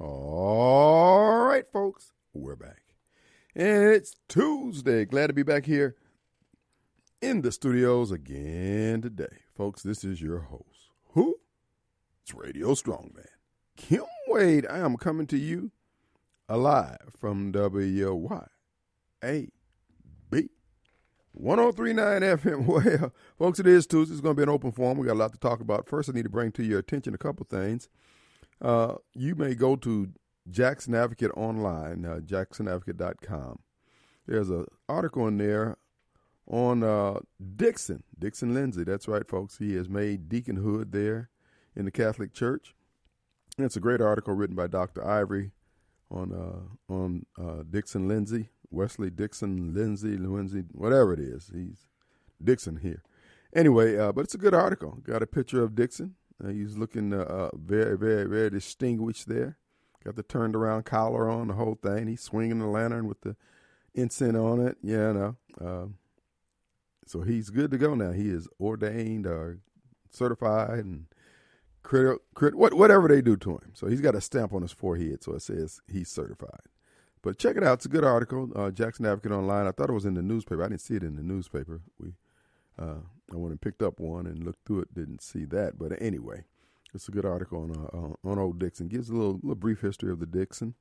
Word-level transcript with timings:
All 0.00 1.44
right, 1.44 1.70
folks, 1.70 2.14
we're 2.32 2.56
back. 2.56 2.80
It's 3.54 4.16
Tuesday. 4.30 5.04
Glad 5.04 5.26
to 5.26 5.34
be 5.34 5.42
back 5.42 5.66
here 5.66 5.94
in 7.20 7.42
the 7.42 7.52
studios 7.52 8.10
again 8.10 9.02
today. 9.02 9.42
Folks, 9.54 9.82
this 9.82 10.02
is 10.02 10.22
your 10.22 10.38
host. 10.38 10.88
Who? 11.12 11.36
It's 12.22 12.32
Radio 12.32 12.68
Strongman. 12.68 13.26
Kim 13.76 14.06
Wade. 14.26 14.66
I 14.70 14.78
am 14.78 14.96
coming 14.96 15.26
to 15.26 15.36
you 15.36 15.70
alive 16.48 17.14
from 17.18 17.52
WYAB 17.52 18.30
1039 21.32 22.22
FM. 22.22 22.66
Well, 22.66 23.12
folks, 23.38 23.58
it 23.58 23.66
is 23.66 23.86
Tuesday. 23.86 24.14
It's 24.14 24.22
going 24.22 24.34
to 24.34 24.38
be 24.38 24.44
an 24.44 24.48
open 24.48 24.72
forum. 24.72 24.96
We 24.96 25.06
got 25.06 25.12
a 25.12 25.20
lot 25.20 25.32
to 25.32 25.38
talk 25.38 25.60
about. 25.60 25.86
First, 25.86 26.08
I 26.08 26.12
need 26.12 26.22
to 26.22 26.30
bring 26.30 26.52
to 26.52 26.64
your 26.64 26.78
attention 26.78 27.12
a 27.12 27.18
couple 27.18 27.44
things. 27.44 27.90
Uh, 28.60 28.94
you 29.14 29.34
may 29.34 29.54
go 29.54 29.76
to 29.76 30.12
Jackson 30.50 30.94
Advocate 30.94 31.30
online, 31.36 32.04
uh, 32.04 32.20
jacksonadvocate.com. 32.24 33.60
There's 34.26 34.50
an 34.50 34.66
article 34.88 35.26
in 35.26 35.38
there 35.38 35.76
on 36.46 36.82
uh, 36.82 37.20
Dixon, 37.56 38.02
Dixon 38.18 38.54
Lindsay. 38.54 38.84
That's 38.84 39.08
right, 39.08 39.26
folks. 39.26 39.58
He 39.58 39.74
has 39.76 39.88
made 39.88 40.28
deaconhood 40.28 40.92
there 40.92 41.30
in 41.74 41.84
the 41.84 41.90
Catholic 41.90 42.32
Church. 42.32 42.74
And 43.56 43.64
it's 43.64 43.76
a 43.76 43.80
great 43.80 44.00
article 44.00 44.34
written 44.34 44.56
by 44.56 44.66
Dr. 44.66 45.06
Ivory 45.06 45.52
on 46.10 46.32
uh, 46.32 46.92
on 46.92 47.26
uh, 47.38 47.62
Dixon 47.68 48.08
Lindsay, 48.08 48.48
Wesley 48.70 49.10
Dixon 49.10 49.74
Lindsay, 49.74 50.16
Lindsay, 50.16 50.64
whatever 50.72 51.12
it 51.12 51.20
is. 51.20 51.50
He's 51.54 51.86
Dixon 52.42 52.76
here. 52.76 53.02
Anyway, 53.54 53.96
uh, 53.98 54.12
but 54.12 54.22
it's 54.22 54.34
a 54.34 54.38
good 54.38 54.54
article. 54.54 54.98
Got 55.02 55.22
a 55.22 55.26
picture 55.26 55.62
of 55.62 55.74
Dixon. 55.74 56.14
Uh, 56.42 56.48
he's 56.48 56.76
looking 56.76 57.12
uh, 57.12 57.50
very, 57.54 57.96
very, 57.96 58.24
very 58.24 58.50
distinguished 58.50 59.28
there. 59.28 59.56
Got 60.04 60.16
the 60.16 60.22
turned 60.22 60.56
around 60.56 60.84
collar 60.84 61.28
on, 61.28 61.48
the 61.48 61.54
whole 61.54 61.78
thing. 61.80 62.06
He's 62.08 62.22
swinging 62.22 62.58
the 62.58 62.66
lantern 62.66 63.06
with 63.06 63.20
the 63.20 63.36
incense 63.94 64.36
on 64.36 64.66
it. 64.66 64.78
Yeah, 64.82 65.12
no. 65.12 65.36
Um, 65.60 65.94
so 67.06 67.20
he's 67.20 67.50
good 67.50 67.70
to 67.72 67.78
go 67.78 67.94
now. 67.94 68.12
He 68.12 68.30
is 68.30 68.48
ordained 68.58 69.26
or 69.26 69.58
certified 70.10 70.84
and 70.84 71.06
crit, 71.82 72.18
crit, 72.34 72.54
what, 72.54 72.74
whatever 72.74 73.08
they 73.08 73.20
do 73.20 73.36
to 73.38 73.50
him. 73.52 73.72
So 73.74 73.88
he's 73.88 74.00
got 74.00 74.14
a 74.14 74.20
stamp 74.20 74.54
on 74.54 74.62
his 74.62 74.72
forehead, 74.72 75.22
so 75.22 75.34
it 75.34 75.42
says 75.42 75.80
he's 75.86 76.08
certified. 76.08 76.60
But 77.22 77.38
check 77.38 77.56
it 77.56 77.64
out. 77.64 77.74
It's 77.74 77.86
a 77.86 77.90
good 77.90 78.04
article. 78.04 78.50
Uh, 78.56 78.70
Jackson 78.70 79.04
Advocate 79.04 79.32
Online. 79.32 79.66
I 79.66 79.72
thought 79.72 79.90
it 79.90 79.94
was 79.94 80.06
in 80.06 80.14
the 80.14 80.22
newspaper. 80.22 80.64
I 80.64 80.68
didn't 80.68 80.80
see 80.80 80.96
it 80.96 81.02
in 81.02 81.16
the 81.16 81.22
newspaper. 81.22 81.82
We, 81.98 82.12
uh, 82.80 83.00
I 83.32 83.36
went 83.36 83.52
and 83.52 83.60
picked 83.60 83.82
up 83.82 84.00
one 84.00 84.26
and 84.26 84.44
looked 84.44 84.66
through 84.66 84.80
it. 84.80 84.94
Didn't 84.94 85.22
see 85.22 85.44
that. 85.46 85.78
But 85.78 86.00
anyway, 86.00 86.44
it's 86.94 87.08
a 87.08 87.12
good 87.12 87.24
article 87.24 87.62
on 87.62 88.16
uh, 88.24 88.28
on 88.28 88.38
old 88.38 88.58
Dixon. 88.58 88.88
Gives 88.88 89.10
a 89.10 89.14
little, 89.14 89.34
little 89.34 89.54
brief 89.54 89.80
history 89.80 90.10
of 90.10 90.18
the 90.18 90.26
Dixon, 90.26 90.74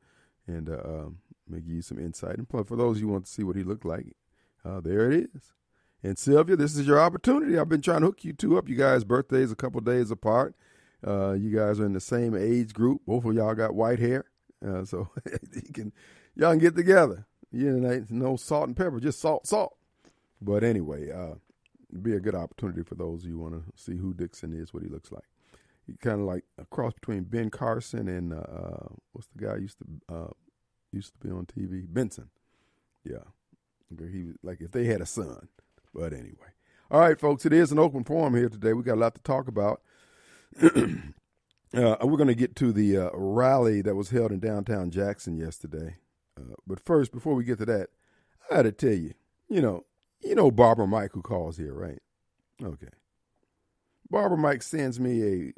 and 0.47 0.69
uh, 0.69 0.81
um, 0.83 1.17
may 1.47 1.59
give 1.59 1.73
you 1.73 1.81
some 1.81 1.99
insight. 1.99 2.37
And 2.37 2.47
for 2.49 2.63
those 2.75 2.99
you 2.99 3.07
want 3.07 3.25
to 3.25 3.31
see 3.31 3.43
what 3.43 3.55
he 3.55 3.63
looked 3.63 3.85
like, 3.85 4.15
uh, 4.65 4.81
there 4.81 5.11
it 5.11 5.29
is. 5.33 5.53
And 6.01 6.17
Sylvia, 6.17 6.55
this 6.55 6.77
is 6.77 6.87
your 6.87 6.99
opportunity. 6.99 7.57
I've 7.57 7.67
been 7.67 7.81
trying 7.81 8.01
to 8.01 8.07
hook 8.07 8.23
you 8.23 8.31
two 8.33 8.57
up. 8.57 8.69
You 8.69 8.75
guys' 8.75 9.03
birthdays 9.03 9.51
a 9.51 9.55
couple 9.55 9.81
days 9.81 10.11
apart. 10.11 10.55
Uh, 11.05 11.33
you 11.33 11.55
guys 11.55 11.79
are 11.79 11.85
in 11.85 11.93
the 11.93 11.99
same 11.99 12.35
age 12.35 12.73
group. 12.73 13.01
Both 13.05 13.25
of 13.25 13.35
y'all 13.35 13.55
got 13.55 13.75
white 13.75 13.99
hair, 13.99 14.25
uh, 14.65 14.85
so 14.85 15.09
you 15.53 15.73
can 15.73 15.93
y'all 16.35 16.51
can 16.51 16.59
get 16.59 16.75
together. 16.75 17.25
You 17.51 17.71
know, 17.71 18.05
no 18.09 18.35
salt 18.35 18.67
and 18.67 18.77
pepper, 18.77 18.99
just 18.99 19.19
salt, 19.19 19.47
salt. 19.47 19.75
But 20.41 20.63
anyway, 20.63 21.11
uh, 21.11 21.35
be 22.01 22.13
a 22.13 22.19
good 22.19 22.35
opportunity 22.35 22.83
for 22.83 22.95
those 22.95 23.25
you 23.25 23.37
want 23.37 23.53
to 23.53 23.63
see 23.75 23.97
who 23.97 24.13
Dixon 24.13 24.53
is, 24.53 24.73
what 24.73 24.83
he 24.83 24.89
looks 24.89 25.11
like. 25.11 25.23
He 25.85 25.93
kind 25.93 26.19
of 26.19 26.27
like 26.27 26.43
a 26.57 26.65
cross 26.65 26.93
between 26.93 27.23
Ben 27.23 27.49
Carson 27.49 28.07
and 28.07 28.33
uh, 28.33 28.37
uh, 28.37 28.87
what's 29.13 29.27
the 29.35 29.45
guy 29.45 29.55
used 29.57 29.77
to 29.79 30.15
uh, 30.15 30.29
used 30.91 31.13
to 31.13 31.27
be 31.27 31.33
on 31.33 31.45
TV, 31.45 31.85
Benson. 31.87 32.29
Yeah, 33.03 33.25
he 33.89 34.25
was 34.25 34.35
like 34.43 34.61
if 34.61 34.71
they 34.71 34.85
had 34.85 35.01
a 35.01 35.05
son. 35.05 35.47
But 35.93 36.13
anyway, 36.13 36.53
all 36.91 36.99
right, 36.99 37.19
folks, 37.19 37.45
it 37.45 37.53
is 37.53 37.71
an 37.71 37.79
open 37.79 38.03
forum 38.03 38.35
here 38.35 38.49
today. 38.49 38.73
We 38.73 38.83
got 38.83 38.95
a 38.95 39.01
lot 39.01 39.15
to 39.15 39.21
talk 39.21 39.47
about. 39.47 39.81
Uh, 41.71 41.95
we're 42.01 42.17
going 42.17 42.27
to 42.27 42.33
get 42.33 42.55
to 42.55 42.71
the 42.71 42.97
uh, 42.97 43.09
rally 43.13 43.81
that 43.83 43.93
was 43.93 44.09
held 44.09 44.31
in 44.31 44.39
downtown 44.39 44.89
Jackson 44.89 45.37
yesterday. 45.37 45.97
Uh, 46.35 46.55
but 46.65 46.79
first, 46.79 47.11
before 47.11 47.35
we 47.35 47.43
get 47.43 47.59
to 47.59 47.65
that, 47.65 47.89
I 48.49 48.55
got 48.55 48.61
to 48.63 48.71
tell 48.71 48.93
you, 48.93 49.13
you 49.47 49.61
know, 49.61 49.85
you 50.21 50.35
know 50.35 50.51
Barbara 50.51 50.87
Mike 50.87 51.11
who 51.13 51.21
calls 51.21 51.57
here, 51.57 51.73
right? 51.73 52.01
Okay. 52.63 52.89
Barbara 54.09 54.37
Mike 54.37 54.63
sends 54.63 54.99
me 54.99 55.23
a 55.23 55.53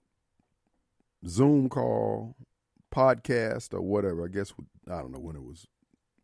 Zoom 1.28 1.70
call, 1.70 2.36
podcast, 2.94 3.74
or 3.74 3.82
whatever. 3.82 4.26
I 4.26 4.28
guess 4.28 4.54
I 4.88 5.00
don't 5.00 5.12
know 5.12 5.20
when 5.20 5.36
it 5.36 5.44
was. 5.44 5.68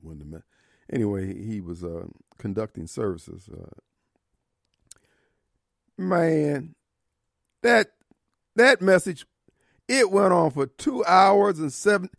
When 0.02 0.20
the 0.20 0.44
anyway, 0.92 1.34
he 1.34 1.62
was 1.62 1.84
uh, 1.84 2.06
conducting 2.38 2.88
services. 2.88 3.50
Uh, 3.52 3.70
man, 5.98 6.76
that 7.64 7.92
that 8.56 8.82
message 8.82 9.26
it 9.88 10.12
went 10.12 10.34
on 10.34 10.52
for 10.52 10.68
two 10.68 11.04
hours 11.06 11.60
and 11.60 11.72
seven. 11.72 12.10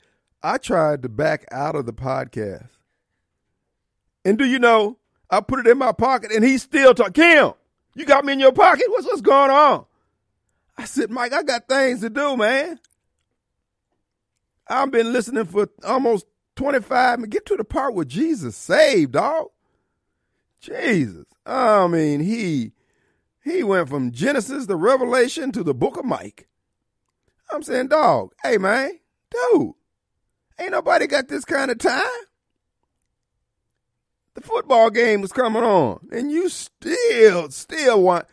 I 0.43 0.59
tried 0.59 1.03
to 1.03 1.09
back 1.09 1.45
out 1.51 1.75
of 1.75 1.87
the 1.87 1.93
podcast, 1.93 2.71
and 4.25 4.39
do 4.39 4.45
you 4.45 4.59
know? 4.59 4.99
I 5.31 5.41
put 5.41 5.61
it 5.61 5.67
in 5.67 5.79
my 5.79 5.93
pocket, 5.93 6.33
and 6.33 6.45
he's 6.45 6.63
still 6.63 6.95
talking. 6.95 7.13
Kim, 7.13 7.53
you 7.95 8.05
got 8.05 8.25
me 8.25 8.33
in 8.33 8.41
your 8.41 8.53
pocket. 8.53 8.87
What's 8.89 9.07
what's 9.07 9.21
going 9.21 9.51
on? 9.51 9.85
I 10.77 10.85
said, 10.85 11.11
Mike, 11.11 11.33
I 11.33 11.43
got 11.43 11.69
things 11.69 12.01
to 12.01 12.11
do, 12.11 12.37
man. 12.37 12.79
I've 14.69 14.91
been 14.91 15.13
listening 15.13 15.45
for 15.45 15.69
almost 15.85 16.27
25. 16.57 17.29
Get 17.31 17.47
to 17.47 17.57
the 17.57 17.65
part 17.65 17.95
where 17.95 18.05
Jesus 18.05 18.57
saved, 18.57 19.13
dog. 19.13 19.49
Jesus. 20.61 21.27
I 21.47 21.87
mean, 21.87 22.21
he 22.21 22.73
he 23.43 23.63
went 23.63 23.89
from 23.89 24.13
Genesis 24.13 24.67
to 24.67 24.77
Revelation 24.77 25.53
to 25.53 25.63
the 25.63 25.75
book 25.75 25.97
of 25.97 26.05
Mike. 26.05 26.49
I'm 27.51 27.63
saying, 27.63 27.89
dog, 27.89 28.33
hey 28.43 28.59
man, 28.59 28.99
dude, 29.31 29.73
ain't 30.61 30.73
nobody 30.73 31.07
got 31.07 31.29
this 31.29 31.45
kind 31.45 31.71
of 31.71 31.79
time. 31.79 32.03
The 34.39 34.47
football 34.47 34.91
game 34.91 35.21
was 35.21 35.33
coming 35.33 35.65
on, 35.65 35.99
and 36.13 36.31
you 36.31 36.49
still, 36.49 37.51
still 37.51 38.01
want. 38.01 38.25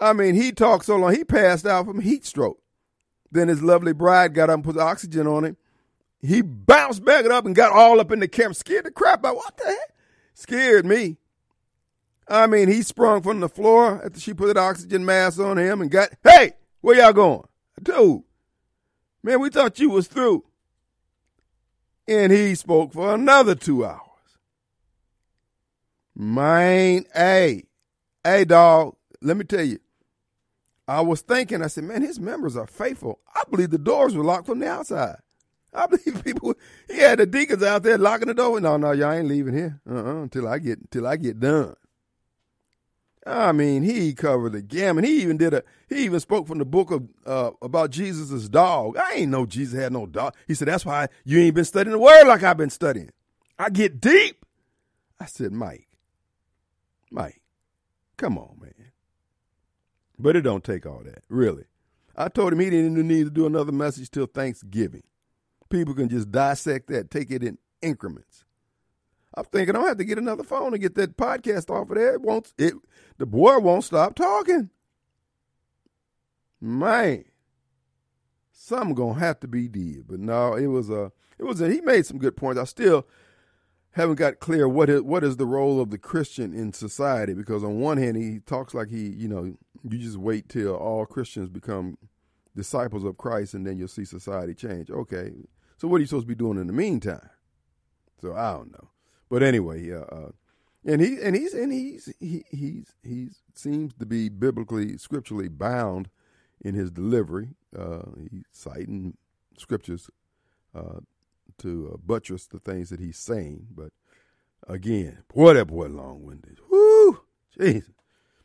I 0.00 0.14
mean, 0.14 0.34
he 0.34 0.52
talked 0.52 0.86
so 0.86 0.96
long, 0.96 1.14
he 1.14 1.22
passed 1.22 1.66
out 1.66 1.84
from 1.84 2.00
heat 2.00 2.24
stroke. 2.24 2.62
Then 3.30 3.48
his 3.48 3.62
lovely 3.62 3.92
bride 3.92 4.32
got 4.32 4.48
up 4.48 4.54
and 4.54 4.64
put 4.64 4.78
oxygen 4.78 5.26
on 5.26 5.44
him. 5.44 5.58
He 6.22 6.40
bounced 6.40 7.04
back 7.04 7.26
up 7.26 7.44
and 7.44 7.54
got 7.54 7.72
all 7.72 8.00
up 8.00 8.10
in 8.10 8.20
the 8.20 8.28
camp, 8.28 8.56
scared 8.56 8.86
the 8.86 8.90
crap 8.90 9.22
out. 9.22 9.36
What 9.36 9.54
the 9.58 9.66
heck? 9.66 9.94
Scared 10.32 10.86
me. 10.86 11.18
I 12.26 12.46
mean, 12.46 12.68
he 12.68 12.80
sprung 12.80 13.20
from 13.20 13.40
the 13.40 13.48
floor 13.50 14.02
after 14.02 14.18
she 14.18 14.32
put 14.32 14.54
the 14.54 14.60
oxygen 14.60 15.04
mask 15.04 15.38
on 15.38 15.58
him 15.58 15.82
and 15.82 15.90
got, 15.90 16.08
hey, 16.24 16.54
where 16.80 16.96
y'all 16.96 17.12
going? 17.12 17.46
Dude, 17.82 18.22
man, 19.22 19.40
we 19.40 19.50
thought 19.50 19.78
you 19.78 19.90
was 19.90 20.06
through. 20.06 20.42
And 22.08 22.32
he 22.32 22.54
spoke 22.54 22.94
for 22.94 23.14
another 23.14 23.54
two 23.54 23.84
hours. 23.84 24.09
Man, 26.20 27.06
hey, 27.14 27.64
hey, 28.22 28.44
dog, 28.44 28.94
let 29.22 29.38
me 29.38 29.44
tell 29.44 29.64
you. 29.64 29.78
I 30.86 31.00
was 31.00 31.22
thinking, 31.22 31.62
I 31.62 31.68
said, 31.68 31.84
man, 31.84 32.02
his 32.02 32.20
members 32.20 32.58
are 32.58 32.66
faithful. 32.66 33.20
I 33.34 33.42
believe 33.50 33.70
the 33.70 33.78
doors 33.78 34.14
were 34.14 34.22
locked 34.22 34.44
from 34.44 34.58
the 34.58 34.68
outside. 34.68 35.16
I 35.72 35.86
believe 35.90 36.22
people. 36.22 36.56
He 36.90 36.98
had 36.98 37.20
the 37.20 37.24
deacons 37.24 37.62
out 37.62 37.84
there 37.84 37.96
locking 37.96 38.28
the 38.28 38.34
door. 38.34 38.60
No, 38.60 38.76
no, 38.76 38.92
y'all 38.92 39.12
ain't 39.12 39.28
leaving 39.28 39.54
here 39.54 39.80
uh-uh, 39.90 40.22
until 40.24 40.46
I 40.46 40.58
get 40.58 40.80
until 40.80 41.06
I 41.06 41.16
get 41.16 41.40
done. 41.40 41.74
I 43.26 43.52
mean, 43.52 43.82
he 43.82 44.12
covered 44.12 44.52
the 44.52 44.60
gamut. 44.60 45.06
He 45.06 45.22
even 45.22 45.38
did 45.38 45.54
a. 45.54 45.62
He 45.88 46.04
even 46.04 46.20
spoke 46.20 46.46
from 46.46 46.58
the 46.58 46.66
book 46.66 46.90
of 46.90 47.08
uh, 47.24 47.52
about 47.62 47.92
Jesus's 47.92 48.50
dog. 48.50 48.98
I 48.98 49.14
ain't 49.14 49.30
know 49.30 49.46
Jesus 49.46 49.80
had 49.80 49.94
no 49.94 50.04
dog. 50.04 50.34
He 50.46 50.52
said 50.52 50.68
that's 50.68 50.84
why 50.84 51.08
you 51.24 51.38
ain't 51.40 51.54
been 51.54 51.64
studying 51.64 51.92
the 51.92 51.98
word 51.98 52.26
like 52.26 52.42
I've 52.42 52.58
been 52.58 52.68
studying. 52.68 53.10
I 53.58 53.70
get 53.70 54.02
deep. 54.02 54.44
I 55.18 55.24
said, 55.24 55.52
Mike, 55.52 55.89
Mike, 57.10 57.42
come 58.16 58.38
on, 58.38 58.56
man. 58.60 58.92
But 60.18 60.36
it 60.36 60.42
don't 60.42 60.64
take 60.64 60.86
all 60.86 61.02
that, 61.04 61.22
really. 61.28 61.64
I 62.16 62.28
told 62.28 62.52
him 62.52 62.60
he 62.60 62.70
didn't 62.70 62.94
need 63.08 63.24
to 63.24 63.30
do 63.30 63.46
another 63.46 63.72
message 63.72 64.10
till 64.10 64.26
Thanksgiving. 64.26 65.02
People 65.70 65.94
can 65.94 66.08
just 66.08 66.30
dissect 66.30 66.88
that, 66.88 67.10
take 67.10 67.30
it 67.30 67.42
in 67.42 67.58
increments. 67.80 68.44
I'm 69.34 69.44
thinking 69.44 69.74
I'm 69.74 69.82
gonna 69.82 69.90
have 69.90 69.98
to 69.98 70.04
get 70.04 70.18
another 70.18 70.42
phone 70.42 70.72
to 70.72 70.78
get 70.78 70.96
that 70.96 71.16
podcast 71.16 71.70
off 71.70 71.88
of 71.90 71.96
there. 71.96 72.14
It 72.14 72.20
won't 72.20 72.52
it 72.58 72.74
the 73.18 73.26
boy 73.26 73.58
won't 73.58 73.84
stop 73.84 74.14
talking. 74.14 74.70
Man. 76.60 77.24
Something 78.50 78.94
gonna 78.94 79.18
have 79.18 79.40
to 79.40 79.48
be 79.48 79.68
did. 79.68 80.08
But 80.08 80.20
no, 80.20 80.54
it 80.54 80.66
was 80.66 80.90
a 80.90 81.12
it 81.38 81.44
was 81.44 81.60
a, 81.60 81.70
he 81.70 81.80
made 81.80 82.04
some 82.06 82.18
good 82.18 82.36
points. 82.36 82.60
I 82.60 82.64
still 82.64 83.06
haven't 83.92 84.16
got 84.16 84.38
clear 84.38 84.68
what 84.68 84.88
is 84.88 85.02
what 85.02 85.24
is 85.24 85.36
the 85.36 85.46
role 85.46 85.80
of 85.80 85.90
the 85.90 85.98
Christian 85.98 86.54
in 86.54 86.72
society 86.72 87.34
because 87.34 87.64
on 87.64 87.80
one 87.80 87.98
hand 87.98 88.16
he 88.16 88.40
talks 88.40 88.74
like 88.74 88.88
he, 88.88 89.08
you 89.08 89.28
know, 89.28 89.54
you 89.88 89.98
just 89.98 90.16
wait 90.16 90.48
till 90.48 90.74
all 90.74 91.06
Christians 91.06 91.48
become 91.48 91.98
disciples 92.54 93.04
of 93.04 93.16
Christ 93.16 93.54
and 93.54 93.66
then 93.66 93.78
you'll 93.78 93.88
see 93.88 94.04
society 94.04 94.54
change. 94.54 94.90
Okay. 94.90 95.32
So 95.78 95.88
what 95.88 95.96
are 95.96 96.00
you 96.00 96.06
supposed 96.06 96.26
to 96.26 96.28
be 96.28 96.34
doing 96.34 96.58
in 96.58 96.66
the 96.66 96.72
meantime? 96.72 97.30
So 98.20 98.34
I 98.34 98.52
don't 98.52 98.72
know. 98.72 98.90
But 99.28 99.42
anyway, 99.42 99.90
uh, 99.90 100.00
uh, 100.00 100.30
and 100.84 101.00
he 101.00 101.18
and 101.22 101.34
he's 101.34 101.54
and 101.54 101.72
he's 101.72 102.12
he 102.20 102.44
he's 102.50 102.94
he 103.02 103.28
seems 103.54 103.94
to 103.94 104.06
be 104.06 104.28
biblically 104.28 104.98
scripturally 104.98 105.48
bound 105.48 106.10
in 106.60 106.74
his 106.74 106.90
delivery. 106.90 107.54
Uh, 107.76 108.02
he's 108.30 108.44
citing 108.52 109.16
scriptures 109.56 110.10
uh, 110.74 111.00
to 111.60 111.92
uh, 111.94 111.96
buttress 111.98 112.46
the 112.46 112.58
things 112.58 112.90
that 112.90 113.00
he's 113.00 113.18
saying. 113.18 113.66
But 113.74 113.92
again, 114.68 115.22
boy, 115.32 115.54
that 115.54 115.66
boy 115.66 115.86
long 115.86 116.22
winded. 116.24 116.58
Woo, 116.70 117.20
jeez. 117.58 117.84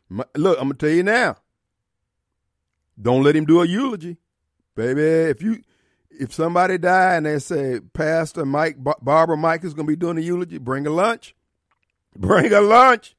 Look, 0.10 0.58
I'm 0.60 0.66
gonna 0.70 0.74
tell 0.76 0.90
you 0.90 1.04
now. 1.04 1.38
Don't 3.02 3.24
let 3.24 3.36
him 3.36 3.46
do 3.46 3.62
a 3.62 3.68
eulogy, 3.68 4.18
baby. 4.76 5.02
If 5.02 5.42
you 5.42 5.62
if 6.10 6.34
somebody 6.34 6.78
die 6.78 7.16
and 7.16 7.26
they 7.26 7.40
say 7.40 7.80
Pastor 7.94 8.46
Mike 8.46 8.78
Barbara 8.78 9.36
Mike 9.36 9.64
is 9.64 9.74
gonna 9.74 9.88
be 9.88 9.96
doing 9.96 10.18
a 10.18 10.22
eulogy, 10.22 10.58
bring 10.60 10.88
a 10.88 10.92
lunch. 10.92 11.36
Bring 12.18 12.54
a 12.54 12.62
lunch. 12.62 13.14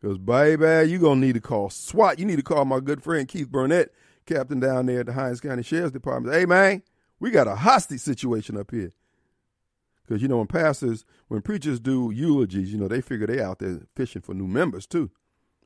Because, 0.00 0.18
baby, 0.18 0.90
you 0.90 0.98
to 0.98 1.14
need 1.14 1.34
to 1.34 1.40
call 1.40 1.70
SWAT. 1.70 2.18
You 2.18 2.24
need 2.24 2.36
to 2.36 2.42
call 2.42 2.64
my 2.64 2.80
good 2.80 3.02
friend 3.02 3.28
Keith 3.28 3.50
Burnett, 3.50 3.90
captain 4.26 4.60
down 4.60 4.86
there 4.86 5.00
at 5.00 5.06
the 5.06 5.12
Hinds 5.12 5.40
County 5.40 5.62
Sheriff's 5.62 5.92
Department. 5.92 6.34
Hey, 6.34 6.44
man, 6.44 6.82
we 7.20 7.30
got 7.30 7.48
a 7.48 7.54
hostage 7.54 8.00
situation 8.00 8.56
up 8.56 8.70
here. 8.70 8.92
Because, 10.06 10.20
you 10.22 10.28
know, 10.28 10.38
when 10.38 10.46
pastors, 10.46 11.04
when 11.28 11.42
preachers 11.42 11.80
do 11.80 12.10
eulogies, 12.10 12.72
you 12.72 12.78
know, 12.78 12.88
they 12.88 13.00
figure 13.00 13.26
they 13.26 13.40
out 13.40 13.58
there 13.58 13.80
fishing 13.96 14.22
for 14.22 14.34
new 14.34 14.46
members, 14.46 14.86
too. 14.86 15.10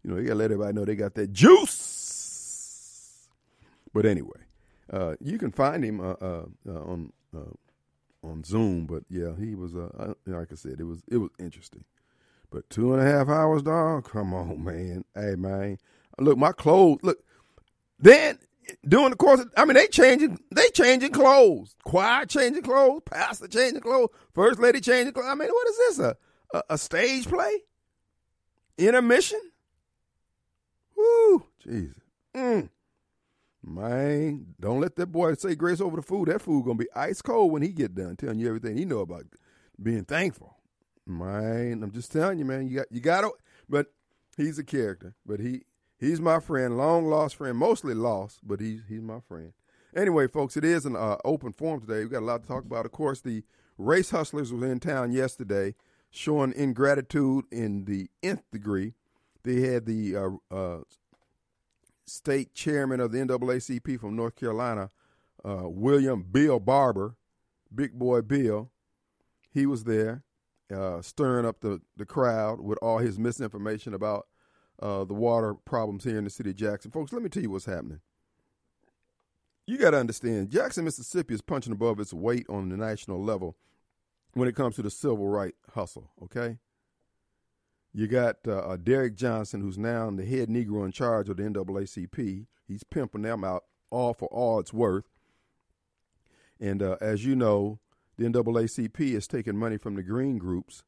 You 0.02 0.10
know, 0.10 0.16
they 0.16 0.22
got 0.22 0.30
to 0.30 0.36
let 0.36 0.44
everybody 0.52 0.72
know 0.74 0.84
they 0.84 0.94
got 0.94 1.14
that 1.14 1.32
juice. 1.32 3.28
But 3.92 4.06
anyway, 4.06 4.40
uh, 4.92 5.16
you 5.20 5.38
can 5.38 5.50
find 5.50 5.84
him 5.84 6.00
uh, 6.00 6.14
uh, 6.20 6.44
uh 6.68 6.82
on 6.82 7.12
uh, 7.36 7.50
on 8.22 8.44
Zoom. 8.44 8.86
But, 8.86 9.02
yeah, 9.10 9.32
he 9.36 9.56
was, 9.56 9.74
uh, 9.74 10.14
like 10.26 10.52
I 10.52 10.54
said, 10.54 10.78
it 10.78 10.84
was 10.84 11.02
it 11.08 11.16
was 11.16 11.30
interesting. 11.38 11.84
But 12.50 12.70
two 12.70 12.94
and 12.94 13.02
a 13.02 13.04
half 13.04 13.28
hours, 13.28 13.62
dog. 13.62 14.08
Come 14.08 14.32
on, 14.32 14.64
man. 14.64 15.04
Hey, 15.14 15.34
man. 15.34 15.78
Look, 16.18 16.38
my 16.38 16.52
clothes. 16.52 17.00
Look, 17.02 17.18
then 17.98 18.38
during 18.86 19.10
the 19.10 19.16
course, 19.16 19.40
of, 19.40 19.52
I 19.56 19.64
mean, 19.64 19.74
they 19.74 19.86
changing, 19.88 20.38
they 20.50 20.68
changing 20.70 21.12
clothes. 21.12 21.74
Choir 21.84 22.26
changing 22.26 22.62
clothes. 22.62 23.02
Pastor 23.04 23.48
changing 23.48 23.80
clothes. 23.80 24.10
First 24.34 24.60
lady 24.60 24.80
changing 24.80 25.12
clothes. 25.12 25.28
I 25.28 25.34
mean, 25.34 25.48
what 25.48 25.68
is 25.68 25.76
this? 25.76 25.98
A 26.00 26.16
a, 26.52 26.62
a 26.70 26.78
stage 26.78 27.26
play? 27.26 27.62
Intermission? 28.76 29.40
Woo, 30.96 31.44
Jesus. 31.62 32.02
Mm. 32.36 32.68
Man, 33.64 34.54
don't 34.60 34.80
let 34.80 34.96
that 34.96 35.06
boy 35.08 35.34
say 35.34 35.54
grace 35.54 35.80
over 35.80 35.96
the 35.96 36.02
food. 36.02 36.28
That 36.28 36.40
food 36.40 36.64
gonna 36.64 36.78
be 36.78 36.88
ice 36.94 37.20
cold 37.20 37.52
when 37.52 37.62
he 37.62 37.68
get 37.68 37.94
done 37.94 38.16
telling 38.16 38.38
you 38.38 38.48
everything 38.48 38.76
he 38.76 38.84
know 38.84 39.00
about 39.00 39.24
being 39.82 40.04
thankful. 40.04 40.56
Man, 41.06 41.82
I'm 41.82 41.90
just 41.90 42.12
telling 42.12 42.38
you, 42.38 42.44
man. 42.44 42.68
You 42.68 42.76
got 42.78 42.86
you 42.90 43.00
got 43.00 43.22
to. 43.22 43.32
But 43.68 43.86
he's 44.36 44.58
a 44.58 44.64
character. 44.64 45.14
But 45.26 45.40
he 45.40 45.62
he's 45.98 46.20
my 46.20 46.40
friend, 46.40 46.76
long 46.76 47.06
lost 47.06 47.36
friend, 47.36 47.56
mostly 47.56 47.94
lost, 47.94 48.40
but 48.46 48.60
he's 48.60 48.82
he's 48.88 49.02
my 49.02 49.20
friend. 49.20 49.52
Anyway, 49.94 50.28
folks, 50.28 50.56
it 50.56 50.64
is 50.64 50.84
an 50.86 50.96
uh, 50.96 51.16
open 51.24 51.52
forum 51.52 51.80
today. 51.80 52.04
We 52.04 52.10
got 52.10 52.22
a 52.22 52.26
lot 52.26 52.42
to 52.42 52.48
talk 52.48 52.64
about. 52.64 52.86
Of 52.86 52.92
course, 52.92 53.20
the 53.20 53.42
race 53.78 54.10
hustlers 54.10 54.52
was 54.52 54.62
in 54.62 54.80
town 54.80 55.12
yesterday, 55.12 55.74
showing 56.10 56.52
ingratitude 56.54 57.46
in 57.50 57.84
the 57.84 58.08
nth 58.22 58.50
degree. 58.50 58.94
They 59.44 59.60
had 59.62 59.86
the 59.86 60.16
uh, 60.16 60.30
uh, 60.54 60.78
state 62.06 62.54
chairman 62.54 63.00
of 63.00 63.12
the 63.12 63.18
NAACP 63.18 64.00
from 64.00 64.16
North 64.16 64.36
Carolina, 64.36 64.90
uh, 65.44 65.68
William 65.68 66.22
Bill 66.22 66.60
Barber, 66.60 67.16
Big 67.74 67.98
Boy 67.98 68.20
Bill. 68.20 68.70
He 69.50 69.64
was 69.64 69.84
there 69.84 70.22
uh, 70.74 71.00
stirring 71.02 71.46
up 71.46 71.60
the, 71.60 71.80
the 71.96 72.04
crowd 72.06 72.60
with 72.60 72.78
all 72.82 72.98
his 72.98 73.18
misinformation 73.18 73.94
about 73.94 74.26
uh, 74.80 75.04
the 75.04 75.14
water 75.14 75.54
problems 75.54 76.04
here 76.04 76.18
in 76.18 76.24
the 76.24 76.30
city 76.30 76.50
of 76.50 76.56
Jackson. 76.56 76.90
Folks, 76.90 77.12
let 77.12 77.22
me 77.22 77.28
tell 77.28 77.42
you 77.42 77.50
what's 77.50 77.64
happening. 77.64 78.00
You 79.66 79.76
got 79.76 79.90
to 79.90 79.98
understand, 79.98 80.50
Jackson, 80.50 80.84
Mississippi 80.84 81.34
is 81.34 81.42
punching 81.42 81.72
above 81.72 82.00
its 82.00 82.14
weight 82.14 82.46
on 82.48 82.70
the 82.70 82.76
national 82.76 83.22
level 83.22 83.56
when 84.32 84.48
it 84.48 84.56
comes 84.56 84.76
to 84.76 84.82
the 84.82 84.90
civil 84.90 85.28
right 85.28 85.54
hustle, 85.74 86.10
okay? 86.22 86.56
You 87.92 88.06
got 88.06 88.46
uh, 88.46 88.76
Derrick 88.76 89.14
Johnson, 89.16 89.60
who's 89.60 89.76
now 89.78 90.10
the 90.10 90.24
head 90.24 90.48
Negro 90.48 90.84
in 90.84 90.92
charge 90.92 91.28
of 91.28 91.36
the 91.36 91.42
NAACP. 91.42 92.46
He's 92.66 92.84
pimping 92.84 93.22
them 93.22 93.44
out 93.44 93.64
all 93.90 94.14
for 94.14 94.28
all 94.28 94.60
it's 94.60 94.72
worth. 94.72 95.08
And 96.60 96.82
uh, 96.82 96.96
as 97.00 97.24
you 97.24 97.34
know, 97.34 97.78
the 98.16 98.24
NAACP 98.24 99.00
is 99.00 99.26
taking 99.26 99.56
money 99.56 99.78
from 99.78 99.94
the 99.94 100.02
green 100.02 100.38
groups, 100.38 100.82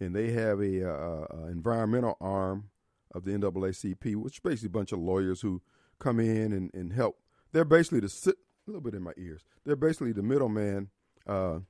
and 0.00 0.14
they 0.14 0.32
have 0.32 0.60
a, 0.60 0.88
uh, 0.88 1.26
uh 1.30 1.46
environmental 1.46 2.16
arm 2.20 2.70
of 3.16 3.24
the 3.24 3.32
NAACP, 3.32 4.16
which 4.16 4.34
is 4.34 4.40
basically 4.40 4.66
a 4.66 4.70
bunch 4.70 4.92
of 4.92 4.98
lawyers 4.98 5.40
who 5.40 5.62
come 5.98 6.20
in 6.20 6.52
and, 6.52 6.70
and 6.74 6.92
help. 6.92 7.18
They're 7.52 7.64
basically 7.64 8.00
the 8.00 8.08
sit 8.08 8.36
a 8.36 8.70
little 8.70 8.82
bit 8.82 8.94
in 8.94 9.02
my 9.02 9.12
ears. 9.16 9.42
They're 9.64 9.76
basically 9.76 10.12
the 10.12 10.22
middleman. 10.22 10.90
Uh, 11.26 11.60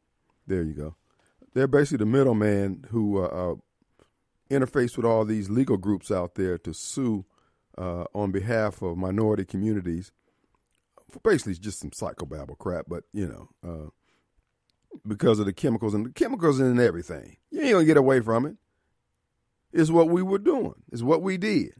there 0.46 0.62
you 0.62 0.74
go. 0.74 0.96
They're 1.54 1.66
basically 1.66 1.98
the 1.98 2.06
middleman 2.06 2.86
who 2.90 3.22
uh, 3.22 3.26
uh, 3.26 3.54
interface 4.50 4.96
with 4.96 5.06
all 5.06 5.24
these 5.24 5.48
legal 5.48 5.76
groups 5.76 6.10
out 6.10 6.34
there 6.34 6.58
to 6.58 6.74
sue 6.74 7.24
uh, 7.78 8.04
on 8.14 8.32
behalf 8.32 8.82
of 8.82 8.96
minority 8.96 9.44
communities. 9.44 10.12
For 11.10 11.20
basically, 11.20 11.54
just 11.54 11.78
some 11.78 11.90
psychobabble 11.90 12.58
crap, 12.58 12.86
but 12.88 13.04
you 13.12 13.26
know, 13.28 13.48
uh, 13.66 13.90
because 15.06 15.38
of 15.38 15.46
the 15.46 15.52
chemicals 15.52 15.94
and 15.94 16.06
the 16.06 16.10
chemicals 16.10 16.58
in 16.58 16.80
everything. 16.80 17.36
You 17.50 17.60
ain't 17.60 17.72
gonna 17.72 17.84
get 17.84 17.96
away 17.96 18.20
from 18.20 18.46
it. 18.46 18.56
It's 19.72 19.90
what 19.90 20.08
we 20.08 20.22
were 20.22 20.38
doing. 20.38 20.74
is 20.90 21.02
what 21.02 21.22
we 21.22 21.36
did. 21.36 21.72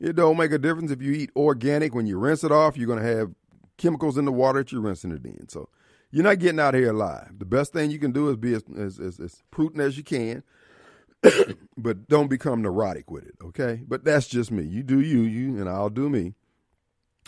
It 0.00 0.16
don't 0.16 0.36
make 0.36 0.52
a 0.52 0.58
difference 0.58 0.90
if 0.90 1.00
you 1.00 1.12
eat 1.12 1.30
organic. 1.36 1.94
When 1.94 2.06
you 2.06 2.18
rinse 2.18 2.44
it 2.44 2.52
off, 2.52 2.76
you're 2.76 2.88
gonna 2.88 3.02
have 3.02 3.32
chemicals 3.76 4.18
in 4.18 4.24
the 4.24 4.32
water 4.32 4.60
that 4.60 4.72
you're 4.72 4.80
rinsing 4.80 5.12
it 5.12 5.24
in. 5.24 5.48
So 5.48 5.68
you're 6.10 6.24
not 6.24 6.38
getting 6.38 6.60
out 6.60 6.74
here 6.74 6.90
alive. 6.90 7.38
The 7.38 7.44
best 7.44 7.72
thing 7.72 7.90
you 7.90 7.98
can 7.98 8.12
do 8.12 8.28
is 8.28 8.36
be 8.36 8.54
as, 8.54 8.62
as, 8.76 8.98
as, 8.98 9.20
as 9.20 9.42
prudent 9.50 9.80
as 9.80 9.96
you 9.96 10.04
can, 10.04 10.42
but 11.76 12.08
don't 12.08 12.28
become 12.28 12.62
neurotic 12.62 13.10
with 13.10 13.24
it. 13.24 13.34
Okay, 13.42 13.82
but 13.86 14.04
that's 14.04 14.26
just 14.26 14.50
me. 14.50 14.64
You 14.64 14.82
do 14.82 15.00
you, 15.00 15.22
you, 15.22 15.58
and 15.58 15.68
I'll 15.68 15.90
do 15.90 16.08
me. 16.08 16.34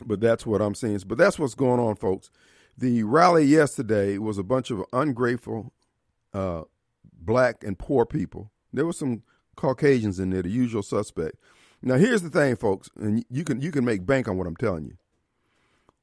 But 0.05 0.21
that's 0.21 0.45
what 0.45 0.61
I'm 0.61 0.75
saying. 0.75 1.01
But 1.07 1.19
that's 1.19 1.39
what's 1.39 1.55
going 1.55 1.81
on, 1.81 1.97
folks. 1.97 2.31
The 2.77 3.03
rally 3.05 3.45
yesterday 3.45 4.19
was 4.19 4.37
a 4.37 4.43
bunch 4.43 4.71
of 4.71 4.85
ungrateful 4.93 5.73
uh, 6.35 6.63
black 7.19 7.65
and 7.65 7.79
poor 7.79 8.05
people. 8.05 8.53
There 8.77 8.87
were 8.87 8.93
some 8.93 9.23
Caucasians 9.57 10.21
in 10.21 10.31
there, 10.31 10.43
the 10.43 10.51
usual 10.51 10.83
suspect. 10.83 11.37
Now, 11.83 11.97
here's 11.97 12.23
the 12.23 12.31
thing, 12.31 12.57
folks, 12.57 12.91
and 13.01 13.25
you 13.31 13.43
can 13.43 13.61
you 13.61 13.73
can 13.73 13.85
make 13.85 14.05
bank 14.05 14.29
on 14.29 14.37
what 14.37 14.47
I'm 14.47 14.57
telling 14.57 14.85
you. 14.85 14.97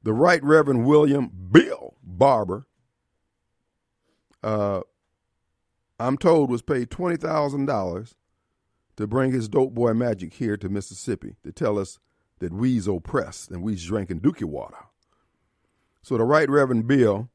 The 0.02 0.12
Right 0.12 0.42
Reverend 0.42 0.84
William 0.84 1.30
Bill 1.50 1.94
Barber, 2.02 2.66
uh, 4.42 4.80
I'm 6.00 6.18
told, 6.18 6.50
was 6.50 6.62
paid 6.62 6.90
twenty 6.90 7.16
thousand 7.16 7.66
dollars 7.66 8.16
to 8.96 9.06
bring 9.06 9.32
his 9.32 9.48
dope 9.48 9.74
boy 9.74 9.94
magic 9.94 10.34
here 10.34 10.56
to 10.56 10.68
Mississippi 10.68 11.36
to 11.44 11.52
tell 11.52 11.78
us 11.78 11.98
that 12.40 12.52
we's 12.52 12.88
oppressed 12.88 13.50
and 13.50 13.62
we's 13.62 13.84
drinking 13.84 14.20
dookie 14.20 14.44
water. 14.44 14.76
So 16.02 16.16
the 16.16 16.24
Right 16.24 16.50
Reverend 16.50 16.86
Bill, 16.88 17.30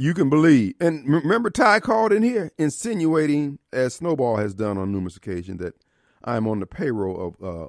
you 0.00 0.14
can 0.14 0.30
believe. 0.30 0.72
And 0.80 1.06
remember, 1.06 1.50
Ty 1.50 1.80
called 1.80 2.10
in 2.10 2.22
here 2.22 2.52
insinuating, 2.56 3.58
as 3.70 3.96
Snowball 3.96 4.36
has 4.36 4.54
done 4.54 4.78
on 4.78 4.90
numerous 4.90 5.18
occasions, 5.18 5.60
that 5.60 5.74
I'm 6.24 6.48
on 6.48 6.58
the 6.58 6.66
payroll 6.66 7.34
of 7.38 7.44
uh, 7.44 7.68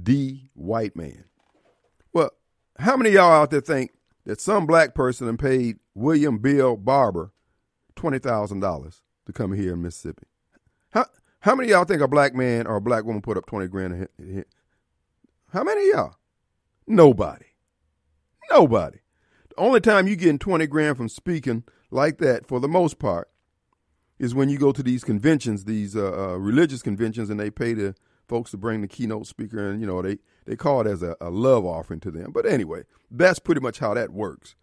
D 0.00 0.50
white 0.54 0.94
man. 0.94 1.24
Well, 2.12 2.30
how 2.78 2.96
many 2.96 3.10
y'all 3.10 3.32
out 3.32 3.50
there 3.50 3.60
think 3.60 3.90
that 4.24 4.40
some 4.40 4.66
black 4.66 4.94
person 4.94 5.36
paid 5.36 5.78
William 5.94 6.38
Bill 6.38 6.76
Barber 6.76 7.32
twenty 7.96 8.20
thousand 8.20 8.60
dollars 8.60 9.02
to 9.26 9.32
come 9.32 9.52
here 9.52 9.72
in 9.72 9.82
Mississippi? 9.82 10.28
How 10.90 11.06
how 11.40 11.56
many 11.56 11.70
y'all 11.70 11.84
think 11.84 12.02
a 12.02 12.08
black 12.08 12.36
man 12.36 12.68
or 12.68 12.76
a 12.76 12.80
black 12.80 13.04
woman 13.04 13.20
put 13.20 13.36
up 13.36 13.46
twenty 13.46 13.66
grand? 13.66 14.06
How 15.52 15.64
many 15.64 15.90
y'all? 15.90 16.14
Nobody. 16.86 17.46
Nobody. 18.48 18.98
Only 19.58 19.80
time 19.80 20.06
you 20.06 20.16
getting 20.16 20.38
20 20.38 20.66
grand 20.68 20.96
from 20.96 21.08
speaking 21.08 21.64
like 21.90 22.18
that, 22.18 22.46
for 22.46 22.60
the 22.60 22.68
most 22.68 22.98
part, 22.98 23.28
is 24.18 24.34
when 24.34 24.48
you 24.48 24.58
go 24.58 24.72
to 24.72 24.82
these 24.82 25.02
conventions, 25.02 25.64
these 25.64 25.96
uh, 25.96 26.12
uh, 26.12 26.36
religious 26.36 26.80
conventions, 26.80 27.28
and 27.28 27.40
they 27.40 27.50
pay 27.50 27.74
the 27.74 27.94
folks 28.28 28.52
to 28.52 28.56
bring 28.56 28.82
the 28.82 28.88
keynote 28.88 29.26
speaker, 29.26 29.70
and 29.70 29.80
you 29.80 29.86
know 29.86 30.00
they 30.00 30.18
they 30.44 30.54
call 30.54 30.80
it 30.80 30.86
as 30.86 31.02
a, 31.02 31.16
a 31.20 31.30
love 31.30 31.64
offering 31.64 32.00
to 32.00 32.10
them. 32.10 32.30
But 32.32 32.46
anyway, 32.46 32.84
that's 33.10 33.38
pretty 33.38 33.60
much 33.60 33.80
how 33.80 33.94
that 33.94 34.12
works. 34.12 34.54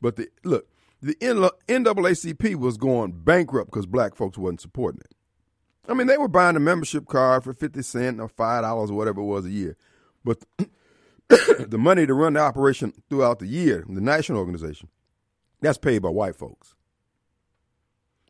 But 0.00 0.16
the 0.16 0.28
look, 0.44 0.68
the 1.00 1.14
NAACP 1.14 2.56
was 2.56 2.76
going 2.76 3.12
bankrupt 3.12 3.70
because 3.70 3.86
black 3.86 4.14
folks 4.14 4.36
wasn't 4.36 4.60
supporting 4.60 5.00
it. 5.00 5.14
I 5.88 5.94
mean, 5.94 6.08
they 6.08 6.18
were 6.18 6.28
buying 6.28 6.56
a 6.56 6.60
membership 6.60 7.06
card 7.06 7.44
for 7.44 7.54
fifty 7.54 7.82
cent 7.82 8.20
or 8.20 8.28
five 8.28 8.62
dollars 8.62 8.90
or 8.90 8.94
whatever 8.94 9.20
it 9.20 9.24
was 9.24 9.46
a 9.46 9.50
year, 9.50 9.76
but 10.24 10.44
the 11.28 11.78
money 11.78 12.06
to 12.06 12.14
run 12.14 12.34
the 12.34 12.40
operation 12.40 12.92
throughout 13.08 13.38
the 13.38 13.46
year, 13.46 13.84
the 13.88 14.00
national 14.00 14.38
organization, 14.38 14.88
that's 15.60 15.78
paid 15.78 16.00
by 16.00 16.08
white 16.08 16.36
folks. 16.36 16.74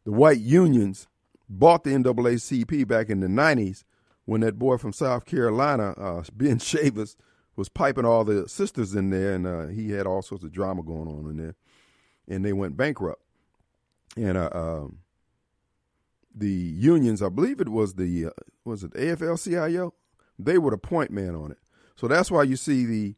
The 0.05 0.13
white 0.13 0.39
unions 0.39 1.09
bought 1.49 1.85
the 1.85 1.91
NAACP 1.91 2.87
back 2.87 3.11
in 3.11 3.21
the 3.21 3.27
90s 3.27 3.85
when 4.25 4.41
that 4.41 4.59
boy 4.59 4.77
from 4.77 4.93
South 4.93 5.25
Carolina, 5.25 5.91
uh, 5.93 6.23
Ben 6.33 6.59
Chavis, 6.59 7.17
was 7.57 7.69
piping 7.69 8.05
all 8.05 8.25
the 8.25 8.49
sisters 8.49 8.95
in 8.95 9.11
there, 9.11 9.35
and 9.35 9.47
uh, 9.47 9.67
he 9.69 9.91
had 9.91 10.07
all 10.07 10.21
sorts 10.21 10.45
of 10.45 10.53
drama 10.53 10.83
going 10.83 11.09
on 11.09 11.31
in 11.31 11.39
there, 11.39 11.55
and 12.29 12.45
they 12.45 12.53
went 12.53 12.77
bankrupt. 12.77 13.23
And 14.17 14.37
uh, 14.37 14.51
um, 14.53 14.99
the 16.35 16.51
unions, 16.51 17.23
I 17.23 17.31
believe 17.31 17.61
it 17.61 17.71
was 17.71 17.95
the 17.95 18.27
uh, 18.27 18.31
was 18.65 18.85
it 18.85 18.93
AFL-CIO, 18.93 19.95
they 20.39 20.59
were 20.59 20.71
the 20.71 20.79
point 20.79 21.11
man 21.11 21.35
on 21.35 21.53
it. 21.53 21.59
So 21.97 22.07
that's 22.09 22.31
why 22.31 22.43
you 22.45 22.57
see 22.57 22.85
the 22.85 23.15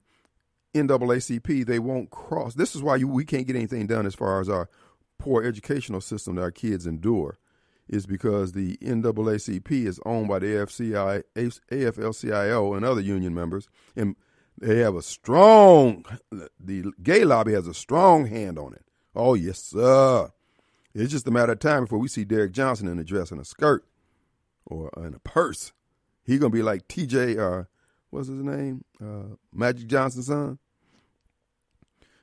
NAACP, 0.74 1.66
they 1.66 1.78
won't 1.78 2.10
cross. 2.10 2.54
This 2.54 2.74
is 2.74 2.82
why 2.82 2.96
you, 2.96 3.08
we 3.08 3.24
can't 3.24 3.46
get 3.46 3.56
anything 3.56 3.86
done 3.86 4.06
as 4.06 4.14
far 4.14 4.40
as 4.40 4.48
our 4.48 4.68
poor 5.18 5.42
educational 5.42 6.00
system 6.00 6.36
that 6.36 6.42
our 6.42 6.50
kids 6.50 6.86
endure, 6.86 7.38
is 7.88 8.06
because 8.06 8.52
the 8.52 8.76
NAACP 8.76 9.70
is 9.86 10.00
owned 10.06 10.28
by 10.28 10.38
the 10.38 10.46
AFCI, 10.46 11.24
AFL-CIO 11.36 12.74
and 12.74 12.84
other 12.84 13.00
union 13.00 13.34
members, 13.34 13.68
and 13.96 14.14
they 14.60 14.78
have 14.78 14.94
a 14.94 15.02
strong, 15.02 16.04
the 16.30 16.92
gay 17.02 17.24
lobby 17.24 17.52
has 17.52 17.66
a 17.66 17.74
strong 17.74 18.26
hand 18.26 18.58
on 18.58 18.74
it. 18.74 18.84
Oh, 19.14 19.34
yes, 19.34 19.58
sir. 19.62 20.30
It's 20.94 21.12
just 21.12 21.26
a 21.28 21.30
matter 21.30 21.52
of 21.52 21.60
time 21.60 21.84
before 21.84 21.98
we 21.98 22.08
see 22.08 22.24
Derrick 22.24 22.52
Johnson 22.52 22.88
in 22.88 22.98
a 22.98 23.04
dress 23.04 23.30
and 23.30 23.40
a 23.40 23.44
skirt 23.44 23.84
or 24.66 24.90
in 24.98 25.14
a 25.14 25.18
purse. 25.18 25.72
He's 26.24 26.40
going 26.40 26.52
to 26.52 26.56
be 26.56 26.62
like 26.62 26.88
TJ, 26.88 27.38
uh, 27.38 27.64
what's 28.10 28.28
his 28.28 28.42
name? 28.42 28.84
Uh, 29.02 29.36
Magic 29.52 29.86
Johnson's 29.86 30.26
son. 30.26 30.58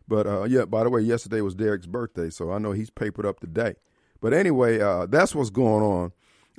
But 0.08 0.28
uh, 0.28 0.44
yeah, 0.44 0.66
by 0.66 0.84
the 0.84 0.90
way, 0.90 1.02
yesterday 1.02 1.42
was 1.42 1.56
Derrick's 1.56 1.88
birthday, 1.88 2.30
so 2.30 2.52
I 2.52 2.60
know 2.60 2.72
he's 2.72 2.90
papered 2.90 3.26
up 3.26 3.40
today. 3.40 3.76
But 4.22 4.34
anyway, 4.34 4.80
uh, 4.80 5.08
that's 5.08 5.34
what's 5.34 5.50
going 5.50 5.84
on. 5.84 6.12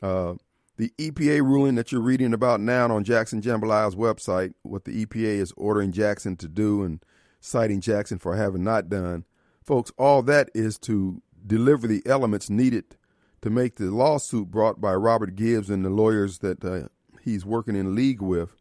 Uh, 0.03 0.35
the 0.77 0.93
EPA 0.99 1.43
ruling 1.43 1.75
that 1.77 1.91
you're 1.91 2.01
reading 2.01 2.35
about 2.35 2.61
now 2.61 2.95
on 2.95 3.05
Jackson 3.05 3.41
Jambalaya's 3.41 3.97
website, 3.97 4.53
what 4.63 4.85
the 4.85 5.07
EPA 5.07 5.39
is 5.39 5.53
ordering 5.57 5.93
Jackson 5.93 6.37
to 6.37 6.49
do 6.49 6.83
and 6.83 7.03
citing 7.41 7.81
Jackson 7.81 8.19
for 8.19 8.37
having 8.37 8.63
not 8.63 8.89
done, 8.89 9.25
folks, 9.63 9.91
all 9.97 10.23
that 10.23 10.51
is 10.55 10.79
to 10.79 11.23
deliver 11.47 11.87
the 11.87 12.03
elements 12.05 12.51
needed 12.51 12.97
to 13.41 13.51
make 13.51 13.77
the 13.77 13.91
lawsuit 13.91 14.51
brought 14.51 14.81
by 14.81 14.93
Robert 14.95 15.35
Gibbs 15.37 15.71
and 15.71 15.85
the 15.85 15.91
lawyers 15.91 16.39
that 16.39 16.65
uh, 16.65 16.89
he's 17.23 17.47
working 17.47 17.77
in 17.77 17.95
league 17.95 18.21
with, 18.21 18.57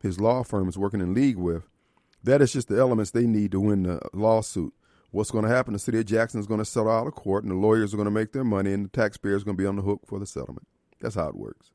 his 0.00 0.20
law 0.20 0.42
firm 0.42 0.68
is 0.68 0.78
working 0.78 1.00
in 1.00 1.14
league 1.14 1.36
with. 1.36 1.64
That 2.22 2.42
is 2.42 2.52
just 2.52 2.68
the 2.68 2.78
elements 2.78 3.10
they 3.10 3.26
need 3.26 3.52
to 3.52 3.60
win 3.60 3.84
the 3.84 4.00
lawsuit. 4.12 4.72
What's 5.10 5.30
going 5.30 5.44
to 5.44 5.50
happen? 5.50 5.72
The 5.72 5.78
city 5.78 5.98
of 5.98 6.06
Jackson 6.06 6.40
is 6.40 6.46
going 6.46 6.58
to 6.58 6.64
settle 6.64 6.90
out 6.90 7.06
of 7.06 7.14
court, 7.14 7.42
and 7.44 7.50
the 7.50 7.56
lawyers 7.56 7.94
are 7.94 7.96
going 7.96 8.06
to 8.06 8.10
make 8.10 8.32
their 8.32 8.44
money, 8.44 8.72
and 8.72 8.84
the 8.84 8.90
taxpayers 8.90 9.42
are 9.42 9.44
going 9.46 9.56
to 9.56 9.62
be 9.62 9.66
on 9.66 9.76
the 9.76 9.82
hook 9.82 10.02
for 10.06 10.18
the 10.18 10.26
settlement. 10.26 10.66
That's 11.00 11.14
how 11.14 11.28
it 11.28 11.36
works. 11.36 11.72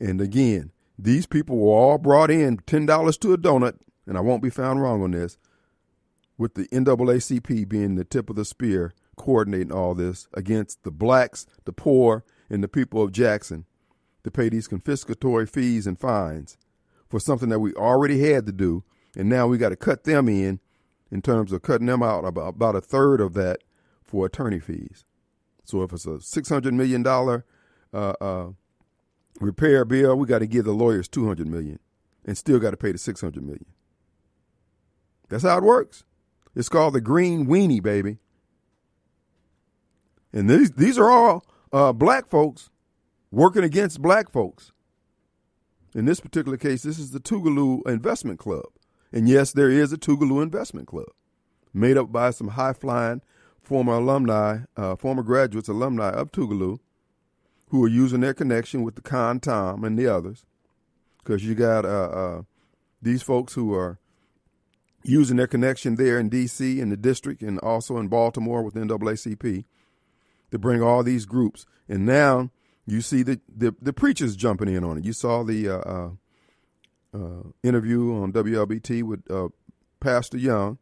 And 0.00 0.20
again, 0.20 0.72
these 0.98 1.26
people 1.26 1.56
were 1.56 1.72
all 1.72 1.98
brought 1.98 2.30
in 2.30 2.58
$10 2.58 3.20
to 3.20 3.32
a 3.32 3.38
donut, 3.38 3.78
and 4.06 4.18
I 4.18 4.20
won't 4.20 4.42
be 4.42 4.50
found 4.50 4.82
wrong 4.82 5.02
on 5.02 5.12
this, 5.12 5.38
with 6.36 6.54
the 6.54 6.66
NAACP 6.68 7.68
being 7.68 7.94
the 7.94 8.04
tip 8.04 8.30
of 8.30 8.36
the 8.36 8.44
spear, 8.44 8.92
coordinating 9.16 9.72
all 9.72 9.94
this 9.94 10.26
against 10.34 10.82
the 10.82 10.90
blacks, 10.90 11.46
the 11.66 11.72
poor, 11.72 12.24
and 12.48 12.64
the 12.64 12.68
people 12.68 13.02
of 13.02 13.12
Jackson 13.12 13.66
to 14.24 14.30
pay 14.30 14.48
these 14.48 14.68
confiscatory 14.68 15.48
fees 15.48 15.86
and 15.86 15.98
fines 15.98 16.56
for 17.08 17.20
something 17.20 17.48
that 17.48 17.60
we 17.60 17.72
already 17.74 18.20
had 18.30 18.46
to 18.46 18.52
do, 18.52 18.84
and 19.16 19.28
now 19.28 19.46
we 19.46 19.58
got 19.58 19.70
to 19.70 19.76
cut 19.76 20.04
them 20.04 20.28
in 20.28 20.60
in 21.10 21.22
terms 21.22 21.52
of 21.52 21.62
cutting 21.62 21.86
them 21.86 22.02
out 22.02 22.24
about, 22.24 22.48
about 22.48 22.76
a 22.76 22.80
third 22.80 23.20
of 23.20 23.34
that 23.34 23.62
for 24.04 24.26
attorney 24.26 24.60
fees. 24.60 25.04
So 25.64 25.82
if 25.82 25.92
it's 25.92 26.06
a 26.06 26.20
six 26.20 26.48
hundred 26.48 26.74
million 26.74 27.02
dollar 27.02 27.44
uh, 27.92 28.14
uh, 28.20 28.48
repair 29.40 29.84
bill, 29.84 30.16
we 30.16 30.26
got 30.26 30.40
to 30.40 30.46
give 30.46 30.64
the 30.64 30.72
lawyers 30.72 31.08
two 31.08 31.26
hundred 31.26 31.48
million, 31.48 31.78
and 32.24 32.36
still 32.36 32.58
got 32.58 32.70
to 32.70 32.76
pay 32.76 32.92
the 32.92 32.98
six 32.98 33.20
hundred 33.20 33.44
million. 33.44 33.66
That's 35.28 35.44
how 35.44 35.58
it 35.58 35.64
works. 35.64 36.04
It's 36.56 36.68
called 36.68 36.94
the 36.94 37.00
green 37.00 37.46
weenie, 37.46 37.82
baby. 37.82 38.18
And 40.32 40.48
these 40.48 40.72
these 40.72 40.98
are 40.98 41.10
all 41.10 41.44
uh, 41.72 41.92
black 41.92 42.28
folks 42.28 42.70
working 43.30 43.64
against 43.64 44.02
black 44.02 44.30
folks. 44.30 44.72
In 45.94 46.04
this 46.04 46.20
particular 46.20 46.56
case, 46.56 46.82
this 46.82 46.98
is 46.98 47.10
the 47.10 47.20
Tougaloo 47.20 47.86
Investment 47.86 48.38
Club. 48.38 48.66
And 49.12 49.28
yes, 49.28 49.52
there 49.52 49.70
is 49.70 49.92
a 49.92 49.98
Tougaloo 49.98 50.42
Investment 50.42 50.86
Club 50.86 51.08
made 51.72 51.96
up 51.96 52.12
by 52.12 52.30
some 52.30 52.48
high 52.48 52.72
flying 52.72 53.22
former 53.62 53.94
alumni, 53.94 54.60
uh, 54.76 54.96
former 54.96 55.22
graduates, 55.22 55.68
alumni 55.68 56.10
of 56.10 56.32
Tougaloo, 56.32 56.78
who 57.68 57.84
are 57.84 57.88
using 57.88 58.20
their 58.20 58.34
connection 58.34 58.82
with 58.82 58.96
the 58.96 59.02
Con 59.02 59.40
Tom 59.40 59.84
and 59.84 59.98
the 59.98 60.06
others. 60.06 60.44
Because 61.18 61.44
you 61.44 61.54
got 61.54 61.84
uh, 61.84 61.88
uh, 61.88 62.42
these 63.02 63.22
folks 63.22 63.54
who 63.54 63.74
are 63.74 63.98
using 65.02 65.36
their 65.36 65.46
connection 65.46 65.96
there 65.96 66.18
in 66.18 66.28
D.C., 66.28 66.80
in 66.80 66.90
the 66.90 66.96
district, 66.96 67.42
and 67.42 67.58
also 67.60 67.98
in 67.98 68.08
Baltimore 68.08 68.62
with 68.62 68.74
NAACP 68.74 69.64
to 70.50 70.58
bring 70.58 70.82
all 70.82 71.02
these 71.02 71.26
groups. 71.26 71.66
And 71.88 72.04
now 72.04 72.50
you 72.86 73.00
see 73.00 73.22
the, 73.22 73.40
the, 73.54 73.74
the 73.80 73.92
preachers 73.92 74.36
jumping 74.36 74.68
in 74.68 74.84
on 74.84 74.98
it. 74.98 75.04
You 75.04 75.12
saw 75.12 75.42
the 75.42 75.68
uh, 75.68 75.78
uh, 75.78 76.10
uh 77.12 77.42
interview 77.62 78.14
on 78.14 78.32
WLBT 78.32 79.02
with 79.02 79.30
uh, 79.30 79.48
Pastor 80.00 80.38
Young 80.38 80.78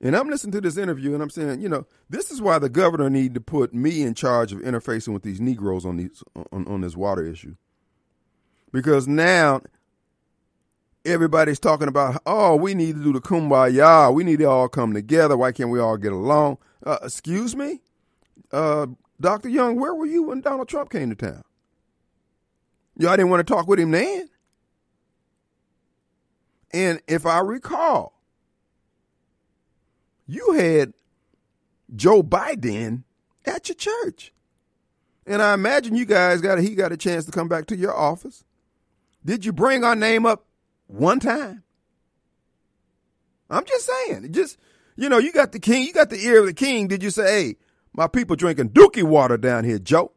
and 0.00 0.14
I'm 0.14 0.28
listening 0.28 0.52
to 0.52 0.60
this 0.60 0.76
interview 0.76 1.14
and 1.14 1.22
I'm 1.22 1.30
saying, 1.30 1.60
you 1.60 1.68
know, 1.68 1.86
this 2.10 2.30
is 2.30 2.42
why 2.42 2.58
the 2.58 2.68
governor 2.68 3.08
need 3.08 3.34
to 3.34 3.40
put 3.40 3.72
me 3.72 4.02
in 4.02 4.14
charge 4.14 4.52
of 4.52 4.60
interfacing 4.60 5.14
with 5.14 5.22
these 5.22 5.40
Negroes 5.40 5.86
on 5.86 5.96
these 5.96 6.22
on, 6.52 6.66
on 6.68 6.80
this 6.82 6.96
water 6.96 7.24
issue. 7.24 7.56
Because 8.72 9.08
now 9.08 9.62
everybody's 11.06 11.58
talking 11.58 11.88
about, 11.88 12.20
oh, 12.26 12.56
we 12.56 12.74
need 12.74 12.96
to 12.96 13.02
do 13.02 13.12
the 13.14 13.20
kumbaya. 13.20 14.12
We 14.12 14.22
need 14.22 14.40
to 14.40 14.44
all 14.44 14.68
come 14.68 14.92
together. 14.92 15.36
Why 15.36 15.52
can't 15.52 15.70
we 15.70 15.80
all 15.80 15.96
get 15.96 16.12
along? 16.12 16.58
Uh, 16.84 16.98
excuse 17.02 17.56
me? 17.56 17.80
Uh, 18.52 18.88
Dr. 19.20 19.48
Young, 19.48 19.76
where 19.80 19.94
were 19.94 20.06
you 20.06 20.24
when 20.24 20.40
Donald 20.40 20.68
Trump 20.68 20.90
came 20.90 21.10
to 21.10 21.16
town? 21.16 21.42
Y'all 22.98 23.16
didn't 23.16 23.30
want 23.30 23.46
to 23.46 23.52
talk 23.54 23.66
with 23.66 23.78
him 23.78 23.90
then. 23.90 24.28
And 26.72 27.00
if 27.06 27.24
I 27.24 27.40
recall, 27.40 28.20
you 30.26 30.52
had 30.52 30.92
Joe 31.94 32.22
Biden 32.22 33.04
at 33.44 33.68
your 33.68 33.76
church. 33.76 34.32
And 35.26 35.42
I 35.42 35.54
imagine 35.54 35.94
you 35.94 36.04
guys 36.04 36.40
got 36.40 36.58
he 36.58 36.74
got 36.74 36.92
a 36.92 36.96
chance 36.96 37.24
to 37.24 37.32
come 37.32 37.48
back 37.48 37.66
to 37.66 37.76
your 37.76 37.94
office. 37.94 38.44
Did 39.24 39.44
you 39.44 39.52
bring 39.52 39.84
our 39.84 39.96
name 39.96 40.24
up 40.24 40.46
one 40.86 41.18
time? 41.18 41.64
I'm 43.50 43.64
just 43.64 43.86
saying. 43.86 44.32
Just 44.32 44.58
you 44.96 45.08
know, 45.08 45.18
you 45.18 45.32
got 45.32 45.52
the 45.52 45.58
king, 45.58 45.84
you 45.84 45.92
got 45.92 46.10
the 46.10 46.24
ear 46.24 46.40
of 46.40 46.46
the 46.46 46.54
king. 46.54 46.88
Did 46.88 47.02
you 47.02 47.10
say, 47.10 47.24
"Hey, 47.26 47.56
my 47.96 48.06
people 48.06 48.36
drinking 48.36 48.70
dookie 48.70 49.02
water 49.02 49.36
down 49.36 49.64
here, 49.64 49.78
Joe"? 49.78 50.12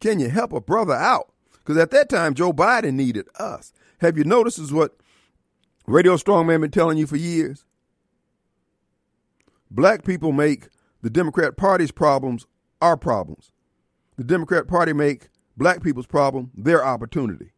Can 0.00 0.20
you 0.20 0.28
help 0.28 0.52
a 0.52 0.60
brother 0.60 0.94
out? 0.94 1.32
Because 1.54 1.78
at 1.78 1.90
that 1.92 2.08
time, 2.08 2.34
Joe 2.34 2.52
Biden 2.52 2.94
needed 2.94 3.26
us. 3.38 3.72
Have 3.98 4.18
you 4.18 4.24
noticed? 4.24 4.58
Is 4.58 4.72
what 4.72 4.96
Radio 5.86 6.16
Strongman 6.16 6.60
been 6.60 6.70
telling 6.70 6.98
you 6.98 7.06
for 7.06 7.16
years 7.16 7.64
black 9.70 10.04
people 10.04 10.32
make 10.32 10.68
the 11.02 11.10
Democrat 11.10 11.56
Party's 11.56 11.90
problems 11.90 12.46
our 12.80 12.96
problems. 12.96 13.50
The 14.16 14.24
Democrat 14.24 14.68
Party 14.68 14.92
make 14.92 15.28
black 15.56 15.82
people's 15.82 16.06
problem 16.06 16.50
their 16.54 16.84
opportunity. 16.84 17.50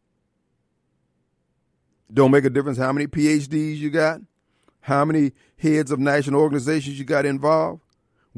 Don't 2.11 2.31
make 2.31 2.45
a 2.45 2.49
difference 2.49 2.77
how 2.77 2.91
many 2.91 3.05
PhDs 3.05 3.77
you 3.77 3.89
got, 3.89 4.21
how 4.81 5.05
many 5.05 5.33
heads 5.57 5.91
of 5.91 5.99
national 5.99 6.39
organizations 6.39 6.97
you 6.97 7.05
got 7.05 7.25
involved. 7.25 7.83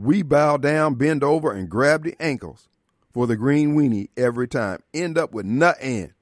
We 0.02 0.22
bow 0.22 0.56
down, 0.56 0.96
bend 0.96 1.26
over, 1.26 1.52
and 1.52 1.70
grab 1.70 2.04
the 2.04 2.16
ankles 2.22 2.70
for 3.12 3.28
the 3.28 3.36
green 3.36 3.76
weenie 3.76 4.08
every 4.16 4.48
time. 4.48 4.82
End 4.94 5.18
up 5.18 5.34
with 5.34 5.46
nothing. 5.46 6.14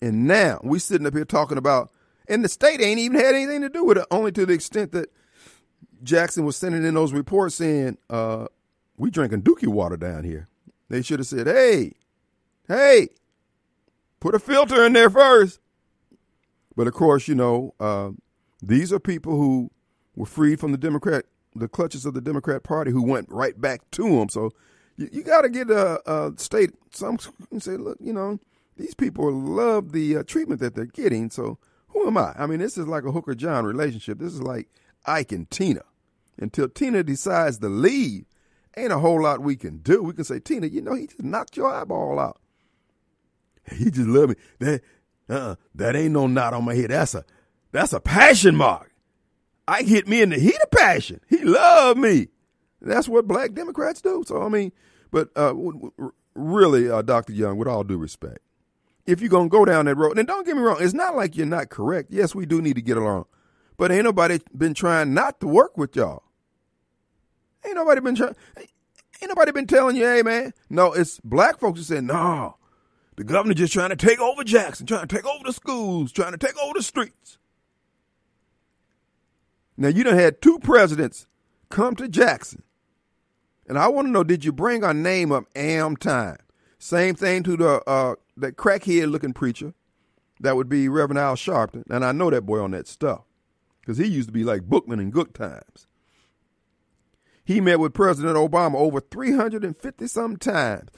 And 0.00 0.26
now 0.28 0.60
we 0.62 0.78
sitting 0.78 1.06
up 1.06 1.14
here 1.14 1.24
talking 1.24 1.58
about, 1.58 1.90
and 2.28 2.44
the 2.44 2.48
state 2.48 2.80
ain't 2.80 3.00
even 3.00 3.18
had 3.18 3.34
anything 3.34 3.62
to 3.62 3.68
do 3.68 3.84
with 3.84 3.98
it, 3.98 4.06
only 4.10 4.30
to 4.32 4.46
the 4.46 4.52
extent 4.52 4.92
that 4.92 5.10
Jackson 6.04 6.44
was 6.44 6.56
sending 6.56 6.84
in 6.84 6.94
those 6.94 7.12
reports 7.12 7.56
saying, 7.56 7.98
uh, 8.08 8.46
we 8.96 9.10
drinking 9.10 9.42
dookie 9.42 9.66
water 9.66 9.96
down 9.96 10.22
here. 10.22 10.48
They 10.88 11.02
should 11.02 11.18
have 11.18 11.26
said, 11.26 11.48
hey, 11.48 11.94
hey, 12.68 13.08
put 14.20 14.36
a 14.36 14.38
filter 14.38 14.84
in 14.86 14.92
there 14.92 15.10
first. 15.10 15.58
But 16.76 16.86
of 16.86 16.94
course, 16.94 17.26
you 17.26 17.34
know, 17.34 17.74
uh, 17.80 18.10
these 18.62 18.92
are 18.92 19.00
people 19.00 19.36
who 19.36 19.72
were 20.14 20.26
freed 20.26 20.60
from 20.60 20.70
the 20.70 20.78
Democrat, 20.78 21.24
the 21.54 21.68
clutches 21.68 22.04
of 22.04 22.14
the 22.14 22.20
Democrat 22.20 22.62
Party, 22.62 22.90
who 22.90 23.02
went 23.02 23.30
right 23.30 23.58
back 23.60 23.88
to 23.92 24.02
them. 24.02 24.28
So 24.28 24.52
you, 24.96 25.08
you 25.12 25.22
got 25.22 25.42
to 25.42 25.48
get 25.48 25.70
a, 25.70 26.00
a, 26.10 26.32
state 26.36 26.70
some 26.90 27.18
say, 27.58 27.76
look, 27.76 27.98
you 28.00 28.12
know, 28.12 28.38
these 28.76 28.94
people 28.94 29.32
love 29.32 29.92
the 29.92 30.18
uh, 30.18 30.22
treatment 30.24 30.60
that 30.60 30.74
they're 30.74 30.86
getting. 30.86 31.30
So 31.30 31.58
who 31.88 32.06
am 32.06 32.16
I? 32.16 32.34
I 32.36 32.46
mean, 32.46 32.58
this 32.58 32.76
is 32.76 32.86
like 32.86 33.04
a 33.04 33.12
Hooker 33.12 33.34
John 33.34 33.64
relationship. 33.64 34.18
This 34.18 34.32
is 34.32 34.42
like 34.42 34.68
Ike 35.06 35.32
and 35.32 35.50
Tina. 35.50 35.82
Until 36.38 36.68
Tina 36.68 37.04
decides 37.04 37.58
to 37.58 37.68
leave, 37.68 38.24
ain't 38.76 38.92
a 38.92 38.98
whole 38.98 39.22
lot 39.22 39.40
we 39.40 39.54
can 39.54 39.78
do. 39.78 40.02
We 40.02 40.12
can 40.12 40.24
say, 40.24 40.40
Tina, 40.40 40.66
you 40.66 40.82
know, 40.82 40.94
he 40.94 41.06
just 41.06 41.22
knocked 41.22 41.56
your 41.56 41.72
eyeball 41.72 42.18
out. 42.18 42.40
He 43.72 43.90
just 43.90 44.08
love 44.08 44.28
me. 44.28 44.34
That 44.58 44.82
uh, 45.28 45.54
that 45.74 45.96
ain't 45.96 46.12
no 46.12 46.26
knot 46.26 46.52
on 46.52 46.64
my 46.64 46.74
head. 46.74 46.90
That's 46.90 47.14
a 47.14 47.24
that's 47.72 47.92
a 47.92 48.00
passion 48.00 48.56
mark. 48.56 48.93
I 49.66 49.82
hit 49.82 50.06
me 50.06 50.20
in 50.20 50.30
the 50.30 50.38
heat 50.38 50.58
of 50.62 50.70
passion. 50.70 51.20
He 51.28 51.38
loved 51.42 51.98
me. 51.98 52.28
That's 52.80 53.08
what 53.08 53.26
black 53.26 53.54
Democrats 53.54 54.00
do. 54.02 54.24
So 54.26 54.42
I 54.42 54.48
mean, 54.48 54.72
but 55.10 55.30
uh, 55.36 55.54
really, 56.34 56.90
uh, 56.90 57.02
Dr. 57.02 57.32
Young, 57.32 57.56
with 57.56 57.68
all 57.68 57.84
due 57.84 57.96
respect, 57.96 58.40
if 59.06 59.20
you're 59.20 59.30
gonna 59.30 59.48
go 59.48 59.64
down 59.64 59.86
that 59.86 59.96
road, 59.96 60.18
and 60.18 60.26
don't 60.26 60.46
get 60.46 60.56
me 60.56 60.62
wrong, 60.62 60.78
it's 60.80 60.94
not 60.94 61.16
like 61.16 61.36
you're 61.36 61.46
not 61.46 61.70
correct. 61.70 62.10
Yes, 62.10 62.34
we 62.34 62.46
do 62.46 62.60
need 62.60 62.76
to 62.76 62.82
get 62.82 62.96
along, 62.96 63.24
but 63.76 63.90
ain't 63.90 64.04
nobody 64.04 64.38
been 64.56 64.74
trying 64.74 65.14
not 65.14 65.40
to 65.40 65.46
work 65.46 65.76
with 65.78 65.96
y'all. 65.96 66.22
Ain't 67.64 67.76
nobody 67.76 68.00
been 68.00 68.14
trying. 68.14 68.36
Ain't 68.58 69.28
nobody 69.28 69.52
been 69.52 69.66
telling 69.66 69.96
you, 69.96 70.04
hey 70.04 70.22
man. 70.22 70.52
No, 70.68 70.92
it's 70.92 71.20
black 71.20 71.58
folks 71.58 71.78
who 71.78 71.84
said, 71.84 72.04
no, 72.04 72.56
the 73.16 73.24
governor 73.24 73.54
just 73.54 73.72
trying 73.72 73.90
to 73.90 73.96
take 73.96 74.20
over 74.20 74.44
Jackson, 74.44 74.86
trying 74.86 75.06
to 75.06 75.14
take 75.14 75.24
over 75.24 75.44
the 75.44 75.52
schools, 75.52 76.12
trying 76.12 76.32
to 76.32 76.38
take 76.38 76.58
over 76.62 76.74
the 76.74 76.82
streets. 76.82 77.38
Now 79.76 79.88
you 79.88 80.04
done 80.04 80.16
had 80.16 80.40
two 80.40 80.58
presidents 80.60 81.26
come 81.68 81.96
to 81.96 82.08
Jackson. 82.08 82.62
And 83.66 83.78
I 83.78 83.88
want 83.88 84.08
to 84.08 84.12
know, 84.12 84.24
did 84.24 84.44
you 84.44 84.52
bring 84.52 84.84
our 84.84 84.94
name 84.94 85.32
up 85.32 85.44
am 85.56 85.96
time? 85.96 86.38
Same 86.78 87.14
thing 87.14 87.42
to 87.44 87.56
the 87.56 87.82
uh 87.86 88.14
that 88.36 88.56
crackhead 88.56 89.10
looking 89.10 89.32
preacher. 89.32 89.74
That 90.40 90.56
would 90.56 90.68
be 90.68 90.88
Reverend 90.88 91.18
Al 91.18 91.36
Sharpton. 91.36 91.84
And 91.88 92.04
I 92.04 92.12
know 92.12 92.30
that 92.30 92.42
boy 92.42 92.60
on 92.60 92.72
that 92.72 92.86
stuff. 92.86 93.22
Because 93.80 93.98
he 93.98 94.06
used 94.06 94.28
to 94.28 94.32
be 94.32 94.44
like 94.44 94.62
Bookman 94.62 95.00
in 95.00 95.10
good 95.10 95.34
times. 95.34 95.86
He 97.44 97.60
met 97.60 97.78
with 97.78 97.92
President 97.92 98.36
Obama 98.36 98.76
over 98.76 99.00
350 99.00 100.06
some 100.06 100.36
times. 100.36 100.90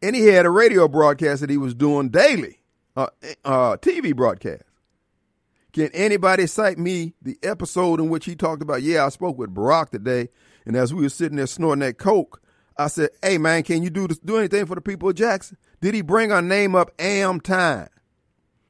And 0.00 0.14
he 0.14 0.26
had 0.26 0.46
a 0.46 0.50
radio 0.50 0.86
broadcast 0.86 1.40
that 1.40 1.50
he 1.50 1.56
was 1.56 1.74
doing 1.74 2.10
daily, 2.10 2.60
uh, 2.94 3.08
uh, 3.44 3.76
TV 3.78 4.14
broadcast. 4.14 4.62
Can 5.74 5.90
anybody 5.92 6.46
cite 6.46 6.78
me 6.78 7.14
the 7.20 7.36
episode 7.42 7.98
in 7.98 8.08
which 8.08 8.26
he 8.26 8.36
talked 8.36 8.62
about, 8.62 8.82
yeah, 8.82 9.04
I 9.04 9.08
spoke 9.08 9.36
with 9.36 9.52
Barack 9.52 9.90
today, 9.90 10.28
and 10.64 10.76
as 10.76 10.94
we 10.94 11.02
were 11.02 11.08
sitting 11.08 11.36
there 11.36 11.48
snorting 11.48 11.80
that 11.80 11.98
coke, 11.98 12.40
I 12.78 12.86
said, 12.86 13.10
hey, 13.20 13.38
man, 13.38 13.64
can 13.64 13.82
you 13.82 13.90
do 13.90 14.06
this, 14.06 14.20
do 14.20 14.38
anything 14.38 14.66
for 14.66 14.76
the 14.76 14.80
people 14.80 15.08
of 15.08 15.16
Jackson? 15.16 15.56
Did 15.80 15.94
he 15.94 16.00
bring 16.00 16.30
our 16.30 16.40
name 16.40 16.76
up 16.76 16.92
am 17.00 17.40
time? 17.40 17.88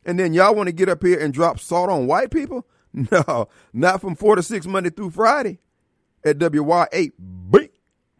And 0.06 0.18
then 0.18 0.32
y'all 0.32 0.54
want 0.54 0.68
to 0.68 0.72
get 0.72 0.88
up 0.88 1.02
here 1.02 1.20
and 1.20 1.32
drop 1.32 1.60
salt 1.60 1.90
on 1.90 2.06
white 2.06 2.30
people? 2.30 2.66
No, 3.10 3.48
not 3.72 4.00
from 4.00 4.14
4 4.14 4.36
to 4.36 4.42
6 4.44 4.68
Monday 4.68 4.88
through 4.88 5.10
Friday 5.10 5.58
at 6.24 6.38
WYAB. 6.38 7.70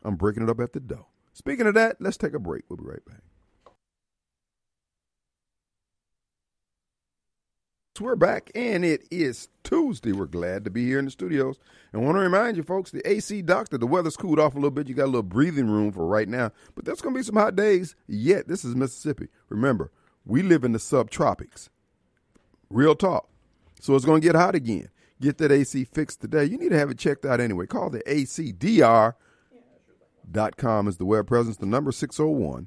I'm 0.03 0.17
breaking 0.17 0.43
it 0.43 0.51
up 0.51 0.59
at 0.59 0.73
the 0.73 0.81
door. 0.81 1.07
Speaking 1.33 1.69
of 1.69 1.75
that, 1.75 2.01
let's 2.01 2.17
take 2.17 2.35
a 2.35 2.41
break. 2.41 2.65
We'll 2.69 2.79
be 2.79 2.83
right 2.83 3.05
back. 3.05 3.23
So 7.97 8.07
we're 8.07 8.17
back, 8.17 8.51
and 8.57 8.85
it 8.85 9.07
is 9.09 9.49
Tuesday. 9.63 10.11
We're 10.11 10.27
glad 10.27 10.65
to 10.65 10.71
be 10.71 10.85
here 10.85 10.99
in 10.99 11.05
the 11.05 11.13
studios. 11.13 11.61
And 11.93 12.03
I 12.03 12.05
want 12.05 12.17
to 12.17 12.23
remind 12.23 12.57
you, 12.57 12.65
folks, 12.65 12.91
the 12.91 13.09
AC 13.09 13.43
doctor, 13.43 13.79
the 13.79 13.87
weather's 13.87 14.17
cooled 14.17 14.41
off 14.41 14.55
a 14.55 14.57
little 14.57 14.73
bit. 14.73 14.89
You 14.89 14.97
got 14.97 15.05
a 15.05 15.15
little 15.15 15.23
breathing 15.23 15.69
room 15.69 15.93
for 15.93 16.05
right 16.05 16.29
now. 16.29 16.51
But 16.75 16.87
there's 16.87 17.01
going 17.01 17.15
to 17.15 17.19
be 17.21 17.23
some 17.23 17.37
hot 17.37 17.55
days 17.55 17.95
yet. 18.09 18.49
This 18.49 18.65
is 18.65 18.75
Mississippi. 18.75 19.29
Remember, 19.49 19.93
we 20.27 20.43
live 20.43 20.65
in 20.65 20.73
the 20.73 20.81
subtropics. 20.81 21.69
Real 22.69 22.97
talk. 22.97 23.29
So 23.79 23.95
it's 23.95 24.05
going 24.05 24.21
to 24.21 24.27
get 24.27 24.35
hot 24.35 24.57
again. 24.57 24.89
Get 25.21 25.39
that 25.39 25.53
AC 25.53 25.85
fixed 25.85 26.21
today. 26.21 26.47
You 26.47 26.59
need 26.59 26.71
to 26.71 26.79
have 26.79 26.91
it 26.91 26.99
checked 26.99 27.25
out 27.25 27.41
anyway. 27.41 27.67
Call 27.67 27.91
the 27.91 28.03
ACDR 28.09 29.15
dot 30.29 30.57
com 30.57 30.89
is 30.89 30.97
the 30.97 31.05
web 31.05 31.29
presence. 31.29 31.59
The 31.59 31.67
number 31.67 31.93
601 31.93 32.67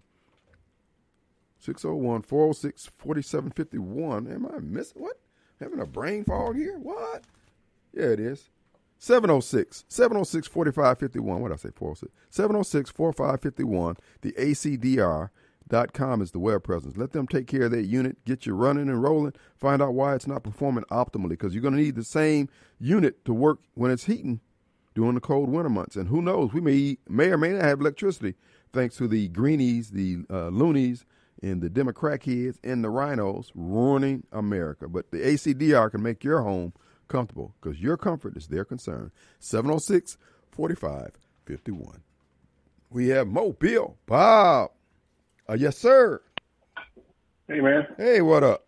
601 1.60 2.22
406 2.22 2.92
4751. 2.98 4.32
Am 4.32 4.46
I 4.46 4.60
missing 4.60 5.02
what? 5.02 5.20
Having 5.60 5.80
a 5.80 5.86
brain 5.86 6.24
fog 6.24 6.56
here? 6.56 6.78
What? 6.78 7.24
Yeah, 7.94 8.06
it 8.06 8.20
is. 8.20 8.50
706 9.00 9.86
706 9.88 10.48
4551. 10.48 11.42
What 11.42 11.50
did 11.50 11.54
I 11.54 11.58
say? 11.58 11.70
406 11.76 12.14
706 12.30 12.90
4551. 12.92 13.96
The 14.22 14.32
ACDR 14.34 15.30
dot 15.68 15.94
com 15.94 16.22
is 16.22 16.32
the 16.32 16.40
web 16.40 16.64
presence. 16.64 16.98
Let 16.98 17.12
them 17.12 17.28
take 17.28 17.48
care 17.48 17.64
of 17.64 17.72
that 17.72 17.86
unit, 17.86 18.24
get 18.26 18.46
you 18.46 18.54
running 18.54 18.90
and 18.90 19.04
rolling, 19.04 19.34
find 19.56 19.82
out 19.82 19.94
why 19.94 20.16
it's 20.16 20.28
not 20.28 20.44
performing 20.44 20.86
optimally 20.86 21.30
because 21.30 21.54
you're 21.54 21.62
going 21.62 21.76
to 21.76 21.82
need 21.82 21.96
the 21.96 22.04
same 22.04 22.50
unit 22.80 23.26
to 23.26 23.34
work 23.34 23.60
when 23.74 23.92
it's 23.92 24.06
heating 24.06 24.40
during 24.96 25.16
the 25.16 25.22
cold 25.22 25.50
winter 25.50 25.70
months. 25.70 25.96
And 25.96 26.08
who 26.08 26.22
knows, 26.22 26.54
we 26.54 26.62
may 26.62 26.98
may 27.08 27.30
or 27.30 27.38
may 27.38 27.50
not 27.50 27.64
have 27.64 27.82
electricity 27.82 28.36
thanks 28.74 28.98
to 28.98 29.08
the 29.08 29.28
greenies, 29.30 29.92
the 29.92 30.20
uh, 30.30 30.48
loonies, 30.48 31.06
and 31.42 31.62
the 31.62 31.70
Democrat 31.70 32.22
kids 32.22 32.60
and 32.64 32.84
the 32.84 32.90
RINOs 32.90 33.52
ruining 33.56 34.24
America. 34.32 34.88
But 34.88 35.12
the 35.12 35.18
ACDR 35.18 35.92
can 35.92 36.02
make 36.02 36.24
your 36.24 36.42
home 36.42 36.74
comfortable 37.08 37.56
because 37.62 37.80
your 37.80 37.98
comfort 37.98 38.36
is 38.38 38.48
their 38.48 38.66
concern. 38.66 39.12
706 39.40 40.18
4551. 40.52 42.02
We 42.90 43.10
have 43.10 43.28
Mobile 43.28 43.98
Bob. 44.06 44.72
Uh, 45.50 45.54
yes, 45.54 45.78
sir. 45.78 46.22
Hey, 47.48 47.62
man. 47.62 47.88
Hey, 47.98 48.22
what 48.22 48.44
up? 48.44 48.66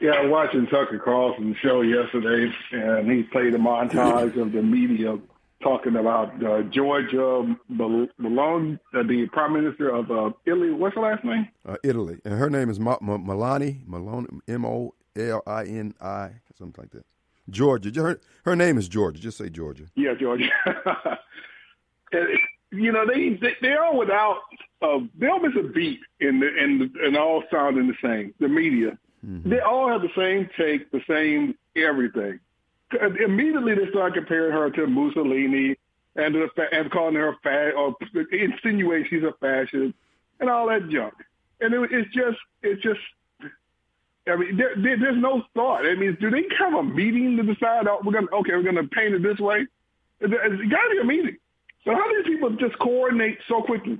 Yeah, 0.00 0.10
I 0.10 0.22
was 0.22 0.30
watching 0.30 0.66
Tucker 0.66 0.98
Carlson's 0.98 1.56
show 1.56 1.80
yesterday, 1.80 2.52
and 2.72 3.10
he 3.10 3.22
played 3.22 3.54
a 3.54 3.58
montage 3.58 4.36
of 4.36 4.52
the 4.52 4.62
media 4.62 5.18
talking 5.66 5.96
about 5.96 6.32
uh, 6.44 6.62
Georgia 6.70 7.42
Malone, 7.68 8.78
uh, 8.94 9.02
the 9.02 9.26
Prime 9.32 9.52
Minister 9.52 9.88
of 9.88 10.10
uh, 10.10 10.30
Italy. 10.44 10.70
What's 10.70 10.94
her 10.94 11.02
last 11.02 11.24
name? 11.24 11.48
Uh, 11.66 11.76
Italy, 11.82 12.18
and 12.24 12.34
her 12.34 12.48
name 12.48 12.70
is 12.70 12.78
Ma- 12.78 12.98
Ma- 13.00 13.18
Melani 13.18 13.82
Malone, 13.86 14.40
M 14.46 14.64
O 14.64 14.94
L 15.16 15.42
I 15.46 15.64
N 15.64 15.92
I, 16.00 16.30
something 16.56 16.80
like 16.80 16.92
that. 16.92 17.04
Georgia. 17.50 17.90
Her 18.00 18.20
her 18.44 18.54
name 18.54 18.78
is 18.78 18.88
Georgia. 18.88 19.20
Just 19.20 19.38
say 19.38 19.48
Georgia. 19.48 19.86
Yeah, 19.96 20.14
Georgia. 20.14 20.48
and, 22.12 22.28
you 22.70 22.92
know, 22.92 23.04
they, 23.06 23.30
they 23.40 23.54
they're 23.60 23.82
all 23.84 23.98
without. 23.98 24.38
Uh, 24.82 24.98
they 25.18 25.26
all 25.26 25.40
miss 25.40 25.54
a 25.58 25.66
beat 25.66 25.98
in 26.20 26.38
the 26.38 26.46
in 26.62 26.78
the, 26.78 27.06
and 27.06 27.16
all 27.16 27.42
sounding 27.50 27.88
the 27.88 27.94
same. 28.00 28.32
The 28.38 28.48
media 28.48 28.96
Mm-hmm. 29.26 29.50
They 29.50 29.60
all 29.60 29.88
have 29.88 30.02
the 30.02 30.10
same 30.16 30.48
take, 30.56 30.90
the 30.90 31.00
same 31.08 31.54
everything. 31.74 32.38
Immediately 32.92 33.74
they 33.74 33.90
start 33.90 34.14
comparing 34.14 34.52
her 34.52 34.70
to 34.70 34.86
Mussolini 34.86 35.76
and 36.14 36.34
to 36.34 36.48
the, 36.54 36.62
and 36.72 36.90
calling 36.90 37.14
her 37.14 37.30
a 37.30 37.36
fat 37.42 37.74
or 37.74 37.94
insinuating 38.32 39.06
she's 39.10 39.22
a 39.22 39.32
fascist 39.40 39.94
and 40.40 40.50
all 40.50 40.68
that 40.68 40.88
junk. 40.88 41.14
And 41.60 41.74
it, 41.74 41.90
it's 41.92 42.14
just 42.14 42.38
it's 42.62 42.82
just 42.82 43.00
I 44.28 44.36
mean, 44.36 44.56
there, 44.56 44.74
there, 44.76 44.98
there's 44.98 45.22
no 45.22 45.42
thought. 45.54 45.86
I 45.86 45.94
mean, 45.94 46.16
do 46.20 46.30
they 46.30 46.44
have 46.58 46.74
a 46.74 46.82
meeting 46.82 47.36
to 47.36 47.42
decide? 47.42 47.86
Oh, 47.88 48.00
we're 48.04 48.12
gonna 48.12 48.32
okay, 48.32 48.52
we're 48.52 48.62
gonna 48.62 48.88
paint 48.88 49.14
it 49.14 49.22
this 49.22 49.38
way. 49.38 49.66
It's 50.20 50.32
got 50.32 50.80
to 50.80 50.90
be 50.90 50.98
a 51.00 51.04
meeting. 51.04 51.36
So 51.84 51.94
how 51.94 52.08
do 52.08 52.22
these 52.22 52.34
people 52.34 52.50
just 52.50 52.78
coordinate 52.78 53.38
so 53.48 53.62
quickly 53.62 53.98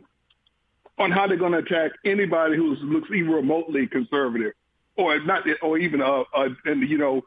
on 0.98 1.10
how 1.10 1.26
they're 1.26 1.36
going 1.36 1.52
to 1.52 1.58
attack 1.58 1.92
anybody 2.06 2.56
who 2.56 2.74
looks 2.76 3.10
even 3.10 3.30
remotely 3.30 3.86
conservative? 3.86 4.54
or 4.96 5.20
not, 5.20 5.44
or 5.62 5.78
even 5.78 6.00
a, 6.00 6.22
a 6.34 6.48
and 6.64 6.88
you 6.88 6.98
know, 6.98 7.22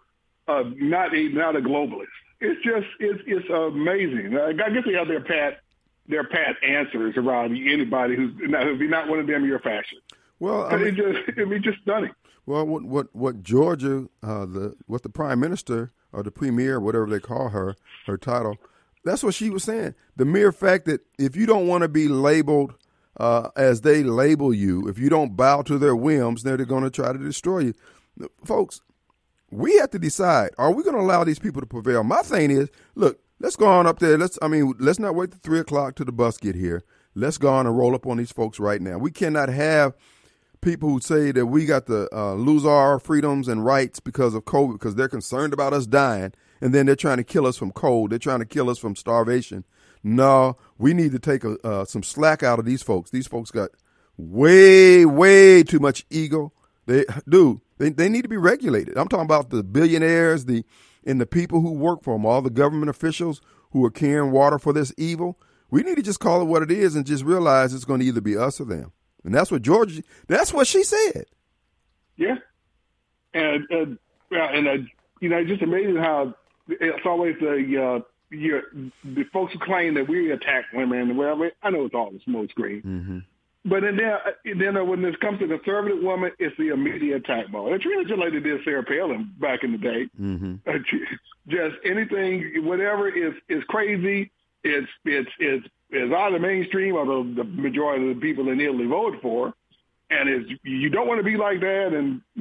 uh, 0.50 0.64
not 0.78 1.16
a 1.16 1.30
not 1.30 1.56
a 1.56 1.62
globalist. 1.62 2.08
It's 2.42 2.64
just 2.64 2.88
it's 3.00 3.22
it's 3.28 3.50
amazing. 3.50 4.38
I 4.38 4.54
guess 4.54 4.84
they 4.86 4.94
have 4.94 5.08
their 5.08 5.24
pat 5.24 5.60
their 6.08 6.24
pat 6.24 6.56
answers 6.64 7.16
around 7.18 7.56
anybody 7.56 8.16
who's 8.16 8.34
not 8.42 8.68
if 8.68 8.80
you're 8.80 8.90
not 8.90 9.08
one 9.08 9.20
of 9.20 9.28
them, 9.28 9.46
you're 9.46 9.58
a 9.58 9.62
fascist. 9.62 10.02
Well, 10.40 10.66
I 10.66 10.78
mean, 10.78 10.88
it 10.88 10.96
just 10.96 11.38
it 11.38 11.50
be 11.50 11.60
just 11.60 11.82
stunning. 11.82 12.12
Well, 12.46 12.66
what 12.66 12.84
what 12.84 13.16
what 13.16 13.44
Georgia, 13.44 14.08
uh, 14.24 14.46
the 14.46 14.76
what 14.88 15.04
the 15.04 15.10
prime 15.10 15.40
minister 15.40 15.92
or 16.12 16.24
the 16.24 16.32
premier, 16.32 16.80
whatever 16.80 17.06
they 17.06 17.20
call 17.20 17.50
her, 17.50 17.76
her 18.08 18.18
title, 18.18 18.58
that's 19.06 19.24
what 19.24 19.36
she 19.36 19.50
was 19.50 19.64
saying. 19.64 19.94
The 20.16 20.26
mere 20.26 20.52
fact 20.52 20.86
that 20.86 21.02
if 21.20 21.36
you 21.36 21.46
don't 21.46 21.68
want 21.68 21.84
to 21.84 21.88
be 21.88 22.08
labeled 22.08 22.74
uh, 23.20 23.50
as 23.56 23.82
they 23.82 24.04
label 24.04 24.54
you. 24.54 24.88
If 24.88 24.98
you 24.98 25.10
don't 25.10 25.36
bow 25.36 25.62
to 25.64 25.78
their 25.78 25.96
whims, 25.96 26.44
they're 26.44 26.58
going 26.58 26.84
to 26.84 26.90
try 26.90 27.12
to 27.12 27.20
destroy 27.20 27.60
you. 27.60 27.74
Folks, 28.44 28.82
we 29.52 29.78
have 29.78 29.92
to 29.92 30.00
decide: 30.00 30.52
Are 30.58 30.72
we 30.72 30.84
going 30.84 30.96
to 30.96 31.02
allow 31.02 31.24
these 31.24 31.40
people 31.40 31.62
to 31.62 31.68
prevail? 31.68 32.04
My 32.04 32.22
thing 32.22 32.52
is, 32.52 32.70
look, 32.96 33.20
let's 33.40 33.56
go 33.56 33.68
on 33.68 33.88
up 33.88 34.00
there. 34.00 34.18
Let's, 34.18 34.38
I 34.42 34.48
mean, 34.48 34.74
let's 34.80 35.00
not 35.00 35.16
wait 35.16 35.32
to 35.32 35.38
three 35.38 35.60
o'clock 35.60 35.96
till 35.96 36.06
the 36.06 36.12
bus 36.12 36.38
get 36.38 36.56
here. 36.56 36.84
Let's 37.16 37.38
go 37.38 37.50
on 37.50 37.66
and 37.66 37.78
roll 37.78 37.96
up 37.96 38.06
on 38.06 38.18
these 38.18 38.32
folks 38.32 38.60
right 38.60 38.82
now. 38.82 38.98
We 38.98 39.12
cannot 39.12 39.50
have 39.50 39.94
people 40.62 40.90
who 40.90 41.00
say 41.00 41.32
that 41.32 41.48
we 41.48 41.66
got 41.66 41.88
to 41.88 42.08
uh, 42.16 42.34
lose 42.34 42.66
our 42.66 43.00
freedoms 43.00 43.48
and 43.48 43.66
rights 43.66 44.00
because 44.00 44.34
of 44.34 44.46
COVID 44.46 44.74
because 44.74 44.96
they're 44.96 45.08
concerned 45.08 45.54
about 45.54 45.74
us 45.74 45.88
dying, 45.88 46.34
and 46.62 46.74
then 46.74 46.86
they're 46.86 46.96
trying 46.96 47.18
to 47.18 47.24
kill 47.24 47.48
us 47.48 47.58
from 47.58 47.72
cold. 47.72 48.12
They're 48.12 48.20
trying 48.20 48.40
to 48.40 48.46
kill 48.46 48.70
us 48.70 48.78
from 48.78 48.96
starvation 48.96 49.64
no, 50.04 50.58
we 50.78 50.94
need 50.94 51.12
to 51.12 51.20
take 51.20 51.44
a, 51.44 51.58
uh, 51.66 51.86
some 51.86 52.04
slack 52.04 52.44
out 52.44 52.60
of 52.60 52.66
these 52.66 52.82
folks. 52.82 53.10
These 53.10 53.28
folks 53.28 53.52
got 53.52 53.72
way, 54.18 55.06
way 55.06 55.64
too 55.64 55.80
much 55.80 56.06
ego. 56.10 56.54
They 56.86 57.06
do. 57.28 57.62
They, 57.80 57.90
they 57.90 58.10
need 58.10 58.22
to 58.22 58.30
be 58.30 58.38
regulated. 58.38 58.98
I'm 58.98 59.08
talking 59.08 59.26
about 59.26 59.50
the 59.50 59.64
billionaires, 59.64 60.46
the 60.46 60.64
and 61.06 61.20
the 61.20 61.26
people 61.26 61.62
who 61.62 61.72
work 61.72 62.04
for 62.04 62.14
them, 62.14 62.26
all 62.26 62.42
the 62.42 62.50
government 62.50 62.90
officials 62.90 63.42
who 63.72 63.84
are 63.86 63.90
carrying 63.92 64.32
water 64.32 64.60
for 64.60 64.74
this 64.74 64.94
evil. 64.98 65.40
We 65.72 65.82
need 65.84 65.96
to 65.96 66.04
just 66.04 66.20
call 66.20 66.42
it 66.42 66.46
what 66.46 66.62
it 66.62 66.72
is 66.72 66.96
and 66.96 67.06
just 67.06 67.24
realize 67.24 67.74
it's 67.74 67.86
going 67.86 68.02
to 68.02 68.06
either 68.06 68.22
be 68.22 68.38
us 68.38 68.60
or 68.60 68.66
them. 68.66 68.92
And 69.24 69.34
that's 69.34 69.50
what 69.50 69.62
Georgia. 69.62 70.04
That's 70.28 70.54
what 70.54 70.68
she 70.68 70.84
said. 70.84 71.26
Yeah, 72.18 72.36
and 73.34 73.66
and, 73.70 73.98
and 74.32 74.68
uh, 74.68 74.72
you 75.22 75.30
know, 75.30 75.38
it's 75.38 75.50
just 75.50 75.62
amazing 75.62 75.98
how 75.98 76.34
it's 76.68 77.06
always 77.06 77.36
the 77.40 78.02
uh, 78.02 78.04
you 78.30 78.92
the 79.04 79.24
folks 79.32 79.54
who 79.54 79.60
claim 79.60 79.94
that 79.96 80.08
we 80.08 80.32
attack 80.32 80.66
women. 80.74 81.16
Well, 81.16 81.50
I 81.64 81.70
know 81.70 81.86
it's 81.86 81.96
all 81.96 82.12
the 82.12 82.20
smoke 82.26 82.50
screen. 82.50 82.82
Mm-hmm. 82.82 83.20
But 83.70 83.82
then, 83.82 84.00
then 84.58 84.78
uh, 84.78 84.84
when 84.84 85.02
this 85.02 85.16
comes 85.18 85.40
to 85.40 85.48
conservative 85.48 86.02
woman, 86.02 86.32
it's 86.40 86.56
the 86.58 86.70
immediate 86.70 87.18
attack 87.18 87.52
mode. 87.52 87.74
It's 87.74 87.86
really 87.86 88.06
just 88.06 88.20
like 88.20 88.34
they 88.34 88.40
did 88.40 88.64
Sarah 88.64 88.84
Palin 88.84 89.32
back 89.40 89.64
in 89.64 89.74
the 89.74 89.78
day. 89.78 90.10
Mm-hmm. 90.20 90.56
just 91.48 91.76
anything, 91.86 92.66
whatever 92.66 93.10
is 93.10 93.34
is 93.48 93.64
crazy. 93.68 94.32
It's 94.64 94.88
it's 95.06 95.30
it's 95.40 95.68
is 95.92 96.12
out 96.12 96.34
of 96.34 96.42
the 96.42 96.48
mainstream, 96.48 96.96
although 96.96 97.24
the 97.24 97.44
majority 97.44 98.10
of 98.10 98.16
the 98.16 98.22
people 98.22 98.50
in 98.50 98.60
Italy 98.60 98.86
voted 98.86 99.22
for. 99.22 99.54
And 100.10 100.28
it's 100.28 100.50
you 100.64 100.90
don't 100.90 101.08
want 101.08 101.20
to 101.20 101.24
be 101.24 101.38
like 101.38 101.60
that. 101.60 101.94
And 101.94 102.22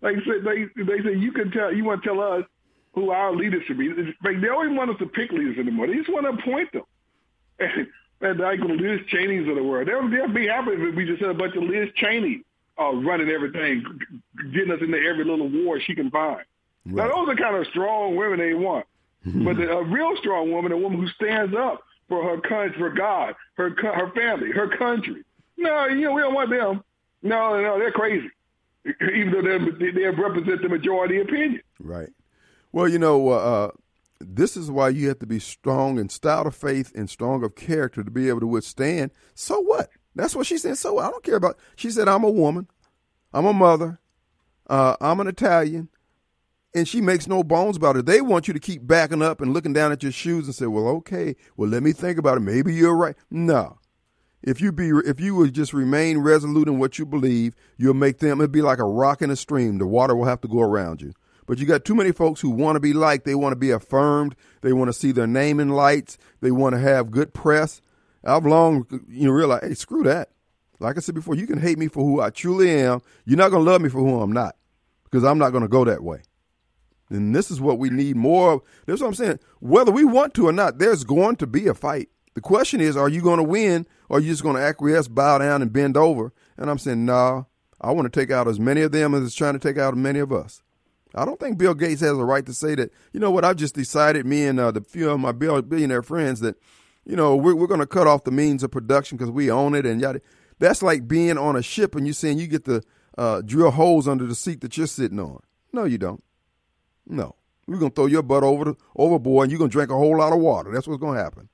like 0.00 0.16
I 0.16 0.24
said, 0.24 0.44
they 0.44 0.82
they 0.82 1.02
say 1.02 1.16
you 1.16 1.32
can 1.32 1.50
tell 1.50 1.74
you 1.74 1.84
want 1.84 2.02
to 2.02 2.08
tell 2.08 2.20
us 2.20 2.44
who 2.92 3.10
our 3.10 3.34
leaders 3.34 3.62
should 3.66 3.78
be. 3.78 3.88
Like 3.88 4.40
they 4.40 4.46
don't 4.46 4.64
even 4.66 4.76
want 4.76 4.90
us 4.90 4.98
to 5.00 5.06
pick 5.06 5.32
leaders 5.32 5.58
anymore. 5.58 5.88
They 5.88 5.94
just 5.94 6.12
want 6.12 6.26
to 6.26 6.42
appoint 6.42 6.72
them. 6.72 6.84
And 7.60 7.88
and 8.20 8.38
like 8.38 8.60
the 8.60 8.66
Liz 8.66 9.00
Cheney's 9.08 9.48
of 9.48 9.56
the 9.56 9.62
world. 9.62 9.88
They'll, 9.88 10.08
they'll 10.08 10.32
be 10.32 10.48
happy 10.48 10.72
if 10.72 10.94
we 10.94 11.06
just 11.06 11.20
had 11.20 11.30
a 11.30 11.34
bunch 11.34 11.54
of 11.56 11.62
Liz 11.62 11.88
Cheney 11.96 12.42
uh, 12.80 12.92
running 12.94 13.28
everything, 13.28 13.84
getting 14.52 14.70
us 14.70 14.80
into 14.80 14.98
every 14.98 15.24
little 15.24 15.48
war 15.48 15.80
she 15.80 15.94
can 15.94 16.10
find. 16.10 16.44
Right. 16.86 17.08
Now, 17.08 17.08
those 17.08 17.28
are 17.28 17.36
kind 17.36 17.56
of 17.56 17.66
strong 17.68 18.16
women 18.16 18.38
they 18.38 18.54
want. 18.54 18.86
but 19.24 19.56
the, 19.56 19.70
a 19.70 19.84
real 19.84 20.16
strong 20.18 20.52
woman, 20.52 20.72
a 20.72 20.76
woman 20.76 21.00
who 21.00 21.08
stands 21.08 21.54
up 21.56 21.82
for 22.08 22.22
her 22.24 22.40
country, 22.40 22.78
for 22.78 22.90
God, 22.90 23.34
her 23.54 23.74
her 23.82 24.10
family, 24.12 24.52
her 24.52 24.68
country. 24.76 25.24
No, 25.56 25.86
you 25.86 26.02
know, 26.02 26.12
we 26.12 26.22
don't 26.22 26.34
want 26.34 26.50
them. 26.50 26.84
No, 27.22 27.60
no, 27.60 27.78
they're 27.78 27.90
crazy. 27.90 28.30
Even 28.86 29.32
though 29.32 29.42
they 29.42 29.90
they 29.90 30.04
represent 30.04 30.62
the 30.62 30.68
majority 30.68 31.20
opinion. 31.20 31.60
Right. 31.80 32.10
Well, 32.72 32.88
you 32.88 32.98
know, 32.98 33.28
uh, 33.28 33.70
this 34.20 34.56
is 34.56 34.70
why 34.70 34.88
you 34.88 35.08
have 35.08 35.18
to 35.20 35.26
be 35.26 35.38
strong 35.38 35.98
and 35.98 36.10
stout 36.10 36.46
of 36.46 36.54
faith 36.54 36.92
and 36.94 37.08
strong 37.08 37.44
of 37.44 37.54
character 37.54 38.02
to 38.02 38.10
be 38.10 38.28
able 38.28 38.40
to 38.40 38.46
withstand. 38.46 39.10
So 39.34 39.60
what? 39.60 39.90
That's 40.14 40.34
what 40.34 40.46
she 40.46 40.58
said. 40.58 40.78
So 40.78 40.98
I 40.98 41.10
don't 41.10 41.22
care 41.22 41.36
about. 41.36 41.58
She 41.76 41.90
said, 41.90 42.08
"I'm 42.08 42.24
a 42.24 42.30
woman. 42.30 42.68
I'm 43.32 43.46
a 43.46 43.52
mother. 43.52 44.00
Uh, 44.68 44.96
I'm 45.00 45.20
an 45.20 45.28
Italian." 45.28 45.88
And 46.74 46.86
she 46.86 47.00
makes 47.00 47.26
no 47.26 47.42
bones 47.42 47.76
about 47.76 47.96
it. 47.96 48.06
They 48.06 48.20
want 48.20 48.46
you 48.46 48.54
to 48.54 48.60
keep 48.60 48.86
backing 48.86 49.22
up 49.22 49.40
and 49.40 49.54
looking 49.54 49.72
down 49.72 49.92
at 49.92 50.02
your 50.02 50.12
shoes 50.12 50.46
and 50.46 50.54
say, 50.54 50.66
"Well, 50.66 50.88
okay. 50.88 51.36
Well, 51.56 51.70
let 51.70 51.82
me 51.82 51.92
think 51.92 52.18
about 52.18 52.38
it. 52.38 52.40
Maybe 52.40 52.74
you're 52.74 52.96
right." 52.96 53.16
No. 53.30 53.78
If 54.42 54.60
you 54.60 54.70
be 54.72 54.90
if 55.04 55.20
you 55.20 55.34
would 55.36 55.52
just 55.52 55.72
remain 55.72 56.18
resolute 56.18 56.68
in 56.68 56.78
what 56.78 56.98
you 56.98 57.06
believe, 57.06 57.54
you'll 57.76 57.94
make 57.94 58.18
them. 58.18 58.40
It'd 58.40 58.52
be 58.52 58.62
like 58.62 58.78
a 58.78 58.84
rock 58.84 59.22
in 59.22 59.30
a 59.30 59.36
stream. 59.36 59.78
The 59.78 59.86
water 59.86 60.14
will 60.14 60.26
have 60.26 60.40
to 60.42 60.48
go 60.48 60.60
around 60.60 61.02
you. 61.02 61.12
But 61.48 61.58
you 61.58 61.64
got 61.64 61.86
too 61.86 61.94
many 61.94 62.12
folks 62.12 62.42
who 62.42 62.50
want 62.50 62.76
to 62.76 62.80
be 62.80 62.92
liked. 62.92 63.24
They 63.24 63.34
want 63.34 63.52
to 63.52 63.58
be 63.58 63.70
affirmed. 63.70 64.36
They 64.60 64.74
want 64.74 64.90
to 64.90 64.92
see 64.92 65.12
their 65.12 65.26
name 65.26 65.58
in 65.58 65.70
lights. 65.70 66.18
They 66.42 66.50
want 66.50 66.74
to 66.74 66.78
have 66.78 67.10
good 67.10 67.32
press. 67.32 67.80
I've 68.22 68.44
long 68.44 68.86
you 69.08 69.26
know 69.26 69.32
realized, 69.32 69.64
hey, 69.64 69.74
screw 69.74 70.02
that. 70.02 70.30
Like 70.78 70.98
I 70.98 71.00
said 71.00 71.14
before, 71.14 71.34
you 71.34 71.46
can 71.46 71.58
hate 71.58 71.78
me 71.78 71.88
for 71.88 72.04
who 72.04 72.20
I 72.20 72.28
truly 72.28 72.70
am. 72.70 73.00
You're 73.24 73.38
not 73.38 73.50
going 73.50 73.64
to 73.64 73.70
love 73.70 73.80
me 73.80 73.88
for 73.88 73.98
who 73.98 74.20
I'm 74.20 74.30
not, 74.30 74.56
because 75.04 75.24
I'm 75.24 75.38
not 75.38 75.50
going 75.50 75.62
to 75.62 75.68
go 75.68 75.84
that 75.86 76.04
way. 76.04 76.20
And 77.08 77.34
this 77.34 77.50
is 77.50 77.62
what 77.62 77.78
we 77.78 77.88
need 77.88 78.16
more 78.16 78.52
of. 78.52 78.62
That's 78.84 79.00
what 79.00 79.08
I'm 79.08 79.14
saying. 79.14 79.38
Whether 79.60 79.90
we 79.90 80.04
want 80.04 80.34
to 80.34 80.48
or 80.48 80.52
not, 80.52 80.78
there's 80.78 81.02
going 81.02 81.36
to 81.36 81.46
be 81.46 81.66
a 81.66 81.74
fight. 81.74 82.10
The 82.34 82.42
question 82.42 82.82
is, 82.82 82.94
are 82.96 83.08
you 83.08 83.22
going 83.22 83.38
to 83.38 83.42
win, 83.42 83.86
or 84.10 84.18
are 84.18 84.20
you 84.20 84.30
just 84.30 84.42
going 84.42 84.56
to 84.56 84.62
acquiesce, 84.62 85.08
bow 85.08 85.38
down, 85.38 85.62
and 85.62 85.72
bend 85.72 85.96
over? 85.96 86.34
And 86.58 86.68
I'm 86.68 86.78
saying, 86.78 87.06
no, 87.06 87.12
nah, 87.12 87.44
I 87.80 87.92
want 87.92 88.12
to 88.12 88.20
take 88.20 88.30
out 88.30 88.46
as 88.46 88.60
many 88.60 88.82
of 88.82 88.92
them 88.92 89.14
as 89.14 89.24
it's 89.24 89.34
trying 89.34 89.54
to 89.54 89.58
take 89.58 89.78
out 89.78 89.94
as 89.94 89.98
many 89.98 90.18
of 90.18 90.30
us. 90.30 90.62
I 91.18 91.24
don't 91.24 91.40
think 91.40 91.58
Bill 91.58 91.74
Gates 91.74 92.00
has 92.00 92.16
a 92.16 92.24
right 92.24 92.46
to 92.46 92.54
say 92.54 92.74
that, 92.76 92.92
you 93.12 93.20
know 93.20 93.30
what, 93.30 93.44
I've 93.44 93.56
just 93.56 93.74
decided, 93.74 94.24
me 94.24 94.46
and 94.46 94.58
uh, 94.60 94.70
the 94.70 94.80
few 94.80 95.10
of 95.10 95.20
my 95.20 95.32
billionaire 95.32 96.02
friends, 96.02 96.40
that, 96.40 96.56
you 97.04 97.16
know, 97.16 97.36
we're, 97.36 97.54
we're 97.54 97.66
going 97.66 97.80
to 97.80 97.86
cut 97.86 98.06
off 98.06 98.24
the 98.24 98.30
means 98.30 98.62
of 98.62 98.70
production 98.70 99.18
because 99.18 99.30
we 99.30 99.50
own 99.50 99.74
it 99.74 99.84
and 99.84 100.00
yada. 100.00 100.20
That's 100.58 100.82
like 100.82 101.08
being 101.08 101.38
on 101.38 101.56
a 101.56 101.62
ship 101.62 101.94
and 101.94 102.06
you're 102.06 102.14
saying 102.14 102.38
you 102.38 102.46
get 102.46 102.64
to 102.66 102.82
uh, 103.16 103.42
drill 103.42 103.70
holes 103.70 104.06
under 104.08 104.26
the 104.26 104.34
seat 104.34 104.60
that 104.60 104.76
you're 104.76 104.86
sitting 104.86 105.20
on. 105.20 105.40
No, 105.72 105.84
you 105.84 105.98
don't. 105.98 106.22
No. 107.06 107.34
We're 107.66 107.78
going 107.78 107.90
to 107.90 107.94
throw 107.94 108.06
your 108.06 108.22
butt 108.22 108.42
over 108.42 108.64
the, 108.64 108.74
overboard 108.96 109.44
and 109.44 109.52
you're 109.52 109.58
going 109.58 109.70
to 109.70 109.72
drink 109.72 109.90
a 109.90 109.96
whole 109.96 110.18
lot 110.18 110.32
of 110.32 110.38
water. 110.38 110.72
That's 110.72 110.88
what's 110.88 111.00
going 111.00 111.16
to 111.16 111.22
happen. 111.22 111.48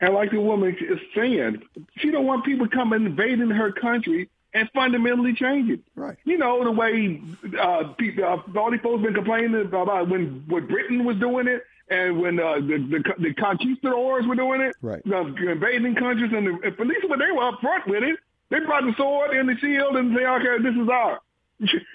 And 0.00 0.12
like 0.12 0.32
the 0.32 0.40
woman 0.40 0.76
is 0.80 0.98
saying, 1.14 1.62
she 1.98 2.10
don't 2.10 2.26
want 2.26 2.44
people 2.44 2.68
coming 2.68 3.06
invading 3.06 3.50
her 3.50 3.72
country 3.72 4.28
and 4.54 4.70
fundamentally 4.72 5.34
change 5.34 5.68
it. 5.68 5.80
Right. 5.96 6.16
You 6.24 6.38
know 6.38 6.64
the 6.64 6.70
way 6.70 7.20
uh, 7.60 7.88
people, 7.98 8.24
uh, 8.24 8.58
all 8.58 8.70
these 8.70 8.80
folks 8.80 9.02
been 9.02 9.14
complaining 9.14 9.60
about 9.60 10.08
when 10.08 10.44
when 10.48 10.66
Britain 10.66 11.04
was 11.04 11.16
doing 11.18 11.48
it 11.48 11.62
and 11.90 12.20
when 12.20 12.40
uh, 12.40 12.54
the, 12.54 12.78
the 12.88 13.22
the 13.22 13.34
conquistadors 13.34 14.26
were 14.26 14.36
doing 14.36 14.60
it, 14.60 14.76
right? 14.80 15.02
The 15.04 15.50
invading 15.50 15.96
countries 15.96 16.32
and 16.32 16.46
the 16.46 16.58
and 16.64 16.76
police, 16.76 17.04
when 17.06 17.18
they 17.18 17.30
were 17.32 17.48
up 17.48 17.60
front 17.60 17.86
with 17.86 18.02
it, 18.02 18.18
they 18.50 18.60
brought 18.60 18.84
the 18.84 18.94
sword 18.96 19.32
and 19.32 19.48
the 19.48 19.56
shield 19.58 19.96
and 19.96 20.16
say, 20.16 20.24
"Okay, 20.24 20.62
this 20.62 20.74
is 20.74 20.88
ours." 20.88 21.20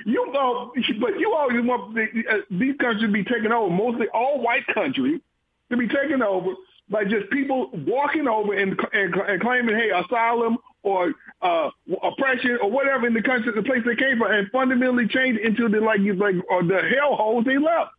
You 0.06 0.32
know, 0.32 0.72
but 1.02 1.19
you 1.19 1.34
always 1.34 1.63
want 1.65 1.93
the, 1.93 2.08
uh, 2.30 2.38
these 2.50 2.76
countries 2.78 3.02
to 3.02 3.12
be 3.12 3.24
taken 3.24 3.52
over, 3.52 3.69
mostly 3.69 4.08
all 4.13 4.41
white 4.41 4.65
countries, 4.74 5.19
to 5.69 5.78
be 5.78 5.88
taken 5.88 6.24
over 6.24 6.54
by 6.89 7.04
just 7.04 7.30
people 7.30 7.69
walking 7.86 8.28
over 8.28 8.54
and, 8.54 8.80
and, 8.93 9.13
and 9.13 9.41
claiming, 9.41 9.76
hey, 9.76 9.89
asylum 9.89 10.58
or 10.84 11.13
uh, 11.42 11.70
oppression 12.04 12.58
or 12.62 12.72
whatever 12.72 13.08
in 13.08 13.13
the 13.13 13.22
country, 13.22 13.52
the 13.54 13.63
place 13.63 13.84
they 13.86 13.96
came 13.96 14.18
from, 14.18 14.32
and 14.32 14.50
fundamentally 14.52 15.08
change 15.08 15.39
into 15.39 15.70
the 15.70 15.80
like 15.80 16.00
like 16.15 16.36
or 16.50 16.63
the 16.63 16.82
hellholes 16.82 17.46
they 17.46 17.58
left. 17.58 17.92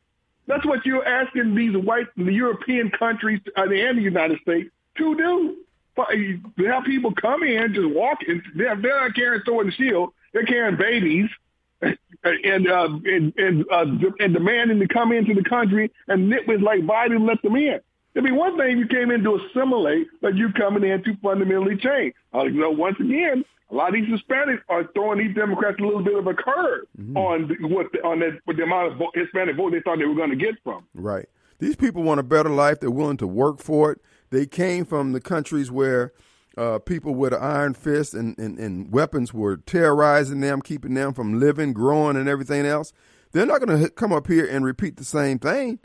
That's 0.46 0.64
what 0.66 0.84
you're 0.84 1.06
asking 1.06 1.54
these 1.54 1.76
white 1.76 2.06
the 2.16 2.32
European 2.32 2.90
countries 2.90 3.40
uh, 3.56 3.62
and 3.62 3.98
the 3.98 4.02
United 4.02 4.40
States 4.40 4.70
to 4.98 5.16
do. 5.16 5.56
To 5.96 6.64
have 6.64 6.84
people 6.84 7.12
come 7.12 7.42
in, 7.42 7.74
just 7.74 7.90
walk 7.90 8.18
in. 8.26 8.42
They're, 8.54 8.74
they're 8.74 9.00
not 9.00 9.14
carrying 9.14 9.42
sword 9.44 9.66
and 9.66 9.74
shield. 9.74 10.14
They're 10.32 10.46
carrying 10.46 10.76
babies 10.76 11.28
and 11.82 12.68
uh, 12.68 12.88
and 13.04 13.34
and, 13.36 13.64
uh, 13.70 13.86
and 14.18 14.32
demanding 14.32 14.80
to 14.80 14.88
come 14.88 15.12
into 15.12 15.34
the 15.34 15.44
country 15.44 15.90
and 16.08 16.32
nitwits 16.32 16.62
like 16.62 16.80
Biden 16.80 17.26
let 17.28 17.42
them 17.42 17.56
in. 17.56 17.80
It'd 18.14 18.24
be 18.24 18.32
one 18.32 18.56
thing 18.56 18.72
if 18.72 18.78
you 18.78 18.86
came 18.86 19.10
in 19.10 19.22
to 19.22 19.36
assimilate, 19.36 20.08
but 20.20 20.36
you 20.36 20.52
coming 20.52 20.84
in 20.84 21.02
to 21.04 21.16
fundamentally 21.22 21.76
change. 21.76 22.14
Uh, 22.34 22.44
you 22.44 22.60
know, 22.60 22.70
once 22.70 22.96
again, 22.98 23.44
a 23.70 23.74
lot 23.74 23.88
of 23.88 23.94
these 23.94 24.08
Hispanics 24.08 24.62
are 24.68 24.88
throwing 24.94 25.18
these 25.18 25.34
Democrats 25.34 25.76
a 25.78 25.84
little 25.84 26.02
bit 26.02 26.18
of 26.18 26.26
a 26.26 26.34
curve 26.34 26.86
mm-hmm. 27.00 27.16
on 27.16 27.48
the, 27.48 27.68
what 27.68 27.86
the, 27.92 28.00
on 28.00 28.18
that 28.20 28.40
with 28.46 28.56
the 28.56 28.64
amount 28.64 28.92
of 28.92 29.08
Hispanic 29.14 29.56
vote 29.56 29.72
they 29.72 29.80
thought 29.80 29.98
they 29.98 30.06
were 30.06 30.16
going 30.16 30.30
to 30.30 30.36
get 30.36 30.56
from. 30.64 30.86
Right. 30.94 31.28
These 31.60 31.76
people 31.76 32.02
want 32.02 32.18
a 32.18 32.24
better 32.24 32.48
life. 32.48 32.80
They're 32.80 32.90
willing 32.90 33.18
to 33.18 33.26
work 33.26 33.60
for 33.60 33.92
it. 33.92 34.00
They 34.30 34.46
came 34.46 34.84
from 34.84 35.12
the 35.12 35.20
countries 35.20 35.70
where 35.70 36.12
uh, 36.56 36.78
people 36.80 37.14
with 37.14 37.32
an 37.32 37.42
iron 37.42 37.74
fist 37.74 38.14
and, 38.14 38.36
and, 38.38 38.58
and 38.58 38.90
weapons 38.90 39.32
were 39.32 39.58
terrorizing 39.58 40.40
them, 40.40 40.62
keeping 40.62 40.94
them 40.94 41.12
from 41.12 41.38
living, 41.38 41.72
growing, 41.72 42.16
and 42.16 42.28
everything 42.28 42.66
else. 42.66 42.92
They're 43.32 43.46
not 43.46 43.64
going 43.64 43.82
to 43.82 43.90
come 43.90 44.12
up 44.12 44.26
here 44.26 44.46
and 44.46 44.64
repeat 44.64 44.96
the 44.96 45.04
same 45.04 45.38
thing. 45.38 45.78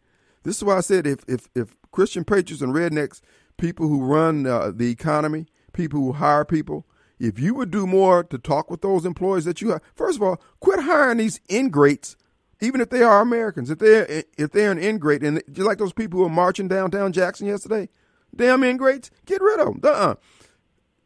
This 0.43 0.57
is 0.57 0.63
why 0.63 0.77
I 0.77 0.81
said 0.81 1.07
if 1.07 1.19
if 1.27 1.49
if 1.55 1.75
Christian 1.95 2.25
patriots 2.25 2.61
and 2.61 2.73
rednecks, 2.73 3.21
people 3.57 3.87
who 3.87 4.03
run 4.03 4.45
uh, 4.45 4.71
the 4.75 4.91
economy, 4.91 5.47
people 5.71 6.01
who 6.01 6.11
hire 6.11 6.43
people, 6.43 6.85
if 7.19 7.39
you 7.39 7.55
would 7.55 7.71
do 7.71 7.87
more 7.87 8.21
to 8.25 8.37
talk 8.37 8.69
with 8.69 8.81
those 8.81 9.05
employees 9.05 9.45
that 9.45 9.61
you 9.61 9.69
have, 9.69 9.81
first 9.95 10.17
of 10.17 10.23
all, 10.23 10.41
quit 10.59 10.81
hiring 10.81 11.19
these 11.19 11.39
ingrates, 11.49 12.17
even 12.59 12.81
if 12.81 12.89
they 12.89 13.01
are 13.01 13.21
Americans. 13.21 13.69
If 13.69 13.79
they're 13.79 14.23
if 14.37 14.51
they're 14.51 14.71
an 14.71 14.77
ingrate, 14.77 15.23
and 15.23 15.41
just 15.49 15.65
like 15.65 15.77
those 15.77 15.93
people 15.93 16.17
who 16.17 16.23
were 16.23 16.29
marching 16.29 16.67
downtown 16.67 17.13
Jackson 17.13 17.47
yesterday, 17.47 17.87
damn 18.35 18.63
ingrates, 18.65 19.09
get 19.25 19.41
rid 19.41 19.61
of 19.61 19.67
them. 19.67 19.79
Uh-uh. 19.81 20.15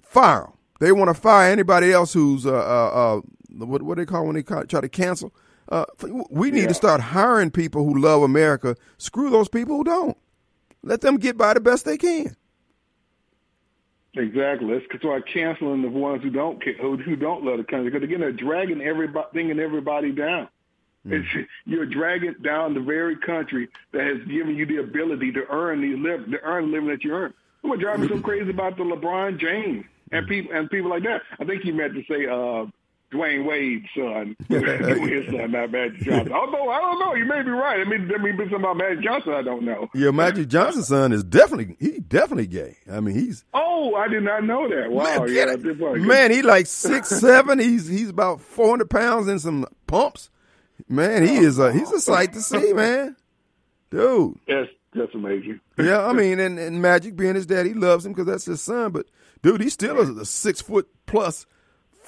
Fire 0.02 0.42
them. 0.42 0.54
They 0.80 0.92
want 0.92 1.10
to 1.10 1.14
fire 1.14 1.52
anybody 1.52 1.94
else 1.94 2.14
who's 2.14 2.48
uh, 2.48 2.52
uh, 2.52 2.90
uh 3.18 3.22
what 3.50 3.84
what 3.84 3.96
do 3.96 4.02
they 4.02 4.08
call 4.08 4.26
when 4.26 4.36
they 4.36 4.42
try 4.44 4.82
to 4.82 4.90
cancel 4.90 5.32
uh, 5.72 5.86
we 6.32 6.50
need 6.50 6.62
yeah. 6.62 6.68
to 6.68 6.74
start 6.74 7.00
hiring 7.00 7.52
people 7.52 7.86
who 7.86 8.00
love 8.00 8.24
America. 8.24 8.76
Screw 8.98 9.30
those 9.30 9.50
people 9.50 9.78
who 9.78 9.84
don't. 9.84 10.18
Let 10.84 11.02
them 11.02 11.18
get 11.18 11.38
by 11.38 11.54
the 11.54 11.60
best 11.60 11.86
they 11.86 11.98
can. 11.98 12.36
Exactly. 14.16 14.74
Let's 14.74 14.86
start 14.98 15.30
canceling 15.32 15.82
the 15.82 15.90
ones 15.90 16.24
who 16.24 16.30
don't 16.30 16.62
who, 16.64 16.98
who 16.98 17.16
don't 17.16 17.44
love 17.44 17.58
the 17.58 17.64
country 17.64 17.92
because 17.92 18.04
again 18.04 18.20
they're 18.20 18.32
dragging 18.32 18.82
everybody, 18.82 19.52
and 19.52 19.60
everybody 19.60 20.12
down. 20.12 20.50
Mm. 21.08 21.24
It's, 21.24 21.48
you're 21.66 21.86
dragging 21.86 22.36
down 22.42 22.74
the 22.74 22.82
very 22.82 23.16
country 23.18 23.70
that 23.92 24.04
has 24.04 24.18
given 24.28 24.56
you 24.56 24.66
the 24.66 24.78
ability 24.78 25.32
to 25.34 25.46
earn 25.50 25.82
these 25.82 25.98
live 25.98 26.30
to 26.32 26.40
earn 26.42 26.66
the 26.66 26.72
living 26.72 26.90
that 26.90 27.04
you 27.04 27.14
earn. 27.14 27.34
What 27.62 27.80
drives 27.80 28.02
me 28.02 28.08
so 28.08 28.20
crazy 28.20 28.50
about 28.50 28.78
the 28.78 28.84
LeBron 28.84 29.40
James 29.40 29.86
and 30.12 30.28
people 30.28 30.56
and 30.56 30.70
people 30.70 30.90
like 30.90 31.04
that. 31.04 31.22
I 31.40 31.46
think 31.46 31.66
you 31.66 31.74
meant 31.74 31.94
to 31.94 32.04
say 32.10 32.26
uh, 32.26 32.66
Dwyane 33.12 33.44
Wade's 33.46 33.88
son, 33.96 34.36
his 34.50 35.26
son, 35.26 35.52
not 35.52 35.72
Magic 35.72 36.00
Johnson. 36.02 36.32
Although 36.32 36.70
I 36.70 36.80
don't 36.80 37.00
know, 37.00 37.16
you 37.16 37.26
may 37.26 37.42
be 37.42 37.50
right. 37.50 37.80
I 37.80 37.90
mean, 37.90 38.08
there 38.08 38.20
may 38.20 38.32
be 38.32 38.44
something 38.44 38.60
about 38.60 38.78
Magic 38.78 39.04
Johnson 39.04 39.34
I 39.34 39.42
don't 39.42 39.64
know. 39.64 39.90
Yeah, 39.96 40.12
Magic 40.12 40.48
Johnson's 40.48 40.90
son 40.90 41.12
is 41.12 41.24
definitely 41.24 41.76
he 41.80 42.00
definitely 42.00 42.48
gay. 42.48 42.78
I 42.92 43.00
mean, 43.00 43.16
he's 43.16 43.46
oh, 43.54 43.96
I 43.96 44.08
did 44.08 44.24
not 44.24 44.44
know 44.44 44.70
that. 44.70 44.92
Wow, 44.92 45.26
man, 45.26 45.34
yeah, 45.34 46.06
man, 46.06 46.32
he 46.32 46.44
like 46.44 46.68
six 46.68 47.10
seven. 47.20 47.58
He's 47.58 47.88
he's 47.88 48.10
about 48.10 48.42
four 48.42 48.70
hundred 48.70 48.92
pounds 48.92 49.28
in 49.28 49.40
some 49.40 49.66
pumps. 49.88 50.30
Man, 50.88 51.26
he 51.26 51.38
is 51.38 51.58
a 51.58 51.74
he's 51.74 51.92
a 51.92 52.00
sight 52.00 52.34
to 52.34 52.42
see, 52.42 52.74
man, 52.74 53.16
dude. 53.90 54.38
that's 54.48 54.70
that's 54.94 55.16
amazing. 55.16 55.60
yeah, 55.80 56.06
I 56.06 56.14
mean, 56.14 56.40
and, 56.40 56.60
and 56.60 56.82
Magic 56.82 57.16
being 57.16 57.36
his 57.36 57.48
dad, 57.48 57.66
he 57.66 57.74
loves 57.74 58.06
him 58.06 58.14
because 58.14 58.28
that's 58.28 58.46
his 58.46 58.62
son. 58.62 58.92
But 58.92 59.08
dude, 59.42 59.62
he 59.62 59.70
still 59.70 60.00
is 60.00 60.10
a 60.10 60.26
six 60.26 60.62
foot 60.62 60.88
plus 61.08 61.48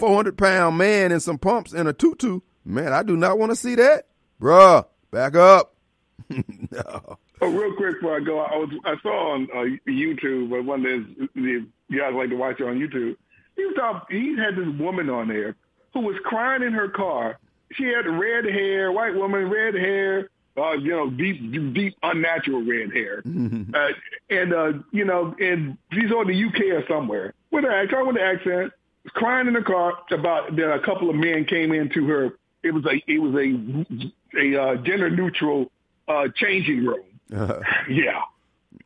400 0.01 0.35
pound 0.35 0.79
man 0.79 1.11
in 1.11 1.19
some 1.19 1.37
pumps 1.37 1.73
and 1.73 1.87
a 1.87 1.93
tutu, 1.93 2.39
man, 2.65 2.91
I 2.91 3.03
do 3.03 3.15
not 3.15 3.37
want 3.37 3.51
to 3.51 3.55
see 3.55 3.75
that. 3.75 4.07
Bruh, 4.41 4.83
back 5.11 5.35
up. 5.35 5.75
no. 6.29 7.19
Oh, 7.39 7.47
real 7.47 7.75
quick 7.75 8.01
before 8.01 8.17
I 8.17 8.19
go, 8.19 8.39
I 8.39 8.55
was 8.55 8.69
I 8.83 8.95
saw 9.03 9.33
on 9.33 9.47
uh, 9.53 9.77
YouTube, 9.87 10.49
but 10.49 10.65
one 10.65 10.83
of 10.83 11.05
the 11.35 11.67
guys 11.95 12.13
like 12.15 12.29
to 12.29 12.35
watch 12.35 12.59
it 12.59 12.63
on 12.63 12.79
YouTube. 12.79 13.15
He 13.55 13.63
was 13.63 14.01
he 14.09 14.35
had 14.35 14.55
this 14.55 14.79
woman 14.79 15.07
on 15.11 15.27
there 15.27 15.55
who 15.93 15.99
was 15.99 16.15
crying 16.23 16.63
in 16.63 16.73
her 16.73 16.89
car. 16.89 17.37
She 17.73 17.83
had 17.83 18.07
red 18.07 18.45
hair, 18.45 18.91
white 18.91 19.13
woman, 19.13 19.51
red 19.51 19.75
hair, 19.75 20.31
uh, 20.57 20.73
you 20.73 20.89
know, 20.89 21.11
deep, 21.11 21.75
deep, 21.75 21.95
unnatural 22.01 22.65
red 22.65 22.91
hair, 22.91 23.21
uh, 23.25 23.87
and 24.31 24.51
uh, 24.51 24.73
you 24.91 25.05
know, 25.05 25.35
and 25.39 25.77
she's 25.93 26.11
on 26.11 26.25
the 26.25 26.43
UK 26.43 26.81
or 26.81 26.87
somewhere 26.87 27.35
with 27.51 27.65
an 27.65 27.71
accent, 27.71 28.07
with 28.07 28.15
an 28.15 28.21
accent, 28.23 28.73
crying 29.09 29.47
in 29.47 29.53
the 29.53 29.61
car 29.61 29.93
about 30.11 30.55
that 30.55 30.73
a 30.73 30.79
couple 30.79 31.09
of 31.09 31.15
men 31.15 31.45
came 31.45 31.71
into 31.71 32.07
her. 32.07 32.37
It 32.63 32.71
was 32.71 32.85
a 32.85 33.01
it 33.07 33.19
was 33.19 33.33
a 33.35 34.39
a 34.39 34.61
uh, 34.61 34.75
gender 34.77 35.09
neutral 35.09 35.71
uh, 36.07 36.27
changing 36.35 36.85
room. 36.85 37.03
Uh-huh. 37.33 37.59
Yeah, 37.89 38.21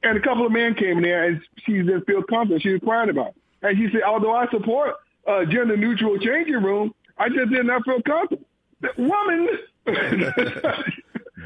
and 0.03 0.17
a 0.17 0.21
couple 0.21 0.45
of 0.45 0.51
men 0.51 0.75
came 0.75 0.97
in 0.97 1.03
there, 1.03 1.25
and 1.25 1.41
she 1.65 1.73
didn't 1.73 2.05
feel 2.05 2.23
comfortable. 2.23 2.59
She 2.59 2.69
was 2.69 2.81
crying 2.81 3.09
about 3.09 3.29
it, 3.29 3.35
and 3.61 3.77
she 3.77 3.89
said, 3.91 4.03
although 4.03 4.35
I 4.35 4.47
support 4.49 4.95
uh, 5.27 5.45
gender 5.45 5.75
neutral 5.75 6.17
changing 6.19 6.61
room, 6.61 6.93
I 7.17 7.29
just 7.29 7.49
did 7.51 7.65
not 7.65 7.83
feel 7.85 8.01
comfortable. 8.01 8.45
The 8.81 8.91
woman. 8.97 9.49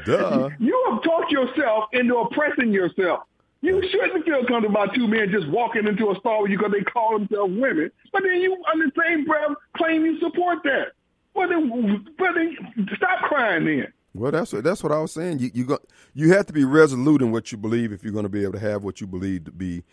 Duh. 0.06 0.48
You 0.58 0.86
have 0.90 1.02
talked 1.02 1.30
yourself 1.30 1.84
into 1.92 2.16
oppressing 2.16 2.72
yourself. 2.72 3.24
You 3.62 3.82
shouldn't 3.90 4.24
feel 4.24 4.44
comfortable 4.46 4.82
about 4.82 4.94
two 4.94 5.06
men 5.06 5.30
just 5.30 5.48
walking 5.48 5.86
into 5.86 6.10
a 6.10 6.14
you 6.48 6.56
because 6.56 6.72
they 6.72 6.82
call 6.82 7.18
themselves 7.18 7.52
women. 7.54 7.90
But 8.12 8.22
then 8.22 8.40
you, 8.40 8.54
on 8.72 8.78
the 8.78 8.90
same 8.98 9.26
breath, 9.26 9.50
claim 9.76 10.04
you 10.04 10.18
support 10.18 10.60
that. 10.64 10.92
Well, 11.34 11.48
then, 11.48 12.06
but 12.18 12.28
then 12.34 12.56
stop 12.96 13.20
crying 13.28 13.66
then. 13.66 13.92
Well, 14.14 14.32
that's 14.32 14.52
what 14.52 14.64
that's 14.64 14.82
what 14.82 14.92
I 14.92 14.98
was 14.98 15.12
saying. 15.12 15.38
You 15.38 15.50
you 15.54 15.64
go, 15.64 15.78
you 16.14 16.32
have 16.32 16.46
to 16.46 16.52
be 16.52 16.64
resolute 16.64 17.22
in 17.22 17.30
what 17.30 17.52
you 17.52 17.58
believe 17.58 17.92
if 17.92 18.02
you're 18.02 18.12
going 18.12 18.24
to 18.24 18.30
be 18.30 18.42
able 18.42 18.54
to 18.54 18.58
have 18.58 18.82
what 18.82 19.00
you 19.00 19.06
believe 19.06 19.44
to 19.44 19.52
be 19.52 19.84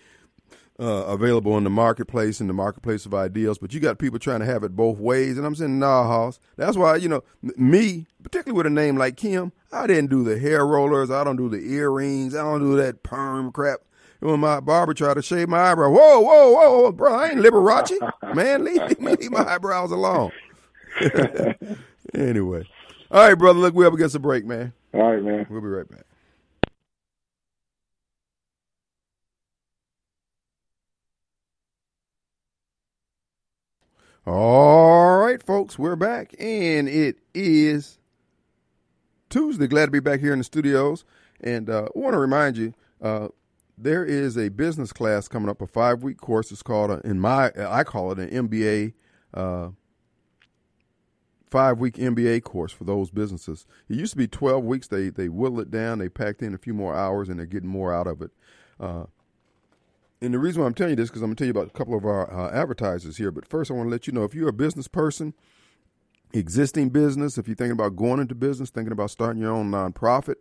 uh, 0.80 1.06
available 1.08 1.58
in 1.58 1.64
the 1.64 1.70
marketplace, 1.70 2.40
in 2.40 2.48
the 2.48 2.54
marketplace 2.54 3.06
of 3.06 3.14
ideals. 3.14 3.58
But 3.58 3.74
you 3.74 3.80
got 3.80 3.98
people 3.98 4.20
trying 4.20 4.42
to 4.42 4.46
have 4.46 4.64
it 4.64 4.76
both 4.76 5.00
ways, 5.00 5.38
and 5.38 5.46
I'm 5.46 5.56
saying, 5.56 5.80
nah, 5.80 6.04
Hoss. 6.04 6.40
That's 6.56 6.78
why 6.78 6.98
you 6.98 7.10
know 7.10 7.24
me, 7.42 8.06
particularly 8.24 8.58
with 8.58 8.68
a 8.68 8.70
name 8.70 8.98
like 8.98 9.18
Kim, 9.18 9.52
I 9.72 9.88
didn't 9.88 10.10
do 10.10 10.24
the 10.24 10.38
hair 10.38 10.66
rollers, 10.66 11.10
I 11.10 11.24
don't 11.24 11.38
do 11.38 11.50
the 11.50 11.74
earrings, 11.74 12.36
I 12.36 12.44
don't 12.44 12.62
do 12.62 12.76
that 12.78 13.04
perm 13.04 13.52
crap. 13.52 13.82
When 14.20 14.40
my 14.40 14.60
barber 14.60 14.96
tried 14.96 15.14
to 15.14 15.22
shave 15.22 15.48
my 15.48 15.60
eyebrow, 15.72 15.92
whoa, 15.92 16.20
whoa, 16.22 16.52
whoa, 16.52 16.92
bro, 16.92 17.14
I 17.14 17.30
ain't 17.30 17.40
Liberace, 17.40 18.00
man. 18.36 18.66
Leave 18.66 19.00
leave 19.00 19.32
my 19.32 19.48
eyebrows 19.54 19.92
alone. 19.92 20.32
anyway, 22.16 22.68
all 23.12 23.28
right, 23.28 23.36
brother. 23.36 23.60
Look, 23.60 23.76
we 23.76 23.86
up 23.86 23.94
against 23.94 24.16
a 24.16 24.20
break, 24.20 24.44
man. 24.44 24.74
All 24.94 25.14
right, 25.14 25.24
man. 25.24 25.46
We'll 25.52 25.62
be 25.62 25.68
right 25.68 25.88
back. 25.88 26.06
All 34.28 35.20
right, 35.20 35.42
folks, 35.42 35.80
we're 35.80 35.96
back, 35.96 36.36
and 36.38 36.90
it 36.90 37.20
is 37.34 37.98
Tuesday. 39.30 39.68
Glad 39.68 39.86
to 39.86 39.92
be 39.92 40.02
back 40.02 40.20
here 40.20 40.34
in 40.34 40.40
the 40.40 40.44
studios, 40.44 41.06
and 41.40 41.70
uh, 41.70 41.88
I 41.96 41.98
want 41.98 42.12
to 42.12 42.20
remind 42.20 42.58
you 42.58 42.74
uh, 43.02 43.30
there 43.78 44.04
is 44.04 44.38
a 44.38 44.50
business 44.50 44.92
class 44.92 45.30
coming 45.30 45.48
up, 45.48 45.62
a 45.62 45.66
five 45.66 46.04
week 46.04 46.18
course. 46.18 46.52
It's 46.52 46.62
called, 46.62 46.92
a, 46.92 47.00
in 47.08 47.22
my 47.22 47.54
I 47.58 47.86
call 47.86 48.12
it 48.12 48.20
an 48.20 48.50
MBA. 48.50 48.96
Uh, 49.34 49.70
five 51.50 51.80
week 51.80 51.94
MBA 51.94 52.44
course 52.44 52.74
for 52.74 52.84
those 52.84 53.10
businesses. 53.10 53.66
It 53.88 53.96
used 53.96 54.12
to 54.12 54.18
be 54.18 54.28
12 54.28 54.62
weeks. 54.62 54.88
They 54.88 55.08
they 55.08 55.30
whittled 55.30 55.62
it 55.62 55.72
down. 55.72 56.00
They 56.00 56.10
packed 56.10 56.42
in 56.42 56.54
a 56.54 56.58
few 56.58 56.74
more 56.74 56.94
hours, 56.94 57.30
and 57.30 57.40
they're 57.40 57.46
getting 57.46 57.70
more 57.70 57.94
out 57.94 58.08
of 58.08 58.22
it. 58.22 58.32
Uh, 58.78 59.06
and 60.22 60.34
the 60.34 60.40
reason 60.40 60.62
why 60.62 60.68
I'm 60.68 60.74
telling 60.74 60.92
you 60.92 60.96
this 60.96 61.10
because 61.10 61.22
I'm 61.22 61.30
going 61.30 61.36
to 61.36 61.42
tell 61.42 61.48
you 61.48 61.52
about 61.52 61.68
a 61.68 61.78
couple 61.78 61.96
of 61.96 62.06
our 62.06 62.32
uh, 62.32 62.52
advertisers 62.52 63.18
here. 63.18 63.32
But 63.32 63.48
first, 63.48 63.70
I 63.70 63.74
want 63.74 63.88
to 63.88 63.92
let 63.92 64.08
you 64.08 64.14
know 64.14 64.24
if 64.24 64.34
you're 64.34 64.50
a 64.50 64.54
business 64.54 64.88
person, 64.88 65.34
existing 66.34 66.90
business, 66.90 67.38
if 67.38 67.48
you're 67.48 67.56
thinking 67.56 67.74
about 67.74 67.96
going 67.96 68.20
into 68.20 68.36
business, 68.36 68.70
thinking 68.70 68.92
about 68.92 69.12
starting 69.12 69.42
your 69.42 69.52
own 69.52 69.72
nonprofit, 69.72 70.36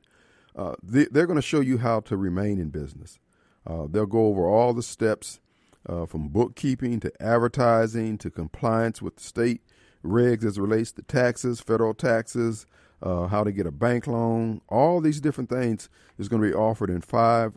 uh, 0.56 0.74
they, 0.82 1.02
are 1.20 1.26
going 1.26 1.36
to 1.36 1.42
show 1.42 1.60
you 1.60 1.78
how 1.78 2.00
to 2.00 2.16
remain 2.16 2.58
in 2.58 2.70
business. 2.70 3.18
Uh, 3.66 3.86
they'll 3.90 4.06
go 4.06 4.26
over 4.26 4.46
all 4.46 4.72
the 4.72 4.82
steps 4.82 5.40
uh, 5.86 6.06
from 6.06 6.28
bookkeeping 6.28 6.98
to 7.00 7.12
advertising 7.22 8.16
to 8.18 8.30
compliance 8.30 9.02
with 9.02 9.16
the 9.16 9.22
state 9.22 9.60
regs 10.04 10.44
as 10.44 10.58
relates 10.58 10.92
to 10.92 11.02
taxes, 11.02 11.60
federal 11.60 11.92
taxes, 11.92 12.66
uh, 13.02 13.26
how 13.26 13.44
to 13.44 13.52
get 13.52 13.66
a 13.66 13.70
bank 13.70 14.06
loan. 14.06 14.60
All 14.68 15.00
these 15.00 15.20
different 15.20 15.50
things 15.50 15.90
is 16.18 16.28
going 16.28 16.40
to 16.40 16.48
be 16.48 16.54
offered 16.54 16.88
in 16.88 17.02
five 17.02 17.52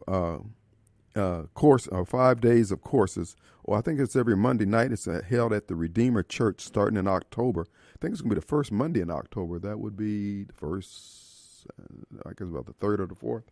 uh, 1.16 1.20
uh, 1.20 1.44
course 1.54 1.88
uh, 1.92 2.04
five 2.04 2.42
days 2.42 2.72
of 2.72 2.82
courses. 2.82 3.36
Or 3.64 3.78
I 3.78 3.82
think 3.82 4.00
it's 4.00 4.16
every 4.16 4.36
Monday 4.36 4.66
night. 4.66 4.92
It's 4.92 5.08
uh, 5.08 5.22
held 5.28 5.54
at 5.54 5.68
the 5.68 5.76
Redeemer 5.76 6.24
Church 6.24 6.62
starting 6.62 6.98
in 6.98 7.08
October. 7.08 7.68
I 7.94 7.98
think 8.00 8.14
it's 8.14 8.22
going 8.22 8.30
to 8.30 8.36
be 8.36 8.42
the 8.42 8.48
first 8.48 8.72
Monday 8.72 9.02
in 9.02 9.12
October. 9.12 9.60
That 9.60 9.80
would 9.80 9.96
be 9.96 10.44
the 10.44 10.54
first, 10.54 11.68
uh, 11.80 12.22
I 12.26 12.32
guess 12.38 12.48
about 12.48 12.66
the 12.66 12.74
third 12.74 13.00
or 13.00 13.08
the 13.08 13.16
fourth. 13.16 13.46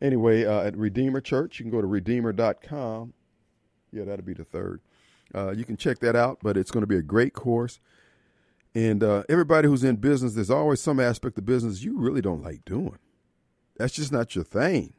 Anyway, 0.00 0.44
uh, 0.44 0.62
at 0.62 0.76
Redeemer 0.76 1.20
Church, 1.20 1.58
you 1.58 1.64
can 1.64 1.72
go 1.72 1.80
to 1.80 1.86
redeemer.com. 1.86 3.12
Yeah, 3.92 4.04
that'll 4.04 4.24
be 4.24 4.34
the 4.34 4.44
third. 4.44 4.80
Uh, 5.34 5.50
you 5.50 5.64
can 5.64 5.76
check 5.76 5.98
that 6.00 6.16
out, 6.16 6.38
but 6.42 6.56
it's 6.56 6.70
going 6.70 6.82
to 6.82 6.86
be 6.86 6.96
a 6.96 7.02
great 7.02 7.32
course. 7.32 7.78
And 8.74 9.02
everybody 9.28 9.68
who's 9.68 9.84
in 9.84 9.96
business, 9.96 10.32
there's 10.32 10.50
always 10.50 10.80
some 10.80 10.98
aspect 10.98 11.36
of 11.36 11.44
business 11.44 11.82
you 11.82 11.98
really 11.98 12.22
don't 12.22 12.42
like 12.42 12.64
doing. 12.64 12.98
That's 13.76 13.92
just 13.92 14.12
not 14.12 14.34
your 14.34 14.44
thing 14.44 14.94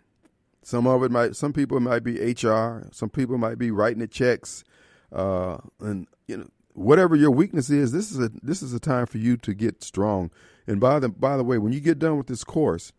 some 0.64 0.88
of 0.88 1.04
it 1.04 1.12
might, 1.12 1.36
some 1.36 1.54
people 1.54 1.80
might 1.80 2.04
be 2.04 2.20
HR, 2.20 2.88
some 2.92 3.10
people 3.10 3.38
might 3.38 3.58
be 3.58 3.72
writing 3.72 4.00
the 4.00 4.08
checks, 4.08 4.64
uh, 5.12 5.58
and 5.80 6.08
you 6.28 6.38
know 6.38 6.48
whatever 6.74 7.16
your 7.16 7.32
weakness 7.32 7.70
is. 7.70 7.92
This 7.92 8.12
is 8.12 8.20
a 8.20 8.32
this 8.42 8.62
is 8.62 8.74
a 8.74 8.80
time 8.80 9.06
for 9.06 9.18
you 9.18 9.38
to 9.38 9.54
get 9.54 9.84
strong. 9.84 10.32
And 10.68 10.80
by 10.80 11.00
the 11.00 11.10
by 11.10 11.38
the 11.38 11.44
way, 11.44 11.58
when 11.58 11.74
you 11.74 11.80
get 11.80 12.00
done 12.00 12.18
with 12.18 12.28
this 12.28 12.44
course, 12.44 12.92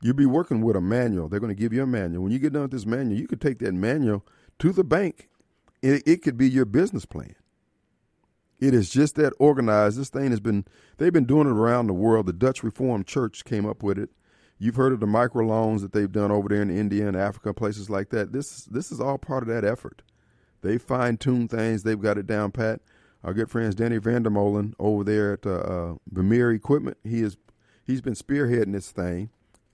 you'll 0.00 0.14
be 0.14 0.26
working 0.26 0.62
with 0.62 0.76
a 0.76 0.80
manual. 0.80 1.28
They're 1.28 1.40
going 1.40 1.54
to 1.54 1.60
give 1.60 1.72
you 1.72 1.82
a 1.82 1.86
manual. 1.86 2.22
When 2.22 2.32
you 2.32 2.38
get 2.38 2.52
done 2.52 2.62
with 2.62 2.70
this 2.70 2.86
manual, 2.86 3.18
you 3.18 3.26
could 3.26 3.40
take 3.40 3.58
that 3.60 3.72
manual 3.72 4.24
to 4.58 4.72
the 4.72 4.84
bank. 4.84 5.28
It, 5.82 6.02
it 6.06 6.22
could 6.22 6.36
be 6.36 6.48
your 6.48 6.66
business 6.66 7.06
plan. 7.06 7.34
It 8.58 8.74
is 8.74 8.90
just 8.90 9.14
that 9.16 9.32
organized. 9.38 9.98
This 9.98 10.10
thing 10.10 10.30
has 10.30 10.40
been 10.40 10.66
they've 10.98 11.12
been 11.12 11.24
doing 11.24 11.46
it 11.46 11.52
around 11.52 11.86
the 11.86 11.94
world. 11.94 12.26
The 12.26 12.32
Dutch 12.32 12.62
Reformed 12.62 13.06
Church 13.06 13.44
came 13.44 13.66
up 13.66 13.82
with 13.82 13.98
it. 13.98 14.10
You've 14.62 14.76
heard 14.76 14.92
of 14.92 15.00
the 15.00 15.06
microloans 15.06 15.80
that 15.80 15.92
they've 15.92 16.12
done 16.12 16.30
over 16.30 16.50
there 16.50 16.60
in 16.60 16.70
India 16.70 17.08
and 17.08 17.16
Africa, 17.16 17.54
places 17.54 17.88
like 17.88 18.10
that. 18.10 18.32
This 18.32 18.66
this 18.66 18.92
is 18.92 19.00
all 19.00 19.16
part 19.16 19.42
of 19.42 19.48
that 19.48 19.64
effort. 19.64 20.02
They 20.60 20.76
fine 20.76 21.16
tune 21.16 21.48
things. 21.48 21.82
They've 21.82 22.00
got 22.00 22.18
it 22.18 22.26
down 22.26 22.52
pat. 22.52 22.82
Our 23.24 23.32
good 23.32 23.50
friends 23.50 23.74
Danny 23.74 23.98
Vandermolen 23.98 24.74
over 24.78 25.02
there 25.02 25.32
at 25.32 25.46
uh, 25.46 25.50
uh, 25.50 25.94
Vermeer 26.12 26.52
Equipment. 26.52 26.98
He 27.02 27.22
is 27.22 27.38
he's 27.86 28.02
been 28.02 28.12
spearheading 28.12 28.72
this 28.72 28.90
thing. 28.90 29.30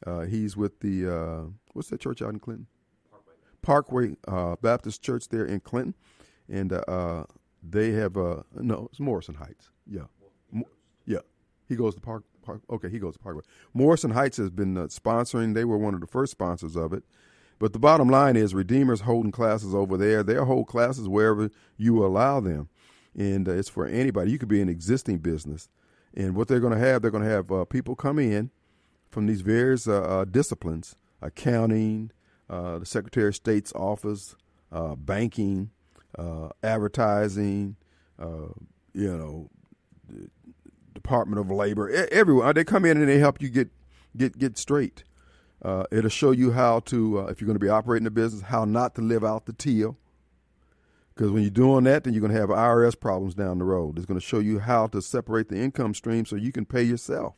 Uh, 0.06 0.20
he's 0.20 0.56
with 0.56 0.78
the 0.78 1.12
uh, 1.12 1.42
what's 1.72 1.88
that 1.88 2.00
church 2.00 2.22
out 2.22 2.30
in 2.30 2.38
Clinton? 2.38 2.68
Parkway, 3.10 3.34
Parkway 3.62 4.16
uh, 4.28 4.54
Baptist 4.62 5.02
Church 5.02 5.28
there 5.30 5.44
in 5.44 5.58
Clinton, 5.58 5.94
and 6.48 6.72
uh, 6.72 7.24
they 7.60 7.90
have 7.90 8.16
uh, 8.16 8.44
no, 8.54 8.86
it's 8.92 9.00
Morrison 9.00 9.34
Heights. 9.34 9.68
Yeah, 9.84 10.06
yeah. 11.04 11.18
He 11.68 11.74
goes 11.74 11.96
to 11.96 12.00
Park 12.00 12.22
Park. 12.46 12.62
Okay, 12.70 12.88
he 12.88 12.98
goes 12.98 13.14
to 13.14 13.18
Parkway. 13.18 13.42
Morrison 13.74 14.12
Heights 14.12 14.38
has 14.38 14.50
been 14.50 14.76
uh, 14.78 14.82
sponsoring. 14.84 15.54
They 15.54 15.64
were 15.64 15.76
one 15.76 15.94
of 15.94 16.00
the 16.00 16.06
first 16.06 16.32
sponsors 16.32 16.76
of 16.76 16.92
it. 16.92 17.02
But 17.58 17.72
the 17.72 17.78
bottom 17.78 18.08
line 18.08 18.36
is, 18.36 18.54
Redeemer's 18.54 19.00
holding 19.00 19.32
classes 19.32 19.74
over 19.74 19.96
there. 19.96 20.22
They'll 20.22 20.44
hold 20.44 20.66
classes 20.66 21.08
wherever 21.08 21.50
you 21.78 22.04
allow 22.04 22.40
them, 22.40 22.68
and 23.16 23.48
uh, 23.48 23.52
it's 23.52 23.70
for 23.70 23.86
anybody. 23.86 24.30
You 24.30 24.38
could 24.38 24.48
be 24.48 24.60
an 24.60 24.68
existing 24.68 25.18
business, 25.18 25.68
and 26.14 26.36
what 26.36 26.48
they're 26.48 26.60
going 26.60 26.74
to 26.74 26.78
have, 26.78 27.00
they're 27.00 27.10
going 27.10 27.24
to 27.24 27.30
have 27.30 27.50
uh, 27.50 27.64
people 27.64 27.96
come 27.96 28.18
in 28.18 28.50
from 29.10 29.26
these 29.26 29.40
various 29.40 29.88
uh, 29.88 30.02
uh, 30.02 30.24
disciplines: 30.26 30.96
accounting, 31.22 32.10
uh, 32.50 32.78
the 32.78 32.86
Secretary 32.86 33.28
of 33.28 33.34
State's 33.34 33.72
office, 33.72 34.36
banking, 34.98 35.70
advertising, 36.62 37.76
you 38.18 39.16
know, 39.16 39.48
Department 41.06 41.38
of 41.38 41.48
Labor, 41.52 41.88
everyone. 42.10 42.52
They 42.56 42.64
come 42.64 42.84
in 42.84 42.96
and 42.96 43.08
they 43.08 43.18
help 43.18 43.40
you 43.40 43.48
get 43.48 43.70
get 44.16 44.36
get 44.38 44.58
straight. 44.58 45.04
Uh, 45.62 45.84
it'll 45.92 46.10
show 46.10 46.32
you 46.32 46.50
how 46.50 46.80
to, 46.80 47.20
uh, 47.20 47.26
if 47.26 47.40
you're 47.40 47.46
going 47.46 47.58
to 47.58 47.64
be 47.64 47.68
operating 47.68 48.06
a 48.06 48.10
business, 48.10 48.42
how 48.42 48.64
not 48.64 48.94
to 48.96 49.00
live 49.00 49.24
out 49.24 49.46
the 49.46 49.52
TIL. 49.52 49.96
Because 51.14 51.30
when 51.30 51.42
you're 51.42 51.50
doing 51.50 51.84
that, 51.84 52.04
then 52.04 52.12
you're 52.12 52.20
going 52.20 52.32
to 52.32 52.38
have 52.38 52.50
IRS 52.50 52.98
problems 52.98 53.34
down 53.34 53.58
the 53.58 53.64
road. 53.64 53.96
It's 53.96 54.06
going 54.06 54.20
to 54.20 54.26
show 54.26 54.40
you 54.40 54.58
how 54.58 54.88
to 54.88 55.00
separate 55.00 55.48
the 55.48 55.56
income 55.56 55.94
stream 55.94 56.26
so 56.26 56.36
you 56.36 56.52
can 56.52 56.66
pay 56.66 56.82
yourself. 56.82 57.36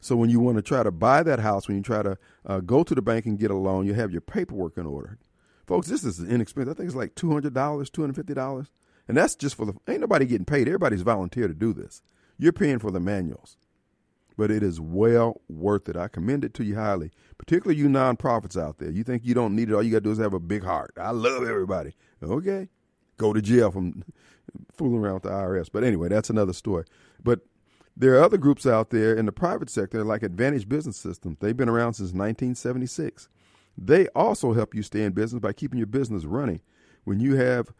So 0.00 0.16
when 0.16 0.30
you 0.30 0.40
want 0.40 0.56
to 0.56 0.62
try 0.62 0.82
to 0.82 0.90
buy 0.90 1.22
that 1.24 1.40
house, 1.40 1.68
when 1.68 1.76
you 1.76 1.82
try 1.82 2.02
to 2.02 2.16
uh, 2.46 2.60
go 2.60 2.84
to 2.84 2.94
the 2.94 3.02
bank 3.02 3.26
and 3.26 3.38
get 3.38 3.50
a 3.50 3.56
loan, 3.56 3.86
you 3.86 3.94
have 3.94 4.12
your 4.12 4.22
paperwork 4.22 4.78
in 4.78 4.86
order. 4.86 5.18
Folks, 5.66 5.88
this 5.88 6.04
is 6.04 6.22
inexpensive. 6.22 6.72
I 6.72 6.74
think 6.74 6.86
it's 6.86 6.96
like 6.96 7.16
$200, 7.16 7.50
$250. 7.50 8.66
And 9.08 9.16
that's 9.16 9.34
just 9.34 9.56
for 9.56 9.66
the, 9.66 9.74
ain't 9.86 10.00
nobody 10.00 10.24
getting 10.24 10.46
paid. 10.46 10.68
Everybody's 10.68 11.02
volunteer 11.02 11.48
to 11.48 11.54
do 11.54 11.72
this. 11.72 12.02
You're 12.38 12.52
paying 12.52 12.78
for 12.78 12.90
the 12.90 13.00
manuals 13.00 13.56
but 14.36 14.50
it 14.50 14.62
is 14.62 14.80
well 14.80 15.40
worth 15.48 15.88
it. 15.88 15.96
I 15.96 16.08
commend 16.08 16.44
it 16.44 16.54
to 16.54 16.64
you 16.64 16.74
highly, 16.74 17.10
particularly 17.38 17.78
you 17.78 17.88
nonprofits 17.88 18.60
out 18.60 18.78
there. 18.78 18.90
You 18.90 19.04
think 19.04 19.24
you 19.24 19.34
don't 19.34 19.54
need 19.54 19.68
it, 19.68 19.74
all 19.74 19.82
you 19.82 19.90
got 19.90 19.98
to 19.98 20.04
do 20.04 20.10
is 20.10 20.18
have 20.18 20.34
a 20.34 20.40
big 20.40 20.64
heart. 20.64 20.92
I 20.96 21.10
love 21.10 21.44
everybody. 21.44 21.94
Okay. 22.22 22.68
Go 23.18 23.32
to 23.32 23.42
jail 23.42 23.70
from 23.70 24.04
fooling 24.72 24.98
around 24.98 25.14
with 25.14 25.22
the 25.24 25.30
IRS. 25.30 25.68
But 25.72 25.84
anyway, 25.84 26.08
that's 26.08 26.30
another 26.30 26.52
story. 26.52 26.84
But 27.22 27.40
there 27.96 28.14
are 28.14 28.24
other 28.24 28.38
groups 28.38 28.66
out 28.66 28.90
there 28.90 29.14
in 29.14 29.26
the 29.26 29.32
private 29.32 29.68
sector 29.68 30.02
like 30.02 30.22
Advantage 30.22 30.68
Business 30.68 30.96
Systems. 30.96 31.36
They've 31.40 31.56
been 31.56 31.68
around 31.68 31.94
since 31.94 32.08
1976. 32.08 33.28
They 33.76 34.08
also 34.08 34.54
help 34.54 34.74
you 34.74 34.82
stay 34.82 35.02
in 35.04 35.12
business 35.12 35.40
by 35.40 35.52
keeping 35.52 35.78
your 35.78 35.86
business 35.86 36.24
running. 36.24 36.60
When 37.04 37.20
you 37.20 37.36
have 37.36 37.72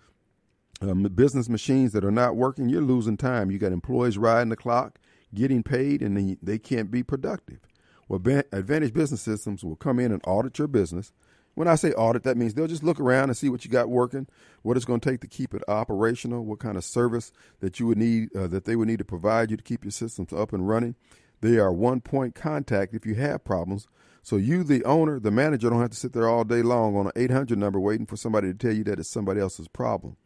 um, 0.82 1.04
business 1.14 1.48
machines 1.48 1.92
that 1.92 2.04
are 2.04 2.10
not 2.10 2.36
working, 2.36 2.68
you're 2.68 2.82
losing 2.82 3.16
time. 3.16 3.50
You 3.50 3.58
got 3.58 3.72
employees 3.72 4.18
riding 4.18 4.48
the 4.48 4.56
clock 4.56 4.98
getting 5.34 5.62
paid 5.62 6.02
and 6.02 6.16
they, 6.16 6.36
they 6.42 6.58
can't 6.58 6.90
be 6.90 7.02
productive. 7.02 7.60
Well, 8.08 8.20
Advantage 8.52 8.92
Business 8.92 9.22
Systems 9.22 9.64
will 9.64 9.76
come 9.76 9.98
in 9.98 10.12
and 10.12 10.20
audit 10.26 10.58
your 10.58 10.68
business. 10.68 11.12
When 11.54 11.68
I 11.68 11.76
say 11.76 11.92
audit, 11.92 12.22
that 12.24 12.36
means 12.36 12.54
they'll 12.54 12.66
just 12.66 12.82
look 12.82 12.98
around 12.98 13.30
and 13.30 13.36
see 13.36 13.48
what 13.48 13.64
you 13.64 13.70
got 13.70 13.88
working, 13.88 14.26
what 14.62 14.76
it's 14.76 14.86
going 14.86 15.00
to 15.00 15.10
take 15.10 15.20
to 15.20 15.26
keep 15.26 15.54
it 15.54 15.62
operational, 15.68 16.44
what 16.44 16.58
kind 16.58 16.76
of 16.76 16.84
service 16.84 17.30
that 17.60 17.78
you 17.78 17.86
would 17.86 17.98
need, 17.98 18.34
uh, 18.34 18.46
that 18.48 18.64
they 18.64 18.74
would 18.74 18.88
need 18.88 18.98
to 18.98 19.04
provide 19.04 19.50
you 19.50 19.56
to 19.56 19.62
keep 19.62 19.84
your 19.84 19.90
systems 19.90 20.32
up 20.32 20.52
and 20.52 20.68
running. 20.68 20.94
They 21.40 21.58
are 21.58 21.72
one 21.72 22.00
point 22.00 22.34
contact 22.34 22.94
if 22.94 23.04
you 23.04 23.14
have 23.16 23.44
problems. 23.44 23.86
So 24.22 24.36
you, 24.36 24.62
the 24.62 24.84
owner, 24.84 25.18
the 25.18 25.30
manager, 25.30 25.68
don't 25.68 25.80
have 25.80 25.90
to 25.90 25.96
sit 25.96 26.12
there 26.12 26.28
all 26.28 26.44
day 26.44 26.62
long 26.62 26.96
on 26.96 27.06
an 27.06 27.12
800 27.16 27.58
number 27.58 27.80
waiting 27.80 28.06
for 28.06 28.16
somebody 28.16 28.52
to 28.52 28.54
tell 28.54 28.72
you 28.72 28.84
that 28.84 28.98
it's 28.98 29.10
somebody 29.10 29.40
else's 29.40 29.68
problem. 29.68 30.16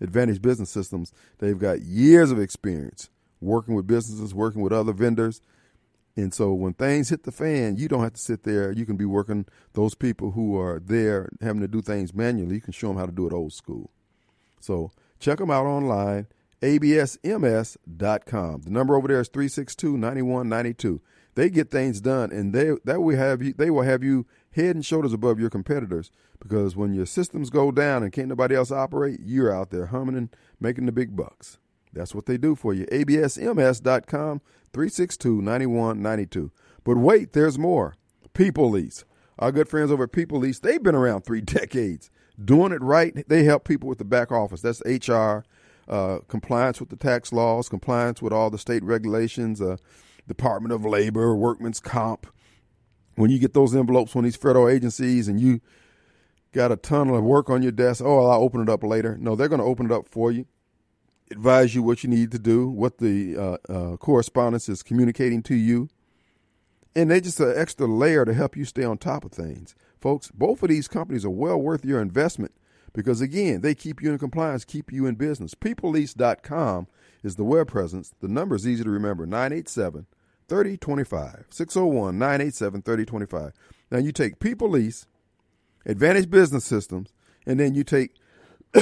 Advantage 0.00 0.40
Business 0.40 0.70
Systems, 0.70 1.12
they've 1.38 1.58
got 1.58 1.82
years 1.82 2.30
of 2.30 2.38
experience 2.38 3.10
working 3.40 3.74
with 3.74 3.86
businesses, 3.86 4.34
working 4.34 4.60
with 4.62 4.72
other 4.72 4.92
vendors. 4.92 5.40
And 6.16 6.34
so 6.34 6.52
when 6.52 6.74
things 6.74 7.08
hit 7.08 7.22
the 7.22 7.32
fan, 7.32 7.76
you 7.76 7.88
don't 7.88 8.02
have 8.02 8.14
to 8.14 8.20
sit 8.20 8.42
there. 8.42 8.72
You 8.72 8.84
can 8.84 8.96
be 8.96 9.04
working 9.04 9.46
those 9.72 9.94
people 9.94 10.32
who 10.32 10.58
are 10.58 10.80
there 10.80 11.30
having 11.40 11.62
to 11.62 11.68
do 11.68 11.80
things 11.80 12.12
manually. 12.12 12.56
You 12.56 12.60
can 12.60 12.72
show 12.72 12.88
them 12.88 12.96
how 12.96 13.06
to 13.06 13.12
do 13.12 13.26
it 13.26 13.32
old 13.32 13.52
school. 13.52 13.90
So 14.60 14.90
check 15.18 15.38
them 15.38 15.50
out 15.50 15.64
online, 15.66 16.26
absms.com. 16.60 17.80
The 18.62 18.70
number 18.70 18.96
over 18.96 19.08
there 19.08 19.20
is 19.20 19.28
362 19.28 19.96
9192. 19.96 21.00
They 21.36 21.48
get 21.48 21.70
things 21.70 22.00
done, 22.00 22.32
and 22.32 22.52
they 22.52 22.72
that 22.84 23.00
will 23.00 23.16
have 23.16 23.40
you. 23.40 23.54
They 23.54 23.70
will 23.70 23.82
have 23.82 24.02
you 24.02 24.26
head 24.52 24.74
and 24.74 24.84
shoulders 24.84 25.12
above 25.12 25.38
your 25.38 25.50
competitors 25.50 26.10
because 26.40 26.76
when 26.76 26.94
your 26.94 27.06
systems 27.06 27.50
go 27.50 27.70
down 27.70 28.02
and 28.02 28.12
can't 28.12 28.28
nobody 28.28 28.54
else 28.54 28.70
operate, 28.70 29.20
you're 29.22 29.54
out 29.54 29.70
there 29.70 29.86
humming 29.86 30.16
and 30.16 30.34
making 30.60 30.86
the 30.86 30.92
big 30.92 31.14
bucks. 31.16 31.58
That's 31.92 32.14
what 32.14 32.26
they 32.26 32.36
do 32.36 32.54
for 32.54 32.72
you. 32.72 32.86
ABSMS.com, 32.86 34.40
362 34.72 35.42
9192. 35.42 36.52
But 36.84 36.96
wait, 36.96 37.32
there's 37.32 37.58
more. 37.58 37.96
People 38.32 38.70
Lease. 38.70 39.04
Our 39.38 39.52
good 39.52 39.68
friends 39.68 39.90
over 39.90 40.04
at 40.04 40.12
People 40.12 40.38
Lease, 40.38 40.58
they've 40.58 40.82
been 40.82 40.94
around 40.94 41.22
three 41.22 41.40
decades. 41.40 42.10
Doing 42.42 42.72
it 42.72 42.82
right, 42.82 43.26
they 43.28 43.44
help 43.44 43.66
people 43.66 43.88
with 43.88 43.98
the 43.98 44.04
back 44.04 44.32
office. 44.32 44.62
That's 44.62 44.82
HR, 44.86 45.44
uh, 45.88 46.20
compliance 46.28 46.80
with 46.80 46.88
the 46.88 46.96
tax 46.96 47.32
laws, 47.32 47.68
compliance 47.68 48.22
with 48.22 48.32
all 48.32 48.50
the 48.50 48.58
state 48.58 48.82
regulations, 48.82 49.60
uh, 49.60 49.76
Department 50.26 50.72
of 50.72 50.84
Labor, 50.84 51.34
Workman's 51.34 51.80
Comp. 51.80 52.26
When 53.20 53.30
you 53.30 53.38
get 53.38 53.54
those 53.54 53.74
envelopes 53.74 54.12
from 54.12 54.24
these 54.24 54.36
federal 54.36 54.68
agencies 54.68 55.28
and 55.28 55.40
you 55.40 55.60
got 56.52 56.72
a 56.72 56.76
ton 56.76 57.10
of 57.10 57.22
work 57.22 57.50
on 57.50 57.62
your 57.62 57.72
desk, 57.72 58.02
oh, 58.04 58.26
I'll 58.26 58.40
open 58.40 58.60
it 58.62 58.68
up 58.68 58.82
later. 58.82 59.16
No, 59.20 59.36
they're 59.36 59.48
going 59.48 59.60
to 59.60 59.66
open 59.66 59.86
it 59.86 59.92
up 59.92 60.08
for 60.08 60.32
you 60.32 60.46
advise 61.30 61.74
you 61.74 61.82
what 61.82 62.02
you 62.02 62.10
need 62.10 62.32
to 62.32 62.38
do, 62.38 62.68
what 62.68 62.98
the 62.98 63.36
uh, 63.36 63.56
uh, 63.72 63.96
correspondence 63.96 64.68
is 64.68 64.82
communicating 64.82 65.42
to 65.44 65.54
you. 65.54 65.88
And 66.94 67.10
they're 67.10 67.20
just 67.20 67.38
an 67.38 67.52
extra 67.56 67.86
layer 67.86 68.24
to 68.24 68.34
help 68.34 68.56
you 68.56 68.64
stay 68.64 68.82
on 68.82 68.98
top 68.98 69.24
of 69.24 69.30
things. 69.30 69.76
Folks, 70.00 70.30
both 70.32 70.62
of 70.62 70.68
these 70.68 70.88
companies 70.88 71.24
are 71.24 71.30
well 71.30 71.58
worth 71.58 71.84
your 71.84 72.02
investment 72.02 72.52
because, 72.92 73.20
again, 73.20 73.60
they 73.60 73.74
keep 73.76 74.02
you 74.02 74.10
in 74.10 74.18
compliance, 74.18 74.64
keep 74.64 74.92
you 74.92 75.06
in 75.06 75.14
business. 75.14 75.54
PeopleLease.com 75.54 76.88
is 77.22 77.36
the 77.36 77.44
web 77.44 77.68
presence. 77.68 78.12
The 78.20 78.28
number 78.28 78.56
is 78.56 78.66
easy 78.66 78.82
to 78.82 78.90
remember 78.90 79.24
987 79.24 80.06
3025. 80.50 81.46
601 81.48 82.18
987 82.18 82.82
3025. 82.82 83.52
Now, 83.92 83.98
you 83.98 84.10
take 84.10 84.40
People 84.40 84.68
Lease, 84.68 85.06
Advantage 85.86 86.28
Business 86.28 86.64
Systems, 86.64 87.12
and 87.46 87.58
then 87.60 87.74
you 87.74 87.84
take 87.84 88.16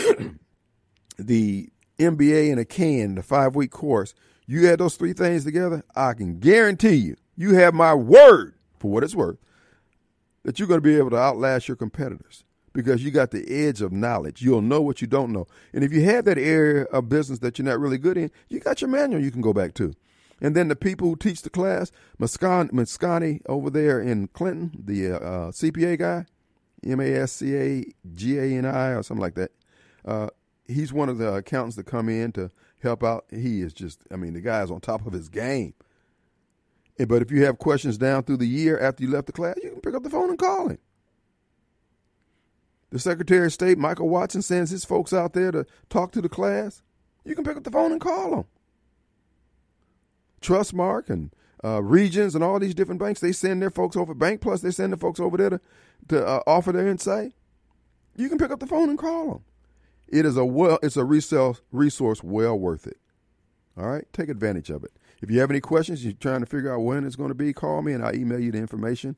the 1.18 1.68
MBA 1.98 2.50
in 2.50 2.59
a 2.59 2.64
can, 2.64 3.16
the 3.16 3.22
five 3.22 3.54
week 3.54 3.70
course, 3.70 4.14
you 4.46 4.66
add 4.66 4.78
those 4.78 4.96
three 4.96 5.12
things 5.12 5.44
together, 5.44 5.85
I 5.94 6.14
can 6.14 6.38
guarantee 6.38 6.94
you, 6.94 7.16
you 7.37 7.54
have 7.54 7.74
my 7.74 7.92
word 7.92 8.54
for 8.78 8.90
what 8.90 9.04
it's 9.04 9.14
worth, 9.14 9.38
that 10.44 10.59
you're 10.59 10.68
going 10.68 10.78
to 10.78 10.83
be 10.83 10.96
able 10.96 11.11
to 11.11 11.18
outlast 11.18 11.68
your 11.68 11.76
competitors 11.76 12.44
because 12.72 13.04
you 13.04 13.11
got 13.11 13.31
the 13.31 13.44
edge 13.50 13.83
of 13.83 13.92
knowledge. 13.92 14.40
You'll 14.40 14.62
know 14.62 14.81
what 14.81 15.02
you 15.02 15.07
don't 15.07 15.33
know. 15.33 15.46
And 15.74 15.85
if 15.85 15.92
you 15.92 16.02
have 16.04 16.24
that 16.24 16.38
area 16.38 16.85
of 16.85 17.11
business 17.11 17.40
that 17.40 17.59
you're 17.59 17.66
not 17.66 17.78
really 17.78 17.98
good 17.98 18.16
in, 18.16 18.31
you 18.48 18.59
got 18.59 18.81
your 18.81 18.88
manual 18.88 19.22
you 19.22 19.31
can 19.31 19.42
go 19.42 19.52
back 19.52 19.74
to. 19.74 19.92
And 20.40 20.55
then 20.55 20.68
the 20.68 20.77
people 20.77 21.09
who 21.09 21.16
teach 21.16 21.42
the 21.42 21.51
class, 21.51 21.90
Mascani 22.20 23.42
over 23.46 23.70
there 23.70 24.01
in 24.01 24.29
Clinton, 24.29 24.72
the 24.85 25.12
uh, 25.12 25.18
uh 25.18 25.51
CPA 25.51 25.98
guy, 25.98 26.27
M 26.87 27.01
A 27.01 27.12
S 27.12 27.33
C 27.33 27.57
A 27.57 27.85
G 28.14 28.38
A 28.38 28.44
N 28.44 28.64
I 28.64 28.90
or 28.90 29.03
something 29.03 29.22
like 29.22 29.35
that. 29.35 29.51
Uh, 30.05 30.29
he's 30.66 30.92
one 30.92 31.09
of 31.09 31.18
the 31.18 31.35
accountants 31.35 31.77
that 31.77 31.87
come 31.87 32.09
in 32.09 32.33
to 32.33 32.51
help 32.83 33.03
out. 33.03 33.24
He 33.31 33.62
is 33.62 33.72
just, 33.72 34.05
I 34.12 34.16
mean, 34.16 34.35
the 34.35 34.40
guy's 34.40 34.70
on 34.70 34.81
top 34.81 35.07
of 35.07 35.12
his 35.12 35.29
game. 35.29 35.74
But 36.98 37.22
if 37.22 37.31
you 37.31 37.44
have 37.44 37.59
questions 37.59 37.96
down 37.96 38.24
through 38.24 38.38
the 38.38 38.46
year 38.46 38.79
after 38.79 39.05
you 39.05 39.11
left 39.11 39.27
the 39.27 39.33
class, 39.33 39.57
you 39.62 39.70
can 39.70 39.81
pick 39.81 39.94
up 39.94 40.03
the 40.03 40.11
phone 40.11 40.31
and 40.31 40.38
call 40.38 40.68
him. 40.68 40.79
The 42.90 42.98
Secretary 42.98 43.46
of 43.46 43.53
State, 43.53 43.79
Michael 43.79 44.09
Watson, 44.09 44.42
sends 44.42 44.70
his 44.70 44.85
folks 44.85 45.12
out 45.12 45.33
there 45.33 45.53
to 45.53 45.66
talk 45.90 46.11
to 46.12 46.22
the 46.22 46.29
class. 46.29 46.83
You 47.24 47.35
can 47.35 47.44
pick 47.44 47.57
up 47.57 47.64
the 47.64 47.70
phone 47.70 47.92
and 47.92 48.01
call 48.01 48.31
them. 48.31 48.44
Trustmark 50.40 51.11
and 51.11 51.31
uh, 51.64 51.83
Regions 51.83 52.35
and 52.35 52.44
all 52.44 52.59
these 52.59 52.74
different 52.74 53.01
banks, 53.01 53.20
they 53.20 53.33
send 53.33 53.62
their 53.62 53.70
folks 53.70 53.96
over. 53.96 54.14
Bank 54.14 54.40
Plus, 54.40 54.61
they 54.61 54.70
send 54.70 54.92
their 54.92 54.98
folks 54.98 55.20
over 55.20 55.37
there 55.37 55.51
to, 55.51 55.61
to 56.09 56.27
uh, 56.27 56.42
offer 56.46 56.72
their 56.72 56.88
insight. 56.88 57.33
You 58.16 58.29
can 58.29 58.38
pick 58.38 58.51
up 58.51 58.61
the 58.61 58.66
phone 58.66 58.88
and 58.88 58.98
call 58.98 59.29
them. 59.29 59.44
It 60.09 60.24
is 60.24 60.37
a 60.37 60.44
well, 60.44 60.79
it's 60.83 60.96
a 60.96 61.05
resale 61.05 61.59
resource 61.70 62.22
well 62.22 62.59
worth 62.59 62.87
it. 62.87 62.98
All 63.77 63.88
right, 63.88 64.05
take 64.12 64.29
advantage 64.29 64.70
of 64.70 64.83
it. 64.83 64.92
If 65.20 65.31
you 65.31 65.40
have 65.40 65.51
any 65.51 65.61
questions, 65.61 66.05
you're 66.05 66.14
trying 66.14 66.40
to 66.40 66.46
figure 66.46 66.72
out 66.72 66.81
when 66.81 67.05
it's 67.05 67.16
going 67.16 67.29
to 67.29 67.35
be, 67.35 67.53
call 67.53 67.83
me 67.83 67.92
and 67.92 68.05
I'll 68.05 68.14
email 68.14 68.40
you 68.40 68.51
the 68.53 68.59
information, 68.59 69.16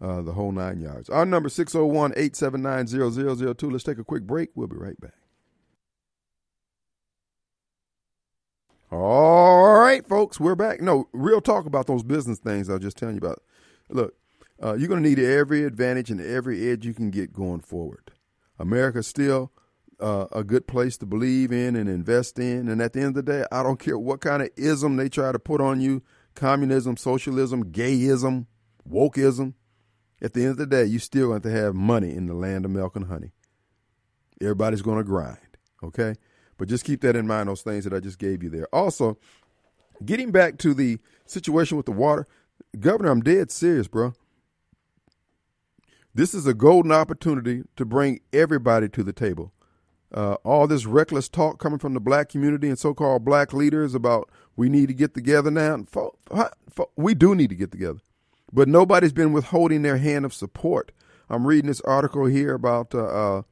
uh, 0.00 0.22
the 0.22 0.32
whole 0.32 0.52
nine 0.52 0.80
yards. 0.80 1.10
Our 1.10 1.26
number 1.26 1.48
601 1.48 2.12
879 2.12 2.86
0002. 3.54 3.70
Let's 3.70 3.84
take 3.84 3.98
a 3.98 4.04
quick 4.04 4.24
break. 4.24 4.50
We'll 4.54 4.68
be 4.68 4.76
right 4.76 5.00
back. 5.00 5.14
All 8.90 9.74
right, 9.74 10.06
folks, 10.06 10.40
we're 10.40 10.54
back. 10.54 10.80
No, 10.80 11.10
real 11.12 11.42
talk 11.42 11.66
about 11.66 11.86
those 11.86 12.02
business 12.02 12.38
things 12.38 12.70
I 12.70 12.74
was 12.74 12.82
just 12.82 12.96
telling 12.96 13.16
you 13.16 13.18
about. 13.18 13.42
Look, 13.90 14.14
uh, 14.62 14.74
you're 14.74 14.88
going 14.88 15.02
to 15.02 15.08
need 15.08 15.18
every 15.18 15.64
advantage 15.64 16.10
and 16.10 16.22
every 16.22 16.70
edge 16.70 16.86
you 16.86 16.94
can 16.94 17.10
get 17.10 17.30
going 17.30 17.60
forward. 17.60 18.12
America's 18.58 19.06
still 19.06 19.52
uh, 20.00 20.26
a 20.32 20.42
good 20.42 20.66
place 20.66 20.96
to 20.98 21.06
believe 21.06 21.52
in 21.52 21.76
and 21.76 21.86
invest 21.86 22.38
in. 22.38 22.66
And 22.66 22.80
at 22.80 22.94
the 22.94 23.00
end 23.00 23.08
of 23.08 23.26
the 23.26 23.30
day, 23.30 23.44
I 23.52 23.62
don't 23.62 23.78
care 23.78 23.98
what 23.98 24.22
kind 24.22 24.42
of 24.42 24.48
ism 24.56 24.96
they 24.96 25.10
try 25.10 25.32
to 25.32 25.38
put 25.38 25.60
on 25.60 25.82
you 25.82 26.02
communism, 26.34 26.96
socialism, 26.96 27.64
gayism, 27.66 28.46
wokeism. 28.90 29.52
At 30.22 30.32
the 30.32 30.42
end 30.42 30.52
of 30.52 30.56
the 30.56 30.66
day, 30.66 30.86
you 30.86 30.98
still 30.98 31.28
going 31.28 31.42
to 31.42 31.50
have 31.50 31.74
money 31.74 32.14
in 32.14 32.26
the 32.26 32.34
land 32.34 32.64
of 32.64 32.70
milk 32.70 32.96
and 32.96 33.06
honey. 33.06 33.32
Everybody's 34.40 34.82
going 34.82 34.98
to 34.98 35.04
grind, 35.04 35.36
okay? 35.82 36.14
But 36.58 36.68
just 36.68 36.84
keep 36.84 37.00
that 37.00 37.16
in 37.16 37.26
mind, 37.26 37.48
those 37.48 37.62
things 37.62 37.84
that 37.84 37.94
I 37.94 38.00
just 38.00 38.18
gave 38.18 38.42
you 38.42 38.50
there. 38.50 38.68
Also, 38.72 39.16
getting 40.04 40.30
back 40.30 40.58
to 40.58 40.74
the 40.74 40.98
situation 41.24 41.76
with 41.76 41.86
the 41.86 41.92
water, 41.92 42.26
Governor, 42.78 43.10
I'm 43.10 43.22
dead 43.22 43.50
serious, 43.50 43.88
bro. 43.88 44.12
This 46.14 46.34
is 46.34 46.46
a 46.46 46.54
golden 46.54 46.92
opportunity 46.92 47.62
to 47.76 47.84
bring 47.84 48.20
everybody 48.32 48.88
to 48.90 49.02
the 49.02 49.12
table 49.12 49.52
uh, 50.12 50.34
all 50.44 50.66
this 50.66 50.86
reckless 50.86 51.28
talk 51.28 51.58
coming 51.58 51.78
from 51.78 51.94
the 51.94 52.00
black 52.00 52.28
community 52.28 52.68
and 52.68 52.78
so-called 52.78 53.24
black 53.24 53.52
leaders 53.52 53.94
about 53.94 54.30
we 54.56 54.68
need 54.68 54.88
to 54.88 54.94
get 54.94 55.14
together 55.14 55.50
now. 55.50 55.84
we 56.96 57.14
do 57.14 57.34
need 57.34 57.50
to 57.50 57.56
get 57.56 57.70
together, 57.70 57.98
but 58.52 58.68
nobody's 58.68 59.12
been 59.12 59.32
withholding 59.32 59.82
their 59.82 59.98
hand 59.98 60.24
of 60.24 60.32
support. 60.32 60.92
I'm 61.28 61.46
reading 61.46 61.68
this 61.68 61.82
article 61.82 62.24
here 62.24 62.54
about 62.54 62.94
uh, 62.94 63.04
uh, 63.04 63.42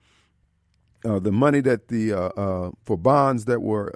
uh 1.05 1.19
the 1.19 1.33
money 1.33 1.61
that 1.61 1.89
the 1.89 2.13
uh, 2.13 2.29
uh, 2.37 2.71
for 2.85 2.97
bonds 2.97 3.45
that 3.47 3.61
were 3.61 3.93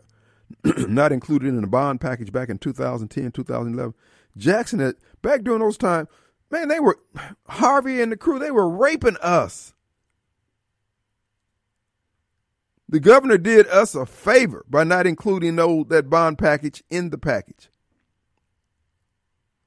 not 0.65 1.13
included 1.13 1.49
in 1.49 1.61
the 1.61 1.67
bond 1.67 2.01
package 2.01 2.33
back 2.33 2.49
in 2.49 2.59
2010, 2.59 3.33
2011. 3.33 3.95
Jackson 4.37 4.79
had 4.79 4.97
back 5.23 5.43
during 5.43 5.61
those 5.61 5.79
times, 5.79 6.09
man, 6.51 6.69
they 6.69 6.81
were 6.81 6.99
Harvey 7.49 8.01
and 8.01 8.13
the 8.13 8.17
crew. 8.17 8.39
They 8.39 8.51
were 8.51 8.69
raping 8.69 9.17
us. 9.23 9.75
The 12.89 13.01
governor 13.01 13.39
did 13.39 13.69
us 13.69 13.95
a 13.95 14.05
favor 14.05 14.65
by 14.69 14.83
not 14.85 15.07
including 15.07 15.57
those, 15.57 15.87
that 15.89 16.11
bond 16.11 16.39
package 16.39 16.83
in 16.91 17.11
the 17.11 17.19
package. 17.19 17.70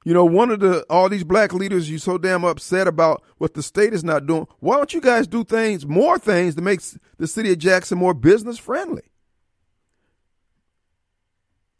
You 0.04 0.12
know, 0.12 0.26
one 0.26 0.50
of 0.50 0.60
the 0.60 0.84
all 0.90 1.08
these 1.08 1.24
black 1.24 1.54
leaders 1.54 1.88
you're 1.88 1.98
so 1.98 2.18
damn 2.18 2.44
upset 2.44 2.86
about 2.86 3.22
what 3.38 3.54
the 3.54 3.62
state 3.62 3.94
is 3.94 4.04
not 4.04 4.26
doing. 4.26 4.46
Why 4.60 4.76
don't 4.76 4.92
you 4.92 5.00
guys 5.00 5.26
do 5.26 5.44
things, 5.44 5.86
more 5.86 6.18
things 6.18 6.54
to 6.56 6.62
make 6.62 6.80
the 7.16 7.26
city 7.26 7.50
of 7.52 7.58
Jackson 7.58 7.98
more 7.98 8.12
business 8.12 8.58
friendly? 8.58 9.04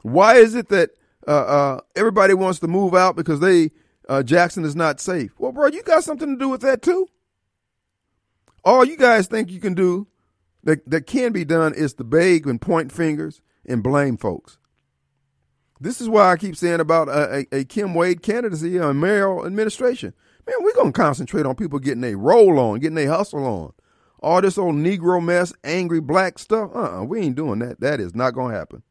Why 0.00 0.36
is 0.36 0.54
it 0.54 0.68
that 0.68 0.90
uh, 1.28 1.30
uh, 1.30 1.80
everybody 1.94 2.32
wants 2.32 2.60
to 2.60 2.66
move 2.66 2.94
out 2.94 3.14
because 3.14 3.40
they 3.40 3.70
uh, 4.08 4.22
Jackson 4.22 4.64
is 4.64 4.74
not 4.74 5.00
safe? 5.00 5.32
Well, 5.38 5.52
bro, 5.52 5.66
you 5.66 5.82
got 5.82 6.02
something 6.02 6.28
to 6.28 6.38
do 6.38 6.48
with 6.48 6.62
that 6.62 6.80
too. 6.80 7.08
All 8.64 8.86
you 8.86 8.96
guys 8.96 9.26
think 9.26 9.50
you 9.50 9.60
can 9.60 9.74
do 9.74 10.06
that, 10.62 10.88
that 10.88 11.06
can 11.06 11.32
be 11.32 11.44
done 11.44 11.74
is 11.74 11.92
to 11.94 12.04
beg 12.04 12.46
and 12.46 12.58
point 12.58 12.90
fingers 12.90 13.42
and 13.66 13.82
blame 13.82 14.16
folks. 14.16 14.56
This 15.84 16.00
is 16.00 16.08
why 16.08 16.32
I 16.32 16.38
keep 16.38 16.56
saying 16.56 16.80
about 16.80 17.10
a, 17.10 17.46
a, 17.52 17.58
a 17.58 17.64
Kim 17.66 17.92
Wade 17.92 18.22
candidacy 18.22 18.78
and 18.78 18.98
mayoral 18.98 19.44
administration. 19.44 20.14
Man, 20.46 20.56
we're 20.60 20.72
going 20.72 20.94
to 20.94 20.98
concentrate 20.98 21.44
on 21.44 21.56
people 21.56 21.78
getting 21.78 22.04
a 22.04 22.14
roll 22.14 22.58
on, 22.58 22.80
getting 22.80 22.96
a 22.96 23.04
hustle 23.04 23.44
on. 23.44 23.74
All 24.20 24.40
this 24.40 24.56
old 24.56 24.76
Negro 24.76 25.22
mess, 25.22 25.52
angry 25.62 26.00
black 26.00 26.38
stuff, 26.38 26.70
uh-uh, 26.74 27.04
we 27.04 27.20
ain't 27.20 27.36
doing 27.36 27.58
that. 27.58 27.80
That 27.80 28.00
is 28.00 28.14
not 28.14 28.32
going 28.32 28.52
to 28.52 28.58
happen. 28.58 28.82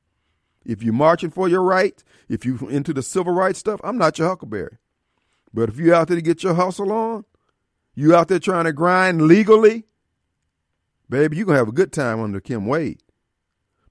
If 0.65 0.83
you're 0.83 0.93
marching 0.93 1.31
for 1.31 1.49
your 1.49 1.63
rights, 1.63 2.03
if 2.29 2.45
you 2.45 2.59
into 2.69 2.93
the 2.93 3.01
civil 3.01 3.33
rights 3.33 3.57
stuff, 3.57 3.79
I'm 3.83 3.97
not 3.97 4.19
your 4.19 4.27
huckleberry. 4.29 4.77
But 5.51 5.69
if 5.69 5.79
you 5.79 5.95
out 5.95 6.09
there 6.09 6.15
to 6.15 6.21
get 6.21 6.43
your 6.43 6.53
hustle 6.53 6.91
on, 6.91 7.25
you 7.95 8.15
out 8.15 8.27
there 8.27 8.37
trying 8.37 8.65
to 8.65 8.71
grind 8.71 9.23
legally, 9.23 9.85
baby, 11.09 11.37
you're 11.37 11.47
going 11.47 11.55
to 11.55 11.59
have 11.59 11.69
a 11.69 11.71
good 11.71 11.91
time 11.91 12.19
under 12.19 12.39
Kim 12.39 12.67
Wade. 12.67 13.01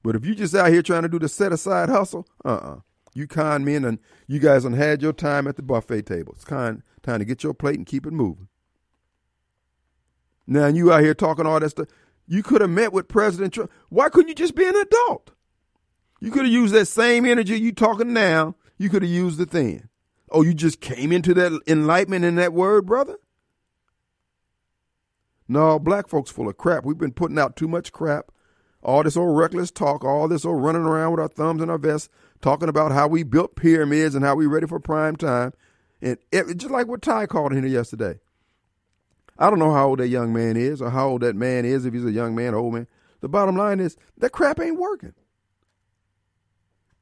But 0.05 0.15
if 0.15 0.25
you 0.25 0.37
just 0.37 0.55
out 0.55 0.71
here 0.71 0.83
trying 0.83 1.03
to 1.03 1.09
do 1.09 1.19
the 1.19 1.29
set 1.29 1.51
aside 1.51 1.89
hustle, 1.89 2.29
uh 2.45 2.49
uh-uh. 2.49 2.75
uh 2.75 2.81
You 3.15 3.27
con 3.27 3.65
men 3.65 3.85
and 3.85 3.99
you 4.27 4.39
guys 4.39 4.63
done 4.63 4.73
had 4.73 5.03
your 5.03 5.13
time 5.13 5.47
at 5.47 5.57
the 5.57 5.63
buffet 5.63 6.03
table. 6.07 6.33
It's 6.35 6.45
kind 6.45 6.83
time 7.03 7.19
to 7.19 7.25
get 7.25 7.43
your 7.43 7.55
plate 7.55 7.77
and 7.77 7.87
keep 7.87 8.07
it 8.07 8.13
moving. 8.13 8.49
Now 10.47 10.67
you 10.67 10.93
out 10.93 11.03
here 11.03 11.15
talking 11.15 11.47
all 11.47 11.61
that 11.61 11.71
stuff. 11.71 11.89
You 12.27 12.43
could 12.43 12.61
have 12.61 12.71
met 12.71 12.93
with 12.93 13.09
President 13.09 13.53
Trump. 13.53 13.71
Why 13.89 14.09
couldn't 14.09 14.29
you 14.29 14.35
just 14.35 14.55
be 14.55 14.67
an 14.67 14.77
adult? 14.77 15.33
You 16.21 16.31
could 16.31 16.45
have 16.45 16.53
used 16.53 16.73
that 16.75 16.87
same 16.87 17.27
energy 17.27 17.59
you 17.59 17.73
talking 17.73 18.13
now. 18.13 18.55
You 18.79 18.89
could 18.89 19.03
have 19.03 19.11
used 19.11 19.41
it 19.41 19.51
then. 19.51 19.89
Oh, 20.31 20.43
you 20.43 20.55
just 20.55 20.81
came 20.81 21.13
into 21.13 21.35
that 21.35 21.61
enlightenment 21.67 22.25
in 22.25 22.37
that 22.37 22.55
word, 22.55 22.87
brother? 22.87 23.17
No, 25.47 25.79
black 25.79 26.09
folks 26.09 26.31
full 26.31 26.49
of 26.49 26.57
crap. 26.57 26.85
We've 26.85 26.97
been 26.97 27.13
putting 27.13 27.39
out 27.39 27.57
too 27.57 27.69
much 27.69 27.93
crap. 27.93 28.33
All 28.83 29.03
this 29.03 29.17
old 29.17 29.37
reckless 29.37 29.71
talk, 29.71 30.05
all 30.05 30.27
this 30.29 30.45
old 30.45 30.63
running 30.63 30.83
around 30.83 31.13
with 31.13 31.21
our 31.21 31.29
thumbs 31.29 31.63
in 31.63 31.69
our 31.69 31.79
vests, 31.79 32.09
talking 32.43 32.69
about 32.69 32.93
how 32.93 33.09
we 33.09 33.23
built 33.23 33.57
pyramids 33.57 34.15
and 34.15 34.25
how 34.25 34.35
we 34.35 34.47
ready 34.47 34.67
for 34.67 34.79
prime 34.79 35.17
time. 35.17 35.53
And 36.03 36.19
it, 36.31 36.57
just 36.57 36.73
like 36.73 36.89
what 36.89 37.01
Ty 37.01 37.27
called 37.27 37.53
in 37.53 37.63
here 37.63 37.73
yesterday. 37.73 38.19
I 39.39 39.49
don't 39.49 39.59
know 39.59 39.73
how 39.73 39.89
old 39.89 40.01
that 40.01 40.09
young 40.09 40.33
man 40.33 40.57
is 40.57 40.83
or 40.83 40.91
how 40.91 41.09
old 41.09 41.23
that 41.23 41.37
man 41.37 41.65
is, 41.65 41.87
if 41.87 41.95
he's 41.95 42.05
a 42.05 42.13
young 42.13 42.35
man 42.35 42.55
or 42.55 42.59
old 42.59 42.75
man. 42.75 42.87
The 43.21 43.29
bottom 43.29 43.57
line 43.57 43.81
is 43.81 43.97
that 44.19 44.31
crap 44.31 44.61
ain't 44.61 44.79
working. 44.79 45.15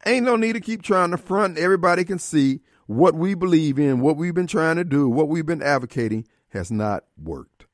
Ain't 0.07 0.25
no 0.25 0.37
need 0.37 0.53
to 0.53 0.61
keep 0.61 0.83
trying 0.83 1.11
to 1.11 1.19
front. 1.19 1.59
Everybody 1.59 2.05
can 2.05 2.19
see 2.19 2.61
what 2.87 3.15
we 3.15 3.35
believe 3.35 3.79
in, 3.79 4.01
what 4.01 4.17
we've 4.17 4.35
been 4.35 4.47
trying 4.47 4.77
to 4.77 4.85
do, 4.85 5.09
what 5.09 5.29
we've 5.29 5.47
been 5.47 5.63
advocating 5.63 6.27
has 6.51 6.71
not 6.71 7.05
worked. 7.23 7.67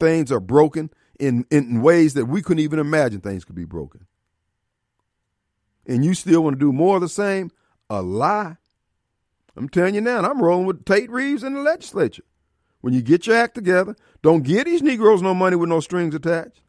Things 0.00 0.30
are 0.30 0.40
broken 0.40 0.90
in, 1.18 1.46
in 1.50 1.80
ways 1.82 2.14
that 2.14 2.26
we 2.26 2.42
couldn't 2.42 2.62
even 2.62 2.78
imagine 2.78 3.20
things 3.20 3.44
could 3.44 3.54
be 3.54 3.64
broken. 3.64 4.07
And 5.88 6.04
you 6.04 6.14
still 6.14 6.44
want 6.44 6.56
to 6.56 6.60
do 6.60 6.72
more 6.72 6.96
of 6.96 7.00
the 7.00 7.08
same? 7.08 7.50
A 7.90 8.02
lie. 8.02 8.58
I'm 9.56 9.68
telling 9.68 9.94
you 9.94 10.00
now, 10.00 10.20
I'm 10.20 10.40
rolling 10.40 10.66
with 10.66 10.84
Tate 10.84 11.10
Reeves 11.10 11.42
in 11.42 11.54
the 11.54 11.60
legislature. 11.60 12.22
When 12.80 12.94
you 12.94 13.02
get 13.02 13.26
your 13.26 13.36
act 13.36 13.56
together, 13.56 13.96
don't 14.22 14.44
give 14.44 14.66
these 14.66 14.82
Negroes 14.82 15.22
no 15.22 15.34
money 15.34 15.56
with 15.56 15.68
no 15.68 15.80
strings 15.80 16.14
attached. 16.14 16.60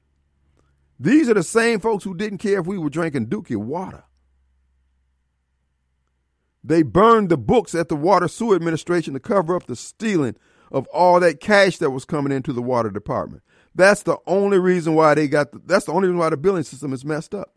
These 1.00 1.30
are 1.30 1.36
the 1.36 1.44
same 1.44 1.80
folks 1.80 2.04
who 2.04 2.16
didn't 2.16 2.40
care 2.40 2.60
if 2.60 2.66
we 2.66 2.78
were 2.78 2.90
drinking 2.90 3.28
Dookie 3.28 3.56
water. 3.56 4.06
They 6.64 6.82
burned 6.82 7.30
the 7.30 7.38
books 7.38 7.76
at 7.76 7.90
the 7.90 7.96
Water 7.96 8.28
Sewer 8.28 8.56
Administration 8.56 9.14
to 9.14 9.20
cover 9.20 9.56
up 9.56 9.68
the 9.68 9.76
stealing 9.76 10.36
of 10.72 10.88
all 10.88 11.20
that 11.20 11.40
cash 11.40 11.78
that 11.78 11.92
was 11.92 12.06
coming 12.06 12.32
into 12.32 12.54
the 12.54 12.62
water 12.62 12.90
department. 12.90 13.44
That's 13.76 14.04
the 14.04 14.18
only 14.28 14.60
reason 14.60 14.96
why 14.96 15.14
they 15.14 15.28
got. 15.28 15.52
The, 15.52 15.62
that's 15.66 15.86
the 15.86 15.94
only 15.94 16.08
reason 16.08 16.18
why 16.20 16.30
the 16.30 16.38
billing 16.38 16.64
system 16.64 16.92
is 16.92 17.06
messed 17.06 17.34
up. 17.34 17.54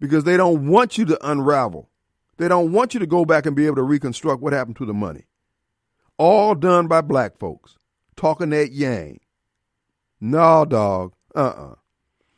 Because 0.00 0.24
they 0.24 0.36
don't 0.36 0.68
want 0.68 0.96
you 0.96 1.04
to 1.06 1.28
unravel. 1.28 1.88
They 2.36 2.48
don't 2.48 2.72
want 2.72 2.94
you 2.94 3.00
to 3.00 3.06
go 3.06 3.24
back 3.24 3.46
and 3.46 3.56
be 3.56 3.66
able 3.66 3.76
to 3.76 3.82
reconstruct 3.82 4.40
what 4.40 4.52
happened 4.52 4.76
to 4.76 4.86
the 4.86 4.94
money. 4.94 5.24
All 6.16 6.54
done 6.54 6.86
by 6.86 7.00
black 7.00 7.38
folks 7.38 7.78
talking 8.18 8.50
that 8.50 8.72
yang. 8.72 9.20
No, 10.20 10.66
dog. 10.66 11.14
Uh 11.34 11.38
uh-uh. 11.38 11.70
uh 11.70 11.74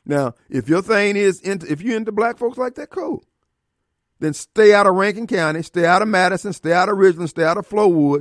Now, 0.06 0.34
if 0.48 0.68
your 0.68 0.82
thing 0.82 1.16
is 1.16 1.40
into, 1.40 1.70
if 1.70 1.82
you're 1.82 1.96
into 1.96 2.12
black 2.12 2.38
folks 2.38 2.58
like 2.58 2.76
that, 2.76 2.90
cool. 2.90 3.24
Then 4.20 4.34
stay 4.34 4.74
out 4.74 4.86
of 4.86 4.94
Rankin 4.94 5.26
County, 5.26 5.62
stay 5.62 5.86
out 5.86 6.02
of 6.02 6.08
Madison, 6.08 6.52
stay 6.52 6.72
out 6.72 6.90
of 6.90 6.98
Ridgeland, 6.98 7.30
stay 7.30 7.42
out 7.42 7.56
of 7.56 7.66
Flowood. 7.66 8.20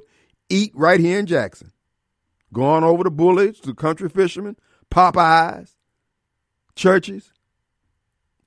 Eat 0.50 0.72
right 0.74 1.00
here 1.00 1.20
in 1.20 1.26
Jackson. 1.26 1.72
Going 2.54 2.84
over 2.84 3.04
to 3.04 3.12
Bully's, 3.12 3.60
to 3.60 3.76
Country 3.76 4.10
Fishermen, 4.10 4.56
Popeyes, 4.90 5.76
Church's, 6.74 7.32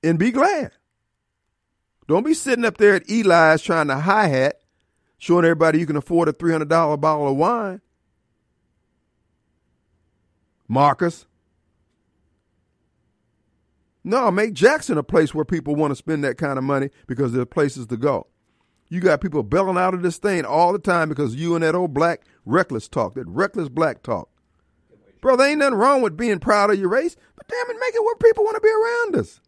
and 0.02 0.18
be 0.18 0.32
glad. 0.32 0.72
Don't 2.12 2.24
be 2.24 2.34
sitting 2.34 2.66
up 2.66 2.76
there 2.76 2.96
at 2.96 3.08
Eli's 3.08 3.62
trying 3.62 3.86
to 3.86 3.96
hi 3.96 4.26
hat, 4.26 4.60
showing 5.16 5.46
everybody 5.46 5.78
you 5.78 5.86
can 5.86 5.96
afford 5.96 6.28
a 6.28 6.34
$300 6.34 6.68
bottle 7.00 7.26
of 7.26 7.38
wine. 7.38 7.80
Marcus. 10.68 11.24
No, 14.04 14.30
make 14.30 14.52
Jackson 14.52 14.98
a 14.98 15.02
place 15.02 15.32
where 15.32 15.46
people 15.46 15.74
want 15.74 15.92
to 15.92 15.96
spend 15.96 16.22
that 16.24 16.36
kind 16.36 16.58
of 16.58 16.64
money 16.64 16.90
because 17.06 17.32
there 17.32 17.40
are 17.40 17.46
places 17.46 17.86
to 17.86 17.96
go. 17.96 18.26
You 18.90 19.00
got 19.00 19.22
people 19.22 19.42
bailing 19.42 19.78
out 19.78 19.94
of 19.94 20.02
this 20.02 20.18
thing 20.18 20.44
all 20.44 20.74
the 20.74 20.78
time 20.78 21.08
because 21.08 21.34
you 21.34 21.54
and 21.54 21.64
that 21.64 21.74
old 21.74 21.94
black 21.94 22.24
reckless 22.44 22.88
talk, 22.88 23.14
that 23.14 23.26
reckless 23.26 23.70
black 23.70 24.02
talk. 24.02 24.28
Bro, 25.22 25.36
there 25.36 25.48
ain't 25.48 25.60
nothing 25.60 25.78
wrong 25.78 26.02
with 26.02 26.18
being 26.18 26.40
proud 26.40 26.70
of 26.70 26.78
your 26.78 26.90
race, 26.90 27.16
but 27.36 27.48
damn 27.48 27.74
it, 27.74 27.80
make 27.80 27.94
it 27.94 28.04
where 28.04 28.16
people 28.16 28.44
want 28.44 28.56
to 28.56 28.60
be 28.60 28.68
around 28.68 29.16
us. 29.16 29.40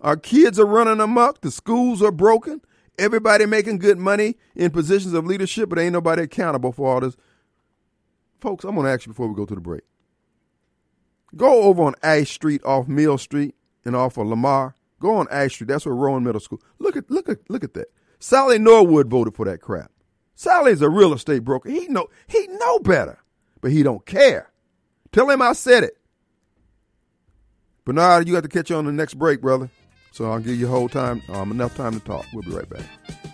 Our 0.00 0.16
kids 0.16 0.58
are 0.58 0.66
running 0.66 1.00
amok. 1.00 1.40
The 1.40 1.50
schools 1.50 2.02
are 2.02 2.12
broken. 2.12 2.60
Everybody 2.98 3.46
making 3.46 3.78
good 3.78 3.98
money 3.98 4.36
in 4.54 4.70
positions 4.70 5.14
of 5.14 5.24
leadership, 5.26 5.68
but 5.68 5.78
ain't 5.78 5.92
nobody 5.92 6.22
accountable 6.22 6.72
for 6.72 6.92
all 6.92 7.00
this. 7.00 7.16
Folks, 8.40 8.64
I'm 8.64 8.74
going 8.74 8.86
to 8.86 8.92
ask 8.92 9.06
you 9.06 9.12
before 9.12 9.28
we 9.28 9.34
go 9.34 9.46
to 9.46 9.54
the 9.54 9.60
break. 9.60 9.82
Go 11.36 11.62
over 11.62 11.82
on 11.82 11.94
Ash 12.02 12.30
Street 12.30 12.62
off 12.64 12.88
Mill 12.88 13.18
Street 13.18 13.54
and 13.84 13.94
off 13.94 14.16
of 14.16 14.26
Lamar. 14.26 14.74
Go 15.00 15.16
on 15.16 15.26
Ash 15.30 15.54
Street. 15.54 15.68
That's 15.68 15.86
where 15.86 15.94
Rowan 15.94 16.24
Middle 16.24 16.40
School. 16.40 16.60
Look 16.78 16.96
at 16.96 17.10
look 17.10 17.28
at 17.28 17.38
look 17.50 17.62
at 17.62 17.74
that. 17.74 17.88
Sollie 18.18 18.58
Norwood 18.58 19.08
voted 19.08 19.34
for 19.34 19.44
that 19.44 19.60
crap. 19.60 19.92
Sollie's 20.34 20.82
a 20.82 20.88
real 20.88 21.12
estate 21.12 21.44
broker. 21.44 21.68
He 21.68 21.86
know 21.88 22.08
he 22.26 22.46
know 22.46 22.78
better, 22.78 23.18
but 23.60 23.70
he 23.70 23.82
don't 23.82 24.06
care. 24.06 24.50
Tell 25.12 25.28
him 25.30 25.42
I 25.42 25.52
said 25.52 25.84
it. 25.84 25.98
Bernard, 27.84 28.26
you 28.28 28.34
got 28.34 28.42
to 28.42 28.48
catch 28.48 28.70
you 28.70 28.76
on 28.76 28.84
the 28.84 28.92
next 28.92 29.14
break, 29.14 29.40
brother. 29.40 29.70
So 30.18 30.32
I'll 30.32 30.40
give 30.40 30.58
you 30.58 30.66
whole 30.66 30.88
time, 30.88 31.22
um, 31.28 31.52
enough 31.52 31.76
time 31.76 31.92
to 31.92 32.00
talk. 32.00 32.26
We'll 32.32 32.42
be 32.42 32.50
right 32.50 32.68
back. 32.68 33.27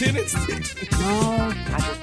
Tenants? 0.00 0.34
No, 0.92 1.52
I 1.76 1.99